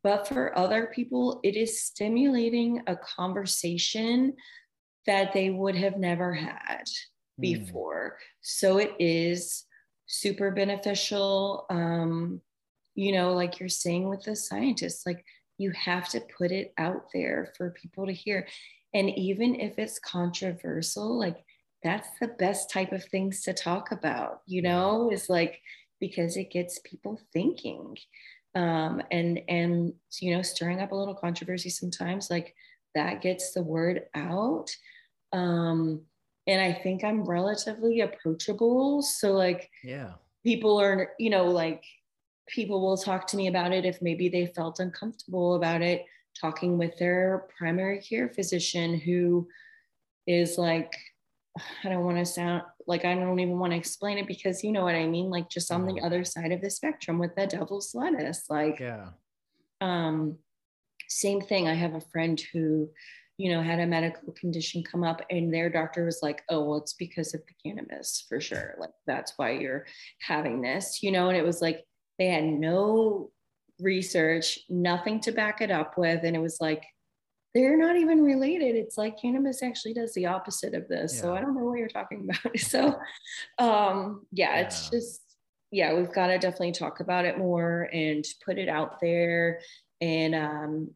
But 0.03 0.28
for 0.28 0.57
other 0.59 0.89
people, 0.95 1.41
it 1.45 1.57
is 1.57 1.82
stimulating 1.82 2.82
a 2.87 2.97
conversation 2.97 4.35
that 5.07 5.32
they 5.32 5.51
would 5.51 5.76
have 5.76 5.99
never 5.99 6.35
had 6.35 6.85
Hmm. 7.39 7.41
before. 7.41 8.18
So 8.43 8.78
it 8.78 8.93
is 9.01 9.64
super 10.07 10.51
beneficial. 10.53 11.66
Um, 11.70 12.43
you 12.95 13.12
know, 13.12 13.32
like 13.34 13.59
you're 13.61 13.68
saying 13.68 14.09
with 14.09 14.24
the 14.24 14.36
scientists, 14.36 15.07
like 15.07 15.24
you 15.59 15.70
have 15.72 16.09
to 16.11 16.20
put 16.36 16.51
it 16.53 16.72
out 16.78 17.07
there 17.12 17.53
for 17.57 17.70
people 17.70 18.07
to 18.07 18.12
hear. 18.12 18.47
And 18.92 19.11
even 19.11 19.59
if 19.61 19.78
it's 19.78 19.99
controversial, 19.99 21.18
like 21.18 21.45
that's 21.82 22.09
the 22.20 22.28
best 22.28 22.70
type 22.70 22.92
of 22.92 23.05
things 23.05 23.42
to 23.42 23.53
talk 23.53 23.92
about, 23.92 24.42
you 24.47 24.62
know, 24.62 25.11
is 25.12 25.28
like 25.28 25.61
because 26.01 26.36
it 26.36 26.51
gets 26.51 26.80
people 26.84 27.20
thinking. 27.32 27.97
Um, 28.55 29.03
and 29.11 29.40
and 29.49 29.95
you 30.20 30.34
know, 30.36 30.42
stirring 30.42 30.80
up 30.80 30.92
a 30.92 30.95
little 30.95 31.14
controversy 31.14 31.70
sometimes, 31.70 32.30
like 32.30 32.55
that 32.95 33.20
gets 33.20 33.53
the 33.53 33.62
word 33.62 34.03
out. 34.14 34.70
Um, 35.32 36.03
and 36.47 36.61
I 36.61 36.72
think 36.72 37.03
I'm 37.03 37.24
relatively 37.24 38.01
approachable. 38.01 39.03
So 39.03 39.32
like 39.32 39.70
Yeah. 39.82 40.14
people 40.45 40.80
are, 40.80 41.12
you 41.18 41.30
know, 41.30 41.51
like 41.51 41.84
people 42.47 42.80
will 42.80 42.97
talk 42.97 43.26
to 43.28 43.36
me 43.36 43.47
about 43.49 43.72
it 43.72 43.84
if 43.84 44.03
maybe 44.03 44.28
they 44.28 44.47
felt 44.47 44.80
uncomfortable 44.80 45.55
about 45.55 45.82
it, 45.82 46.05
talking 46.40 46.78
with 46.78 46.97
their 46.99 47.47
primary 47.57 48.01
care 48.01 48.28
physician 48.28 48.99
who 48.99 49.49
is 50.26 50.59
like, 50.59 50.92
I 51.84 51.88
don't 51.88 52.05
want 52.05 52.18
to 52.18 52.26
sound 52.26 52.62
like 52.86 53.05
I 53.05 53.14
don't 53.14 53.38
even 53.38 53.59
want 53.59 53.72
to 53.72 53.76
explain 53.78 54.18
it 54.18 54.26
because 54.26 54.64
you 54.64 54.72
know 54.72 54.82
what 54.82 54.97
I 54.97 55.07
mean, 55.07 55.30
like 55.30 55.49
just 55.49 55.70
on 55.70 55.86
the 55.86 55.92
Mhm. 55.92 56.05
other 56.05 56.24
side 56.24 56.51
of 56.53 56.61
the 56.61 56.70
spectrum 56.70 57.18
with 57.18 57.34
the 57.36 57.47
devil's 57.47 57.95
lettuce. 57.95 58.51
Like 58.51 58.80
Yeah. 58.80 59.11
um, 59.80 60.38
same 61.09 61.40
thing. 61.40 61.68
I 61.68 61.74
have 61.74 61.95
a 61.95 62.01
friend 62.01 62.40
who, 62.53 62.90
you 63.36 63.53
know, 63.53 63.62
had 63.62 63.78
a 63.78 63.86
medical 63.86 64.32
condition 64.32 64.82
come 64.82 65.05
up, 65.05 65.22
and 65.30 65.53
their 65.53 65.68
doctor 65.70 66.05
was 66.05 66.20
like, 66.22 66.42
"Oh, 66.49 66.64
well, 66.64 66.78
it's 66.78 66.95
because 66.95 67.34
of 67.34 67.42
the 67.47 67.55
cannabis 67.62 68.24
for 68.28 68.40
sure. 68.40 68.74
Like 68.78 68.92
that's 69.07 69.34
why 69.36 69.53
you're 69.53 69.86
having 70.20 70.61
this," 70.61 71.03
you 71.03 71.12
know. 71.12 71.28
And 71.28 71.36
it 71.36 71.45
was 71.45 71.61
like 71.61 71.84
they 72.18 72.26
had 72.26 72.44
no 72.44 73.30
research, 73.80 74.60
nothing 74.68 75.20
to 75.20 75.32
back 75.32 75.60
it 75.60 75.70
up 75.70 75.98
with, 75.98 76.24
and 76.24 76.36
it 76.36 76.40
was 76.40 76.58
like 76.60 76.84
they're 77.54 77.78
not 77.78 77.96
even 77.96 78.22
related. 78.22 78.74
It's 78.74 78.98
like 78.98 79.20
cannabis 79.20 79.62
actually 79.62 79.94
does 79.94 80.12
the 80.14 80.26
opposite 80.26 80.74
of 80.74 80.88
this. 80.88 81.18
So 81.18 81.34
I 81.34 81.40
don't 81.40 81.54
know 81.54 81.64
what 81.64 81.78
you're 81.78 81.88
talking 81.88 82.28
about. 82.28 82.58
so, 82.58 82.98
um, 83.58 84.26
yeah, 84.32 84.58
it's 84.58 84.90
just 84.90 85.20
yeah, 85.74 85.92
we've 85.92 86.12
got 86.12 86.28
to 86.28 86.38
definitely 86.38 86.70
talk 86.70 87.00
about 87.00 87.24
it 87.24 87.36
more 87.36 87.88
and 87.92 88.24
put 88.44 88.58
it 88.58 88.68
out 88.68 89.00
there. 89.00 89.60
And, 90.00 90.32
um, 90.32 90.90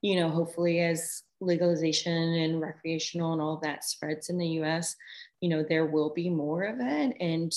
you 0.00 0.16
know, 0.16 0.30
hopefully 0.30 0.80
as 0.80 1.22
legalization 1.42 2.12
and 2.12 2.58
recreational 2.58 3.34
and 3.34 3.42
all 3.42 3.60
that 3.62 3.84
spreads 3.84 4.30
in 4.30 4.38
the 4.38 4.48
US, 4.62 4.96
you 5.42 5.50
know, 5.50 5.62
there 5.62 5.84
will 5.84 6.14
be 6.14 6.30
more 6.30 6.62
of 6.62 6.76
it. 6.80 7.16
And, 7.20 7.52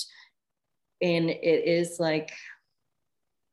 and 1.00 1.30
it 1.30 1.66
is 1.66 1.98
like, 1.98 2.30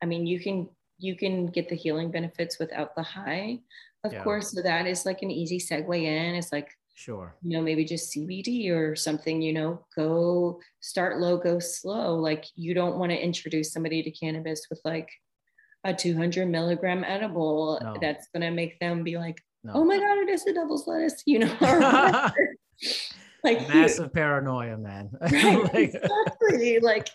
I 0.03 0.05
mean, 0.05 0.27
you 0.27 0.39
can, 0.39 0.67
you 0.99 1.15
can 1.15 1.47
get 1.47 1.69
the 1.69 1.75
healing 1.75 2.11
benefits 2.11 2.59
without 2.59 2.93
the 2.95 3.01
high, 3.03 3.59
of 4.03 4.11
Yeah. 4.11 4.21
course. 4.23 4.51
So 4.51 4.61
that 4.61 4.85
is 4.85 5.05
like 5.05 5.21
an 5.21 5.31
easy 5.31 5.57
segue 5.59 5.97
in. 6.03 6.35
It's 6.35 6.51
like, 6.51 6.69
Sure. 6.95 7.35
you 7.41 7.57
know, 7.57 7.63
maybe 7.63 7.85
just 7.85 8.13
CBD 8.13 8.69
or 8.69 8.95
something, 8.95 9.41
you 9.41 9.53
know, 9.53 9.85
go 9.95 10.59
start 10.81 11.19
low, 11.19 11.37
go 11.37 11.57
slow. 11.59 12.15
Like 12.15 12.43
you 12.55 12.73
don't 12.75 12.97
want 12.99 13.11
to 13.13 13.17
introduce 13.17 13.71
somebody 13.71 14.03
to 14.03 14.11
cannabis 14.11 14.67
with 14.69 14.81
like 14.85 15.09
a 15.85 15.93
200 15.93 16.47
milligram 16.47 17.03
edible 17.05 17.79
No. 17.81 17.95
that's 18.01 18.27
going 18.33 18.41
to 18.41 18.51
make 18.51 18.77
them 18.79 19.03
be 19.03 19.17
like, 19.17 19.41
No. 19.63 19.71
oh 19.75 19.85
my 19.85 19.97
God, 19.97 20.17
it 20.19 20.29
is 20.29 20.43
the 20.43 20.53
devil's 20.53 20.85
lettuce, 20.85 21.23
you 21.25 21.39
know, 21.39 21.55
like 23.43 23.67
Massive 23.69 24.13
paranoia, 24.13 24.77
man. 24.77 25.09
right, 25.21 25.63
Like, 25.73 25.93
exactly. 25.95 26.79
Like, 26.79 27.07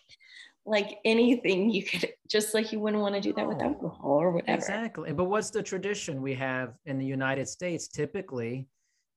like 0.68 0.98
anything 1.04 1.70
you 1.70 1.82
could 1.82 2.08
just 2.28 2.54
like 2.54 2.72
you 2.72 2.80
wouldn't 2.80 3.02
want 3.02 3.14
to 3.14 3.20
do 3.20 3.32
that 3.32 3.46
with 3.46 3.60
alcohol 3.60 4.10
or 4.10 4.30
whatever. 4.30 4.56
Exactly. 4.58 5.12
But 5.12 5.24
what's 5.24 5.50
the 5.50 5.62
tradition 5.62 6.22
we 6.22 6.34
have 6.34 6.74
in 6.86 6.98
the 6.98 7.06
United 7.06 7.48
States? 7.48 7.88
Typically, 7.88 8.68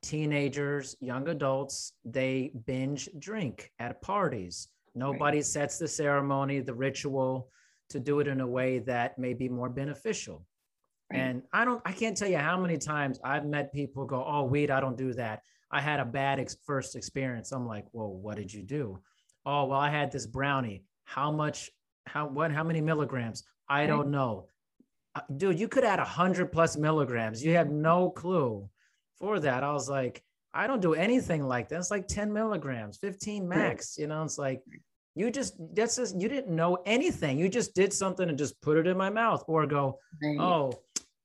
teenagers, 0.01 0.95
young 0.99 1.27
adults, 1.29 1.93
they 2.05 2.51
binge 2.65 3.09
drink 3.19 3.71
at 3.79 4.01
parties. 4.01 4.69
Nobody 4.95 5.41
sets 5.41 5.77
the 5.77 5.87
ceremony, 5.87 6.59
the 6.59 6.73
ritual 6.73 7.49
to 7.89 7.99
do 7.99 8.19
it 8.19 8.27
in 8.27 8.41
a 8.41 8.47
way 8.47 8.79
that 8.79 9.17
may 9.17 9.33
be 9.33 9.49
more 9.49 9.69
beneficial. 9.69 10.45
Right. 11.11 11.19
And 11.19 11.43
I 11.53 11.65
don't, 11.65 11.81
I 11.85 11.91
can't 11.91 12.15
tell 12.15 12.29
you 12.29 12.37
how 12.37 12.59
many 12.59 12.77
times 12.77 13.19
I've 13.23 13.45
met 13.45 13.73
people 13.73 14.05
go, 14.05 14.23
Oh, 14.25 14.43
weed, 14.43 14.71
I 14.71 14.79
don't 14.79 14.97
do 14.97 15.13
that. 15.13 15.41
I 15.71 15.81
had 15.81 15.99
a 15.99 16.05
bad 16.05 16.39
ex- 16.39 16.57
first 16.65 16.95
experience. 16.95 17.51
I'm 17.51 17.67
like, 17.67 17.85
Well, 17.91 18.09
what 18.09 18.37
did 18.37 18.53
you 18.53 18.63
do? 18.63 18.99
Oh, 19.45 19.65
well, 19.65 19.79
I 19.79 19.89
had 19.89 20.11
this 20.11 20.25
brownie. 20.25 20.83
How 21.11 21.29
much, 21.29 21.69
how, 22.05 22.27
what, 22.27 22.51
how 22.53 22.63
many 22.63 22.79
milligrams? 22.79 23.43
I 23.67 23.85
don't 23.85 24.11
know. 24.11 24.47
Uh, 25.13 25.19
Dude, 25.35 25.59
you 25.59 25.67
could 25.67 25.83
add 25.83 25.99
a 25.99 26.05
hundred 26.05 26.53
plus 26.53 26.77
milligrams. 26.77 27.43
You 27.43 27.53
have 27.55 27.69
no 27.69 28.09
clue 28.09 28.69
for 29.19 29.37
that. 29.41 29.61
I 29.61 29.73
was 29.73 29.89
like, 29.89 30.23
I 30.53 30.67
don't 30.67 30.81
do 30.81 30.93
anything 30.93 31.43
like 31.43 31.67
that. 31.67 31.79
It's 31.79 31.91
like 31.91 32.07
10 32.07 32.31
milligrams, 32.31 32.97
15 32.97 33.45
max. 33.45 33.97
You 33.97 34.07
know, 34.07 34.23
it's 34.23 34.37
like, 34.37 34.61
you 35.13 35.29
just, 35.31 35.55
that's 35.75 35.97
just, 35.97 36.15
you 36.19 36.29
didn't 36.29 36.55
know 36.55 36.77
anything. 36.85 37.37
You 37.37 37.49
just 37.49 37.75
did 37.75 37.91
something 37.91 38.29
and 38.29 38.37
just 38.37 38.61
put 38.61 38.77
it 38.77 38.87
in 38.87 38.95
my 38.95 39.09
mouth 39.09 39.43
or 39.49 39.65
go, 39.67 39.99
oh, 40.39 40.71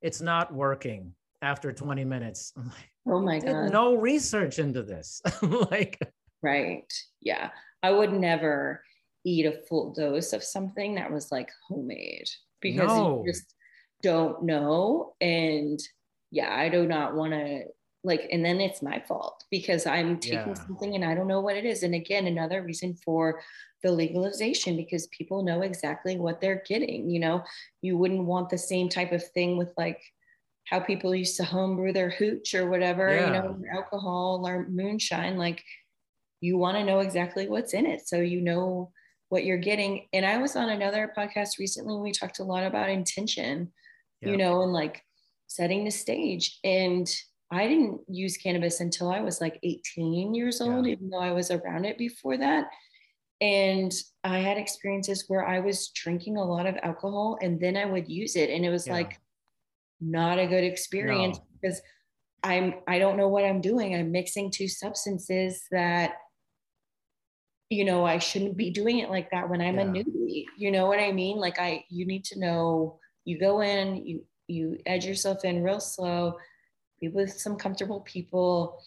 it's 0.03 0.21
not 0.21 0.53
working 0.53 1.13
after 1.43 1.73
20 1.73 2.05
minutes. 2.05 2.53
I'm 2.57 2.67
like, 2.67 2.91
oh 3.07 3.21
my 3.21 3.39
God. 3.39 3.73
no 3.73 3.95
research 3.95 4.59
into 4.59 4.83
this. 4.83 5.23
like, 5.71 5.97
Right. 6.43 6.93
Yeah. 7.21 7.51
I 7.85 7.93
would 7.93 8.13
never 8.13 8.83
eat 9.27 9.45
a 9.45 9.61
full 9.69 9.93
dose 9.93 10.33
of 10.33 10.43
something 10.45 10.95
that 10.95 11.13
was 11.13 11.33
like 11.33 11.51
homemade 11.69 12.29
because 12.61 12.97
No. 12.97 13.25
you 13.25 13.33
just 13.33 13.55
don't 14.01 14.45
know. 14.45 15.15
And 15.21 15.81
yeah, 16.31 16.55
I 16.55 16.69
do 16.69 16.87
not 16.87 17.15
want 17.17 17.33
to 17.33 17.65
like, 18.05 18.29
and 18.31 18.45
then 18.45 18.61
it's 18.61 18.83
my 18.83 19.03
fault 19.09 19.43
because 19.51 19.85
I'm 19.85 20.21
taking 20.21 20.55
Yeah. 20.55 20.55
something 20.55 20.95
and 20.95 21.05
I 21.05 21.15
don't 21.15 21.27
know 21.27 21.41
what 21.41 21.57
it 21.57 21.65
is. 21.65 21.83
And 21.83 21.95
again, 21.97 22.29
another 22.29 22.63
reason 22.63 22.95
for 23.05 23.43
the 23.83 23.91
legalization 23.91 24.77
because 24.77 25.09
people 25.09 25.43
know 25.43 25.63
exactly 25.63 26.17
what 26.17 26.41
they're 26.41 26.63
getting. 26.69 27.11
You 27.11 27.19
know, 27.19 27.43
you 27.83 27.99
wouldn't 27.99 28.25
want 28.25 28.49
the 28.49 28.59
same 28.59 28.89
type 28.89 29.11
of 29.11 29.27
thing 29.33 29.57
with 29.57 29.73
like 29.77 30.01
how 30.67 30.79
people 30.79 31.15
used 31.17 31.37
to 31.39 31.45
homebrew 31.45 31.93
their 31.93 32.11
hooch 32.11 32.55
or 32.55 32.71
whatever, 32.71 33.09
you 33.17 33.33
know, 33.33 33.59
alcohol 33.73 34.47
or 34.47 34.69
moonshine. 34.69 35.37
Like, 35.37 35.65
you 36.41 36.59
want 36.59 36.77
to 36.77 36.85
know 36.85 37.01
exactly 37.01 37.49
what's 37.49 37.73
in 37.75 37.87
it 37.87 38.07
so 38.07 38.21
you 38.21 38.41
know 38.41 38.93
what 39.29 39.45
you're 39.45 39.57
getting 39.59 40.07
and 40.13 40.25
i 40.25 40.39
was 40.39 40.57
on 40.57 40.69
another 40.71 41.13
podcast 41.17 41.59
recently 41.59 41.95
and 41.95 42.03
we 42.03 42.13
talked 42.13 42.39
a 42.39 42.45
lot 42.45 42.65
about 42.65 42.89
intention 42.89 43.73
you 44.21 44.37
know 44.37 44.63
and 44.63 44.73
like 44.73 45.03
setting 45.47 45.85
the 45.85 45.91
stage 45.91 46.59
and 46.65 47.09
i 47.51 47.67
didn't 47.67 48.01
use 48.09 48.37
cannabis 48.37 48.81
until 48.81 49.11
i 49.11 49.21
was 49.21 49.41
like 49.41 49.59
18 49.63 50.35
years 50.35 50.61
old 50.61 50.87
Yeah. 50.87 50.93
even 50.93 51.11
though 51.11 51.19
i 51.21 51.33
was 51.33 51.51
around 51.51 51.85
it 51.85 51.99
before 51.99 52.37
that 52.39 52.67
and 53.41 53.93
i 54.25 54.39
had 54.39 54.57
experiences 54.57 55.25
where 55.29 55.47
i 55.47 55.61
was 55.61 55.89
drinking 55.89 56.37
a 56.39 56.45
lot 56.45 56.67
of 56.67 56.77
alcohol 56.83 57.39
and 57.43 57.61
then 57.61 57.77
i 57.77 57.85
would 57.85 58.09
use 58.09 58.37
it 58.37 58.49
and 58.51 58.65
it 58.65 58.71
was 58.71 58.87
Yeah. 58.87 58.95
like 58.95 59.19
not 60.01 60.39
a 60.39 60.47
good 60.47 60.65
experience 60.65 61.39
No. 61.39 61.45
because 61.61 61.81
I'm 62.43 62.75
I 62.87 62.99
don't 63.01 63.17
know 63.17 63.29
what 63.29 63.45
I'm 63.45 63.61
doing. 63.61 63.95
I'm 63.95 64.13
mixing 64.13 64.51
two 64.53 64.69
substances 64.69 65.65
that 65.73 66.13
you 67.71 67.85
know 67.85 68.05
I 68.05 68.19
shouldn't 68.19 68.57
be 68.57 68.71
doing 68.71 68.99
it 69.01 69.11
like 69.11 69.31
that 69.31 69.49
when 69.49 69.61
I'm 69.61 69.79
a 69.79 69.85
newbie. 69.85 70.45
You 70.57 70.71
know 70.71 70.87
what 70.87 71.01
I 71.01 71.13
mean? 71.13 71.39
Like 71.39 71.59
I 71.59 71.85
you 71.89 72.07
need 72.07 72.25
to 72.27 72.39
know 72.39 72.99
you 73.25 73.39
go 73.39 73.61
in, 73.61 74.07
you 74.07 74.25
you 74.47 74.79
edge 74.87 75.05
yourself 75.05 75.45
in 75.45 75.63
real 75.63 75.81
slow, 75.81 76.37
be 77.01 77.09
with 77.09 77.39
some 77.39 77.57
comfortable 77.57 78.01
people 78.01 78.81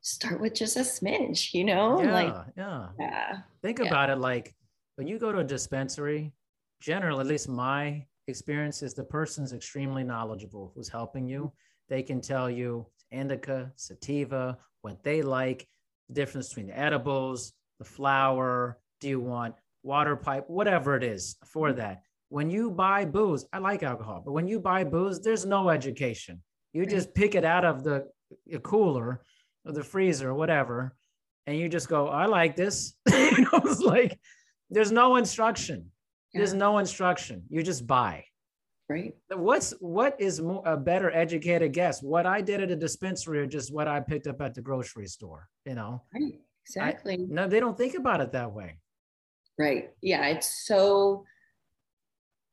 start 0.00 0.38
with 0.38 0.52
just 0.52 0.76
a 0.76 0.80
smidge 0.80 1.54
you 1.54 1.64
know 1.64 1.98
yeah, 2.02 2.12
like 2.12 2.34
yeah. 2.58 2.88
yeah 3.00 3.38
Think 3.62 3.78
Yeah. 3.78 3.86
about 3.86 4.10
it 4.10 4.18
like 4.18 4.54
when 4.96 5.06
you 5.08 5.18
go 5.18 5.32
to 5.32 5.38
a 5.38 5.44
dispensary, 5.44 6.32
generally, 6.80 7.20
at 7.20 7.26
least 7.26 7.48
my 7.48 8.06
experience 8.28 8.82
is 8.82 8.94
the 8.94 9.04
person's 9.04 9.52
extremely 9.52 10.04
knowledgeable 10.04 10.72
who's 10.74 10.88
helping 10.88 11.26
you. 11.26 11.52
They 11.88 12.02
can 12.02 12.20
tell 12.20 12.48
you 12.48 12.86
indica, 13.10 13.72
sativa, 13.76 14.58
what 14.82 15.02
they 15.02 15.22
like, 15.22 15.66
the 16.08 16.14
difference 16.14 16.48
between 16.48 16.68
the 16.68 16.78
edibles, 16.78 17.52
the 17.78 17.84
flower. 17.84 18.78
Do 19.00 19.08
you 19.08 19.20
want 19.20 19.54
water 19.82 20.16
pipe, 20.16 20.44
whatever 20.48 20.96
it 20.96 21.04
is 21.04 21.36
for 21.46 21.70
mm. 21.70 21.76
that? 21.76 22.02
When 22.28 22.50
you 22.50 22.70
buy 22.70 23.04
booze, 23.04 23.46
I 23.52 23.58
like 23.58 23.82
alcohol, 23.82 24.22
but 24.24 24.32
when 24.32 24.48
you 24.48 24.58
buy 24.58 24.84
booze, 24.84 25.20
there's 25.20 25.46
no 25.46 25.70
education. 25.70 26.42
You 26.72 26.86
just 26.86 27.14
pick 27.14 27.36
it 27.36 27.44
out 27.44 27.64
of 27.64 27.84
the 27.84 28.08
cooler 28.62 29.22
or 29.64 29.72
the 29.72 29.84
freezer 29.84 30.30
or 30.30 30.34
whatever, 30.34 30.96
and 31.46 31.56
you 31.56 31.68
just 31.68 31.88
go, 31.88 32.08
I 32.08 32.26
like 32.26 32.56
this. 32.56 32.94
you 33.08 33.42
know, 33.42 33.60
it's 33.64 33.80
like 33.80 34.18
there's 34.70 34.90
no 34.90 35.16
instruction. 35.16 35.90
There's 36.32 36.54
no 36.54 36.78
instruction. 36.78 37.44
You 37.48 37.62
just 37.62 37.86
buy. 37.86 38.24
right 38.88 39.14
What's 39.32 39.70
what 39.78 40.16
is 40.18 40.40
more, 40.40 40.62
a 40.66 40.76
better 40.76 41.12
educated 41.12 41.72
guess? 41.72 42.02
What 42.02 42.26
I 42.26 42.40
did 42.40 42.60
at 42.60 42.72
a 42.72 42.76
dispensary 42.76 43.38
or 43.38 43.46
just 43.46 43.72
what 43.72 43.86
I 43.86 44.00
picked 44.00 44.26
up 44.26 44.40
at 44.40 44.54
the 44.54 44.62
grocery 44.62 45.06
store? 45.06 45.48
You 45.64 45.76
know, 45.76 46.02
right 46.12 46.40
exactly 46.66 47.16
no, 47.18 47.46
they 47.48 47.60
don't 47.60 47.76
think 47.76 47.94
about 47.94 48.20
it 48.20 48.32
that 48.32 48.52
way. 48.52 48.78
Right. 49.58 49.90
Yeah, 50.02 50.26
it's 50.28 50.66
so 50.66 51.24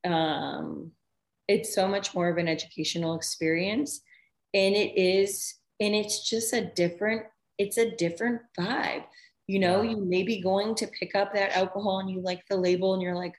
um 0.03 0.91
it's 1.47 1.73
so 1.73 1.87
much 1.87 2.13
more 2.15 2.29
of 2.29 2.37
an 2.37 2.47
educational 2.47 3.15
experience 3.15 4.01
and 4.53 4.75
it 4.75 4.97
is 4.99 5.55
and 5.79 5.93
it's 5.95 6.27
just 6.29 6.53
a 6.53 6.65
different 6.75 7.23
it's 7.57 7.77
a 7.77 7.95
different 7.95 8.41
vibe. 8.59 9.03
You 9.47 9.59
know, 9.59 9.81
Yeah. 9.81 9.91
you 9.91 9.97
may 10.05 10.23
be 10.23 10.41
going 10.41 10.75
to 10.75 10.87
pick 10.87 11.15
up 11.15 11.33
that 11.33 11.55
alcohol 11.55 11.99
and 11.99 12.09
you 12.09 12.21
like 12.21 12.43
the 12.49 12.55
label 12.57 12.93
and 12.93 13.01
you're 13.03 13.15
like, 13.15 13.35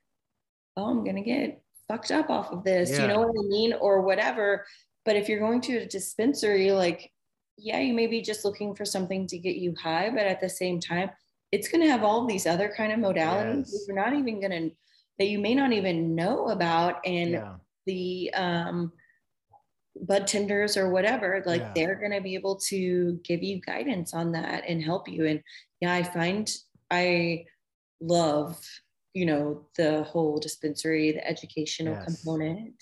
"Oh, 0.76 0.84
I'm 0.90 1.02
going 1.04 1.16
to 1.16 1.22
get 1.22 1.62
fucked 1.88 2.10
up 2.12 2.28
off 2.30 2.52
of 2.52 2.62
this." 2.64 2.90
You 2.90 3.06
know 3.08 3.20
what 3.20 3.30
I 3.30 3.48
mean 3.48 3.72
or 3.72 4.02
whatever. 4.02 4.66
But 5.04 5.16
if 5.16 5.28
you're 5.28 5.40
going 5.40 5.60
to 5.62 5.78
a 5.78 5.86
dispensary 5.86 6.70
like 6.72 7.10
yeah, 7.56 7.78
you 7.80 7.94
may 7.94 8.06
be 8.06 8.20
just 8.20 8.44
looking 8.44 8.74
for 8.74 8.84
something 8.84 9.26
to 9.28 9.38
get 9.38 9.56
you 9.56 9.74
high, 9.80 10.10
but 10.10 10.26
at 10.26 10.40
the 10.40 10.48
same 10.48 10.80
time, 10.80 11.10
it's 11.52 11.68
going 11.68 11.82
to 11.82 11.90
have 11.90 12.02
all 12.02 12.26
these 12.26 12.46
other 12.46 12.72
kind 12.74 12.92
of 12.92 12.98
modalities 12.98 13.66
that 13.66 13.72
Yes. 13.72 13.84
you're 13.86 13.96
not 13.96 14.14
even 14.14 14.40
going 14.40 14.50
to 14.70 14.70
that 15.18 15.26
you 15.28 15.38
may 15.38 15.54
not 15.54 15.72
even 15.72 16.14
know 16.14 16.48
about 16.48 17.06
and 17.06 17.32
Yeah, 17.32 17.54
the 17.86 18.32
um 18.34 18.92
bud 20.00 20.26
tenders 20.26 20.76
or 20.76 20.90
whatever 20.90 21.42
like 21.44 21.60
Yeah. 21.62 21.72
they're 21.74 21.94
going 21.96 22.12
to 22.12 22.20
be 22.22 22.34
able 22.34 22.56
to 22.68 23.20
give 23.22 23.42
you 23.42 23.60
guidance 23.60 24.14
on 24.14 24.32
that 24.32 24.64
and 24.66 24.82
help 24.82 25.06
you 25.06 25.26
and 25.26 25.42
yeah 25.80 25.92
i 25.92 26.02
find 26.02 26.50
i 26.90 27.44
love 28.00 28.58
you 29.12 29.26
know 29.26 29.66
the 29.76 30.02
whole 30.04 30.38
dispensary 30.38 31.12
the 31.12 31.28
educational 31.28 31.94
Yes. 31.94 32.04
component 32.04 32.74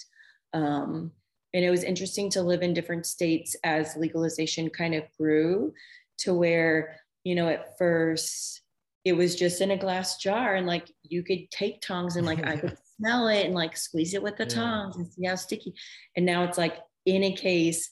um 0.55 1.11
and 1.55 1.65
it 1.65 1.71
was 1.71 1.83
interesting 1.85 2.31
to 2.31 2.43
live 2.43 2.63
in 2.63 2.75
different 2.75 3.07
states 3.07 3.57
as 3.65 3.97
legalization 3.97 4.69
kind 4.71 4.95
of 4.95 5.05
grew 5.19 5.73
to 6.19 6.35
where 6.35 6.97
you 7.25 7.35
know 7.35 7.49
at 7.49 7.77
first 7.79 8.63
it 9.05 9.15
was 9.15 9.35
just 9.35 9.61
in 9.61 9.71
a 9.71 9.77
glass 9.79 10.19
jar 10.19 10.57
and 10.57 10.67
like 10.67 10.91
you 11.03 11.23
could 11.23 11.51
take 11.51 11.81
tongs 11.81 12.17
and 12.17 12.27
like 12.27 12.45
i 12.47 12.57
could 12.57 12.77
smell 12.97 13.29
it 13.29 13.47
and 13.47 13.55
like 13.55 13.77
squeeze 13.77 14.15
it 14.15 14.23
with 14.23 14.37
the 14.37 14.45
Yeah. 14.45 14.55
tongs 14.55 14.97
and 14.97 15.07
see 15.11 15.27
how 15.27 15.35
sticky 15.37 15.75
and 16.17 16.27
now 16.27 16.45
it's 16.45 16.59
like 16.59 16.77
in 17.07 17.25
a 17.25 17.33
case 17.35 17.91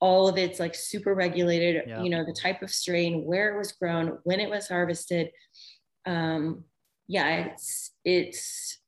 all 0.00 0.28
of 0.28 0.36
it's 0.38 0.60
like 0.60 0.74
super 0.74 1.14
regulated 1.14 1.84
Yeah. 1.86 2.02
you 2.02 2.10
know 2.10 2.24
the 2.24 2.32
type 2.32 2.62
of 2.62 2.70
strain 2.70 3.24
where 3.24 3.54
it 3.54 3.58
was 3.58 3.72
grown 3.72 4.18
when 4.24 4.40
it 4.40 4.50
was 4.50 4.68
harvested 4.68 5.30
um 6.06 6.64
yeah 7.06 7.46
it's 7.46 7.92
it's 8.04 8.78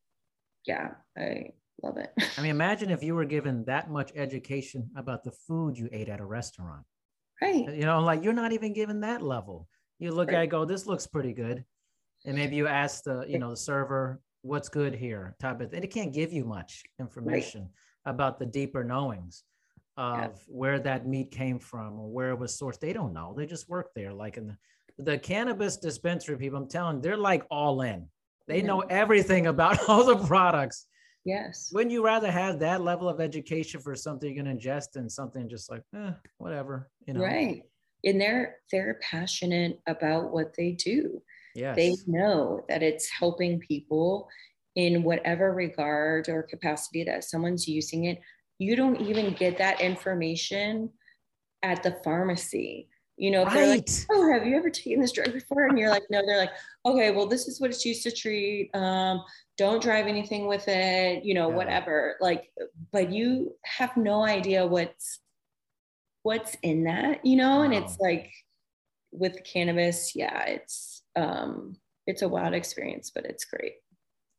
yeah 0.66 0.90
i 1.16 1.50
love 1.83 1.97
it 1.97 2.12
I 2.37 2.43
mean, 2.43 2.51
imagine 2.51 2.91
if 2.91 3.03
you 3.03 3.14
were 3.14 3.24
given 3.37 3.64
that 3.64 3.91
much 3.91 4.12
education 4.14 4.91
about 4.97 5.24
the 5.24 5.33
food 5.33 5.76
you 5.76 5.89
ate 5.93 6.09
at 6.09 6.20
a 6.20 6.24
restaurant. 6.24 6.85
right 7.41 7.55
You 7.74 7.85
know, 7.85 8.01
like 8.01 8.22
you're 8.24 8.33
not 8.33 8.53
even 8.53 8.72
given 8.72 9.01
that 9.01 9.22
level. 9.22 9.68
You 9.99 10.12
look 10.12 10.33
at 10.33 10.43
it, 10.43 10.47
go, 10.49 10.64
this 10.64 10.87
looks 10.87 11.07
pretty 11.07 11.35
good. 11.35 11.64
And 12.24 12.37
maybe 12.37 12.57
you 12.57 12.66
ask 12.66 13.05
the, 13.05 13.24
you 13.28 13.39
know, 13.39 13.51
the 13.51 13.57
server, 13.57 14.20
what's 14.43 14.68
good 14.68 14.95
here, 14.95 15.37
type 15.41 15.61
of 15.61 15.70
thing. 15.70 15.83
It 15.83 15.93
can't 15.93 16.12
give 16.12 16.33
you 16.33 16.45
much 16.45 16.83
information 16.99 17.68
about 18.07 18.39
the 18.39 18.47
deeper 18.47 18.83
knowings 18.83 19.45
of 19.97 20.41
where 20.47 20.78
that 20.81 21.07
meat 21.07 21.31
came 21.31 21.59
from 21.59 21.99
or 21.99 22.09
where 22.09 22.31
it 22.31 22.39
was 22.39 22.59
sourced. 22.59 22.81
They 22.81 22.95
don't 22.95 23.12
know. 23.12 23.35
They 23.37 23.47
just 23.47 23.68
work 23.68 23.91
there. 23.95 24.12
Like 24.12 24.39
in 24.39 24.47
the, 24.47 24.57
the 24.99 25.18
cannabis 25.18 25.76
dispensary 25.76 26.37
people, 26.37 26.59
I'm 26.59 26.68
telling 26.68 27.01
they're 27.01 27.16
like 27.16 27.45
all 27.51 27.83
in. 27.83 28.07
They 28.49 28.62
know 28.62 28.81
everything 28.81 29.47
about 29.47 29.78
all 29.89 30.05
the 30.05 30.16
products. 30.16 30.87
Yes. 31.24 31.70
Wouldn't 31.72 31.92
you 31.92 32.04
rather 32.04 32.30
have 32.30 32.58
that 32.60 32.82
level 32.82 33.08
of 33.08 33.20
education 33.20 33.80
for 33.80 33.94
something 33.94 34.32
you're 34.32 34.44
going 34.44 34.58
to 34.58 34.68
ingest 34.68 34.92
than 34.92 35.08
something 35.08 35.48
just 35.48 35.70
like, 35.70 35.82
eh, 35.94 36.12
whatever, 36.38 36.90
you 37.06 37.14
know? 37.14 37.20
right. 37.20 37.62
And 38.02 38.18
they're 38.20 38.56
they're 38.72 38.98
passionate 39.02 39.78
about 39.86 40.32
what 40.32 40.54
they 40.56 40.72
do. 40.72 41.22
Yes. 41.54 41.76
they 41.76 41.96
know 42.06 42.64
that 42.68 42.82
it's 42.82 43.10
helping 43.10 43.58
people 43.58 44.28
in 44.76 45.02
whatever 45.02 45.52
regard 45.52 46.28
or 46.28 46.44
capacity 46.44 47.04
that 47.04 47.24
someone's 47.24 47.66
using 47.66 48.04
it. 48.04 48.20
You 48.58 48.76
don't 48.76 49.00
even 49.00 49.34
get 49.34 49.58
that 49.58 49.80
information 49.80 50.90
at 51.62 51.82
the 51.82 51.98
pharmacy 52.04 52.88
you 53.20 53.30
know 53.30 53.42
if 53.46 53.52
they're 53.52 53.66
like 53.66 53.88
oh 54.10 54.32
have 54.32 54.46
you 54.46 54.56
ever 54.56 54.70
taken 54.70 55.00
this 55.00 55.12
drug 55.12 55.32
before 55.32 55.66
and 55.66 55.78
you're 55.78 55.90
like 55.90 56.04
no 56.10 56.20
they're 56.26 56.38
like 56.38 56.52
okay 56.86 57.10
well 57.10 57.26
this 57.26 57.46
is 57.48 57.60
what 57.60 57.70
it's 57.70 57.84
used 57.84 58.02
to 58.02 58.10
treat 58.10 58.70
um 58.74 59.22
don't 59.58 59.82
drive 59.82 60.06
anything 60.06 60.46
with 60.46 60.66
it 60.68 61.22
you 61.24 61.34
know 61.34 61.48
Yeah. 61.50 61.54
whatever 61.56 62.16
like 62.20 62.50
but 62.92 63.12
you 63.12 63.54
have 63.64 63.96
no 63.96 64.24
idea 64.24 64.66
what's 64.66 65.20
what's 66.22 66.56
in 66.62 66.84
that 66.84 67.24
you 67.24 67.36
know 67.36 67.62
and 67.62 67.74
it's 67.74 67.98
like 67.98 68.30
with 69.12 69.36
cannabis 69.44 70.12
yeah 70.16 70.44
it's 70.46 71.02
um 71.16 71.74
it's 72.06 72.22
a 72.22 72.28
wild 72.28 72.54
experience 72.54 73.10
but 73.14 73.24
it's 73.26 73.44
great 73.44 73.74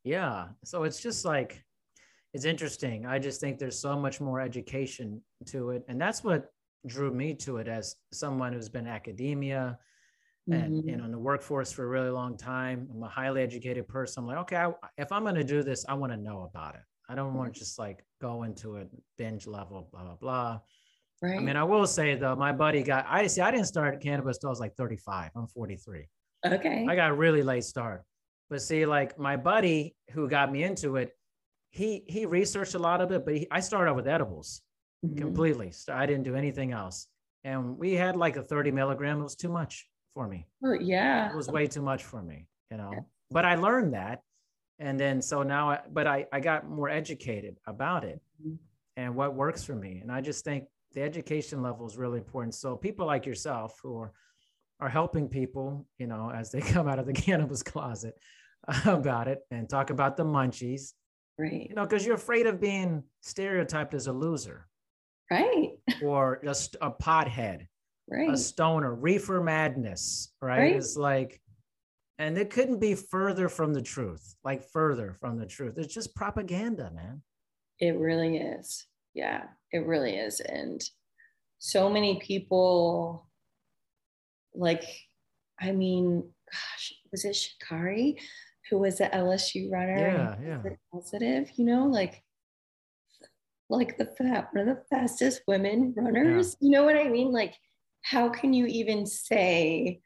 Yeah. 0.03 0.47
So 0.63 0.83
it's 0.87 0.99
just 1.07 1.25
like, 1.25 1.63
it's 2.33 2.45
interesting. 2.45 3.05
I 3.05 3.19
just 3.19 3.39
think 3.39 3.59
there's 3.59 3.77
so 3.79 3.93
much 4.05 4.19
more 4.19 4.39
education 4.41 5.21
to 5.51 5.69
it. 5.75 5.83
And 5.87 6.01
that's 6.01 6.23
what 6.23 6.41
drew 6.87 7.11
me 7.11 7.33
to 7.35 7.57
it 7.57 7.67
as 7.67 7.95
someone 8.11 8.53
who's 8.53 8.69
been 8.69 8.87
academia 8.87 9.77
and 10.51 10.73
Mhm. 10.83 10.89
you 10.89 10.97
know 10.97 11.05
in 11.05 11.11
the 11.11 11.19
workforce 11.19 11.71
for 11.71 11.83
a 11.83 11.87
really 11.87 12.09
long 12.09 12.35
time. 12.37 12.89
I'm 12.91 13.03
a 13.03 13.07
highly 13.07 13.41
educated 13.43 13.87
person. 13.87 14.23
I'm 14.23 14.27
like, 14.27 14.37
okay, 14.39 14.55
I, 14.57 14.73
if 14.97 15.11
I'm 15.11 15.23
going 15.23 15.35
to 15.35 15.43
do 15.43 15.61
this, 15.63 15.85
I 15.87 15.93
want 15.93 16.11
to 16.13 16.17
know 16.17 16.43
about 16.43 16.75
it. 16.75 16.81
I 17.07 17.13
don't 17.15 17.33
want 17.35 17.53
to 17.53 17.59
just 17.59 17.77
like 17.77 18.03
go 18.19 18.43
into 18.43 18.77
it 18.77 18.89
binge 19.17 19.45
level, 19.45 19.87
blah 19.91 20.03
blah 20.03 20.15
blah. 20.15 20.59
right 21.21 21.37
I 21.37 21.39
mean, 21.39 21.55
I 21.57 21.63
will 21.63 21.85
say 21.85 22.15
though, 22.15 22.35
my 22.35 22.51
buddy 22.51 22.81
got. 22.81 23.05
I 23.07 23.27
see. 23.27 23.41
I 23.41 23.51
didn't 23.51 23.67
start 23.67 24.01
cannabis 24.01 24.39
till 24.39 24.49
I 24.49 24.51
was 24.51 24.59
like 24.59 24.75
35. 24.75 25.31
I'm 25.35 25.47
43. 25.47 26.07
okay 26.45 26.85
I 26.89 26.95
got 26.95 27.11
a 27.11 27.13
really 27.13 27.43
late 27.43 27.63
start. 27.63 28.03
But 28.49 28.61
see, 28.63 28.85
like 28.87 29.19
my 29.19 29.37
buddy 29.37 29.95
who 30.11 30.27
got 30.27 30.51
me 30.51 30.63
into 30.63 30.95
it, 30.95 31.11
he 31.69 32.03
he 32.07 32.25
researched 32.25 32.73
a 32.73 32.79
lot 32.79 32.99
of 33.01 33.11
it, 33.11 33.23
but 33.25 33.35
he, 33.37 33.47
I 33.51 33.59
started 33.59 33.91
out 33.91 33.95
with 33.95 34.07
edibles 34.07 34.61
Mhm. 35.05 35.17
completely. 35.17 35.71
So 35.71 35.93
I 35.93 36.05
didn't 36.05 36.23
do 36.23 36.35
anything 36.35 36.71
else. 36.71 37.07
And 37.43 37.77
we 37.77 37.93
had 37.93 38.15
like 38.15 38.35
a 38.37 38.43
30 38.43 38.71
milligram. 38.71 39.19
It 39.19 39.23
was 39.23 39.35
too 39.35 39.49
much 39.49 39.87
for 40.13 40.27
me. 40.27 40.47
Oh, 40.63 40.73
yeah 40.73 41.31
It 41.31 41.35
was 41.35 41.47
way 41.47 41.67
too 41.67 41.81
much 41.81 42.03
for 42.03 42.21
me, 42.21 42.47
you 42.69 42.77
know. 42.77 42.91
Yeah. 42.93 42.99
But 43.31 43.45
I 43.45 43.55
learned 43.55 43.93
that. 43.93 44.21
And 44.79 44.99
then 44.99 45.21
so 45.21 45.43
now 45.43 45.69
I 45.71 45.81
but 45.91 46.07
I, 46.07 46.27
I 46.31 46.39
got 46.39 46.67
more 46.69 46.89
educated 46.89 47.57
about 47.65 48.03
it 48.03 48.21
Mhm. 48.43 48.57
and 48.97 49.15
what 49.15 49.35
works 49.35 49.63
for 49.63 49.75
me. 49.75 49.99
And 50.01 50.11
I 50.11 50.21
just 50.21 50.43
think 50.43 50.65
the 50.93 51.01
education 51.01 51.61
level 51.61 51.85
is 51.87 51.97
really 51.97 52.19
important. 52.19 52.53
So 52.55 52.75
people 52.75 53.05
like 53.07 53.25
yourself 53.25 53.79
who 53.81 53.97
are 53.97 54.13
are 54.79 54.89
helping 54.89 55.29
people, 55.29 55.87
you 55.99 56.07
know, 56.07 56.31
as 56.31 56.51
they 56.51 56.59
come 56.75 56.87
out 56.87 56.99
of 56.99 57.05
the 57.05 57.13
cannabis 57.13 57.61
closet 57.63 58.15
about 58.85 59.27
it 59.27 59.39
and 59.51 59.69
talk 59.69 59.89
about 59.91 60.17
the 60.17 60.23
munchies, 60.25 60.93
right 61.37 61.67
you 61.69 61.75
know, 61.75 61.83
because 61.85 62.05
you're 62.05 62.15
afraid 62.15 62.45
of 62.47 62.59
being 62.59 63.03
stereotyped 63.21 63.93
as 63.93 64.07
a 64.07 64.13
loser 64.13 64.67
right 65.31 65.71
or 66.03 66.39
just 66.43 66.75
a 66.81 66.91
pothead, 66.91 67.67
right 68.09 68.29
a 68.29 68.37
stoner, 68.37 68.93
reefer 68.93 69.41
madness, 69.41 70.31
right? 70.41 70.59
Right. 70.59 70.75
It's 70.75 70.97
like, 70.97 71.41
and 72.19 72.37
it 72.37 72.51
couldn't 72.51 72.79
be 72.79 72.95
further 72.95 73.49
from 73.49 73.73
the 73.73 73.81
truth, 73.81 74.35
like 74.43 74.63
further 74.71 75.15
from 75.19 75.39
the 75.39 75.45
truth. 75.45 75.75
It's 75.77 75.93
just 75.93 76.15
propaganda, 76.15 76.91
man. 76.93 77.21
It 77.79 77.97
really 77.97 78.37
is. 78.37 78.85
Yeah, 79.13 79.43
it 79.71 79.85
really 79.85 80.15
is. 80.15 80.39
And 80.39 80.81
so 81.57 81.89
many 81.89 82.19
people, 82.19 83.27
like, 84.53 84.83
I 85.59 85.71
mean, 85.71 86.21
gosh, 86.51 86.93
was 87.11 87.25
it 87.25 87.35
Sha'Carri 87.35 88.17
who 88.69 88.77
was 88.79 88.99
the 88.99 89.05
LSU 89.05 89.69
runner? 89.71 90.37
Yeah, 90.43 90.59
yeah. 90.63 90.71
Positive, 90.93 91.49
you 91.57 91.65
know, 91.65 91.87
like, 91.87 92.23
like 93.71 93.97
the 93.97 94.05
fat, 94.05 94.49
one 94.51 94.67
of 94.67 94.75
the 94.75 94.83
fastest 94.89 95.41
women 95.47 95.93
runners. 95.95 96.57
Yeah. 96.59 96.65
You 96.65 96.71
know 96.71 96.83
what 96.83 96.97
I 96.97 97.07
mean? 97.07 97.31
Like, 97.31 97.55
how 98.03 98.29
can 98.29 98.53
you 98.53 98.65
even 98.67 99.05
say 99.05 100.01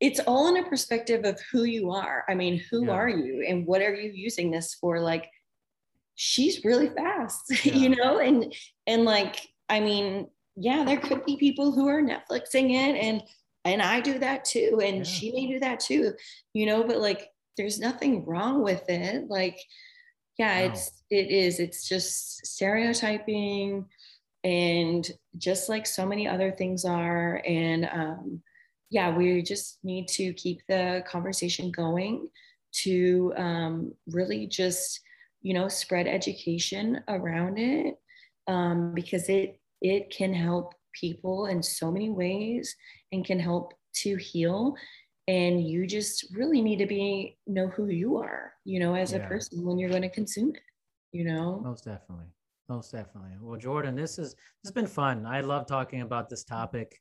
it's 0.00 0.20
all 0.20 0.48
in 0.48 0.62
a 0.62 0.68
perspective 0.68 1.24
of 1.24 1.40
who 1.50 1.64
you 1.64 1.90
are? 1.90 2.24
I 2.28 2.34
mean, 2.34 2.62
who 2.70 2.86
yeah. 2.86 2.92
are 2.92 3.08
you 3.08 3.44
and 3.48 3.66
what 3.66 3.82
are 3.82 3.94
you 3.94 4.10
using 4.12 4.50
this 4.50 4.74
for? 4.74 5.00
Like, 5.00 5.28
she's 6.14 6.64
really 6.64 6.90
fast, 6.90 7.42
yeah. 7.64 7.74
you 7.74 7.90
know? 7.90 8.18
And 8.18 8.54
and 8.86 9.04
like, 9.04 9.48
I 9.68 9.80
mean, 9.80 10.28
yeah, 10.56 10.84
there 10.84 10.98
could 10.98 11.24
be 11.24 11.36
people 11.36 11.72
who 11.72 11.88
are 11.88 12.02
Netflixing 12.02 12.72
it 12.72 12.96
and 12.96 13.22
and 13.64 13.82
I 13.82 14.00
do 14.00 14.18
that 14.18 14.44
too, 14.44 14.80
and 14.82 15.06
she 15.06 15.32
may 15.32 15.46
do 15.46 15.60
that 15.60 15.80
too, 15.80 16.14
you 16.54 16.64
know, 16.64 16.82
but 16.82 16.98
like 16.98 17.28
there's 17.56 17.78
nothing 17.78 18.24
wrong 18.24 18.62
with 18.62 18.88
it. 18.88 19.28
Like, 19.28 19.58
yeah, 20.40 20.60
wow. 20.60 20.72
it's 20.72 21.02
it 21.10 21.30
is. 21.30 21.60
It's 21.60 21.86
just 21.86 22.46
stereotyping, 22.46 23.84
and 24.42 25.10
just 25.36 25.68
like 25.68 25.86
so 25.86 26.06
many 26.06 26.26
other 26.26 26.50
things 26.50 26.86
are. 26.86 27.42
And 27.46 27.84
um, 27.92 28.42
yeah, 28.88 29.14
we 29.14 29.42
just 29.42 29.78
need 29.84 30.08
to 30.08 30.32
keep 30.32 30.62
the 30.66 31.04
conversation 31.06 31.70
going 31.70 32.28
to 32.84 33.34
um, 33.36 33.92
really 34.06 34.46
just 34.46 35.00
you 35.42 35.52
know 35.52 35.68
spread 35.68 36.06
education 36.06 37.02
around 37.08 37.58
it 37.58 37.98
um, 38.46 38.94
because 38.94 39.28
it 39.28 39.60
it 39.82 40.08
can 40.10 40.32
help 40.32 40.74
people 40.98 41.46
in 41.46 41.62
so 41.62 41.92
many 41.92 42.08
ways 42.08 42.74
and 43.12 43.26
can 43.26 43.38
help 43.38 43.74
to 43.92 44.16
heal 44.16 44.74
and 45.30 45.52
you 45.72 45.86
just 45.86 46.26
really 46.40 46.60
need 46.60 46.78
to 46.84 46.86
be 46.86 47.36
know 47.46 47.68
who 47.68 47.86
you 47.86 48.16
are 48.16 48.52
you 48.64 48.78
know 48.80 48.94
as 48.94 49.12
yeah. 49.12 49.18
a 49.18 49.28
person 49.28 49.64
when 49.64 49.78
you're 49.78 49.94
going 49.96 50.08
to 50.10 50.16
consume 50.20 50.50
it 50.54 50.62
you 51.12 51.24
know? 51.24 51.60
Most 51.62 51.84
definitely. 51.84 52.26
Most 52.68 52.92
definitely. 52.92 53.32
Well 53.40 53.58
jordan 53.58 53.96
this 53.96 54.18
is 54.18 54.34
this 54.34 54.66
has 54.66 54.72
been 54.72 54.86
fun. 54.86 55.26
I 55.26 55.40
love 55.40 55.66
talking 55.66 56.02
about 56.02 56.28
this 56.28 56.44
topic 56.44 57.00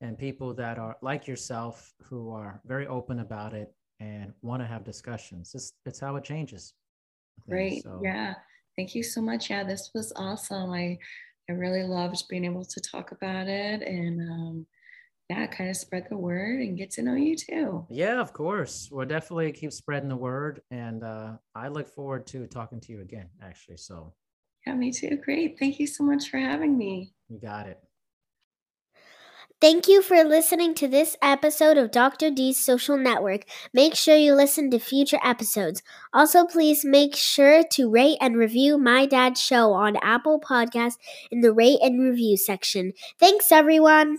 and 0.00 0.18
people 0.18 0.52
that 0.54 0.78
are 0.78 0.96
like 1.02 1.26
yourself 1.26 1.92
who 2.02 2.30
are 2.30 2.60
very 2.66 2.86
open 2.86 3.20
about 3.20 3.54
it 3.54 3.74
and 4.00 4.32
want 4.42 4.62
to 4.62 4.66
have 4.66 4.84
discussions. 4.84 5.52
It's, 5.54 5.72
it's 5.86 5.98
how 5.98 6.16
it 6.16 6.24
changes 6.24 6.74
great 7.48 7.82
so. 7.82 8.00
yeah. 8.02 8.34
Thank 8.76 8.94
you 8.94 9.02
so 9.02 9.20
much. 9.22 9.50
Yeah 9.50 9.64
this 9.64 9.90
was 9.94 10.12
awesome. 10.16 10.70
I 10.70 10.98
i 11.48 11.54
really 11.54 11.84
loved 11.84 12.22
being 12.28 12.44
able 12.44 12.66
to 12.66 12.80
talk 12.80 13.12
about 13.12 13.48
it 13.48 13.80
and 13.80 14.20
um 14.20 14.66
yeah, 15.28 15.46
kind 15.46 15.68
of 15.68 15.76
spread 15.76 16.06
the 16.08 16.16
word 16.16 16.60
and 16.60 16.78
get 16.78 16.90
to 16.92 17.02
know 17.02 17.14
you 17.14 17.36
too. 17.36 17.86
Yeah, 17.90 18.20
of 18.20 18.32
course. 18.32 18.88
We'll 18.90 19.06
definitely 19.06 19.52
keep 19.52 19.72
spreading 19.72 20.08
the 20.08 20.16
word. 20.16 20.62
And 20.70 21.04
uh, 21.04 21.32
I 21.54 21.68
look 21.68 21.88
forward 21.88 22.26
to 22.28 22.46
talking 22.46 22.80
to 22.80 22.92
you 22.92 23.02
again, 23.02 23.28
actually. 23.42 23.76
So, 23.76 24.14
yeah, 24.66 24.74
me 24.74 24.90
too. 24.90 25.18
Great. 25.22 25.58
Thank 25.58 25.80
you 25.80 25.86
so 25.86 26.02
much 26.02 26.30
for 26.30 26.38
having 26.38 26.78
me. 26.78 27.12
You 27.28 27.38
got 27.38 27.66
it. 27.66 27.78
Thank 29.60 29.88
you 29.88 30.02
for 30.02 30.22
listening 30.22 30.74
to 30.74 30.86
this 30.86 31.16
episode 31.20 31.76
of 31.76 31.90
Dr. 31.90 32.30
D's 32.30 32.64
Social 32.64 32.96
Network. 32.96 33.42
Make 33.74 33.96
sure 33.96 34.16
you 34.16 34.34
listen 34.34 34.70
to 34.70 34.78
future 34.78 35.18
episodes. 35.22 35.82
Also, 36.12 36.44
please 36.46 36.84
make 36.84 37.16
sure 37.16 37.64
to 37.72 37.90
rate 37.90 38.18
and 38.20 38.36
review 38.36 38.78
My 38.78 39.04
Dad's 39.04 39.42
Show 39.42 39.72
on 39.72 39.96
Apple 39.96 40.40
Podcasts 40.40 40.96
in 41.32 41.40
the 41.40 41.52
rate 41.52 41.80
and 41.82 42.00
review 42.00 42.36
section. 42.36 42.92
Thanks, 43.18 43.50
everyone. 43.50 44.18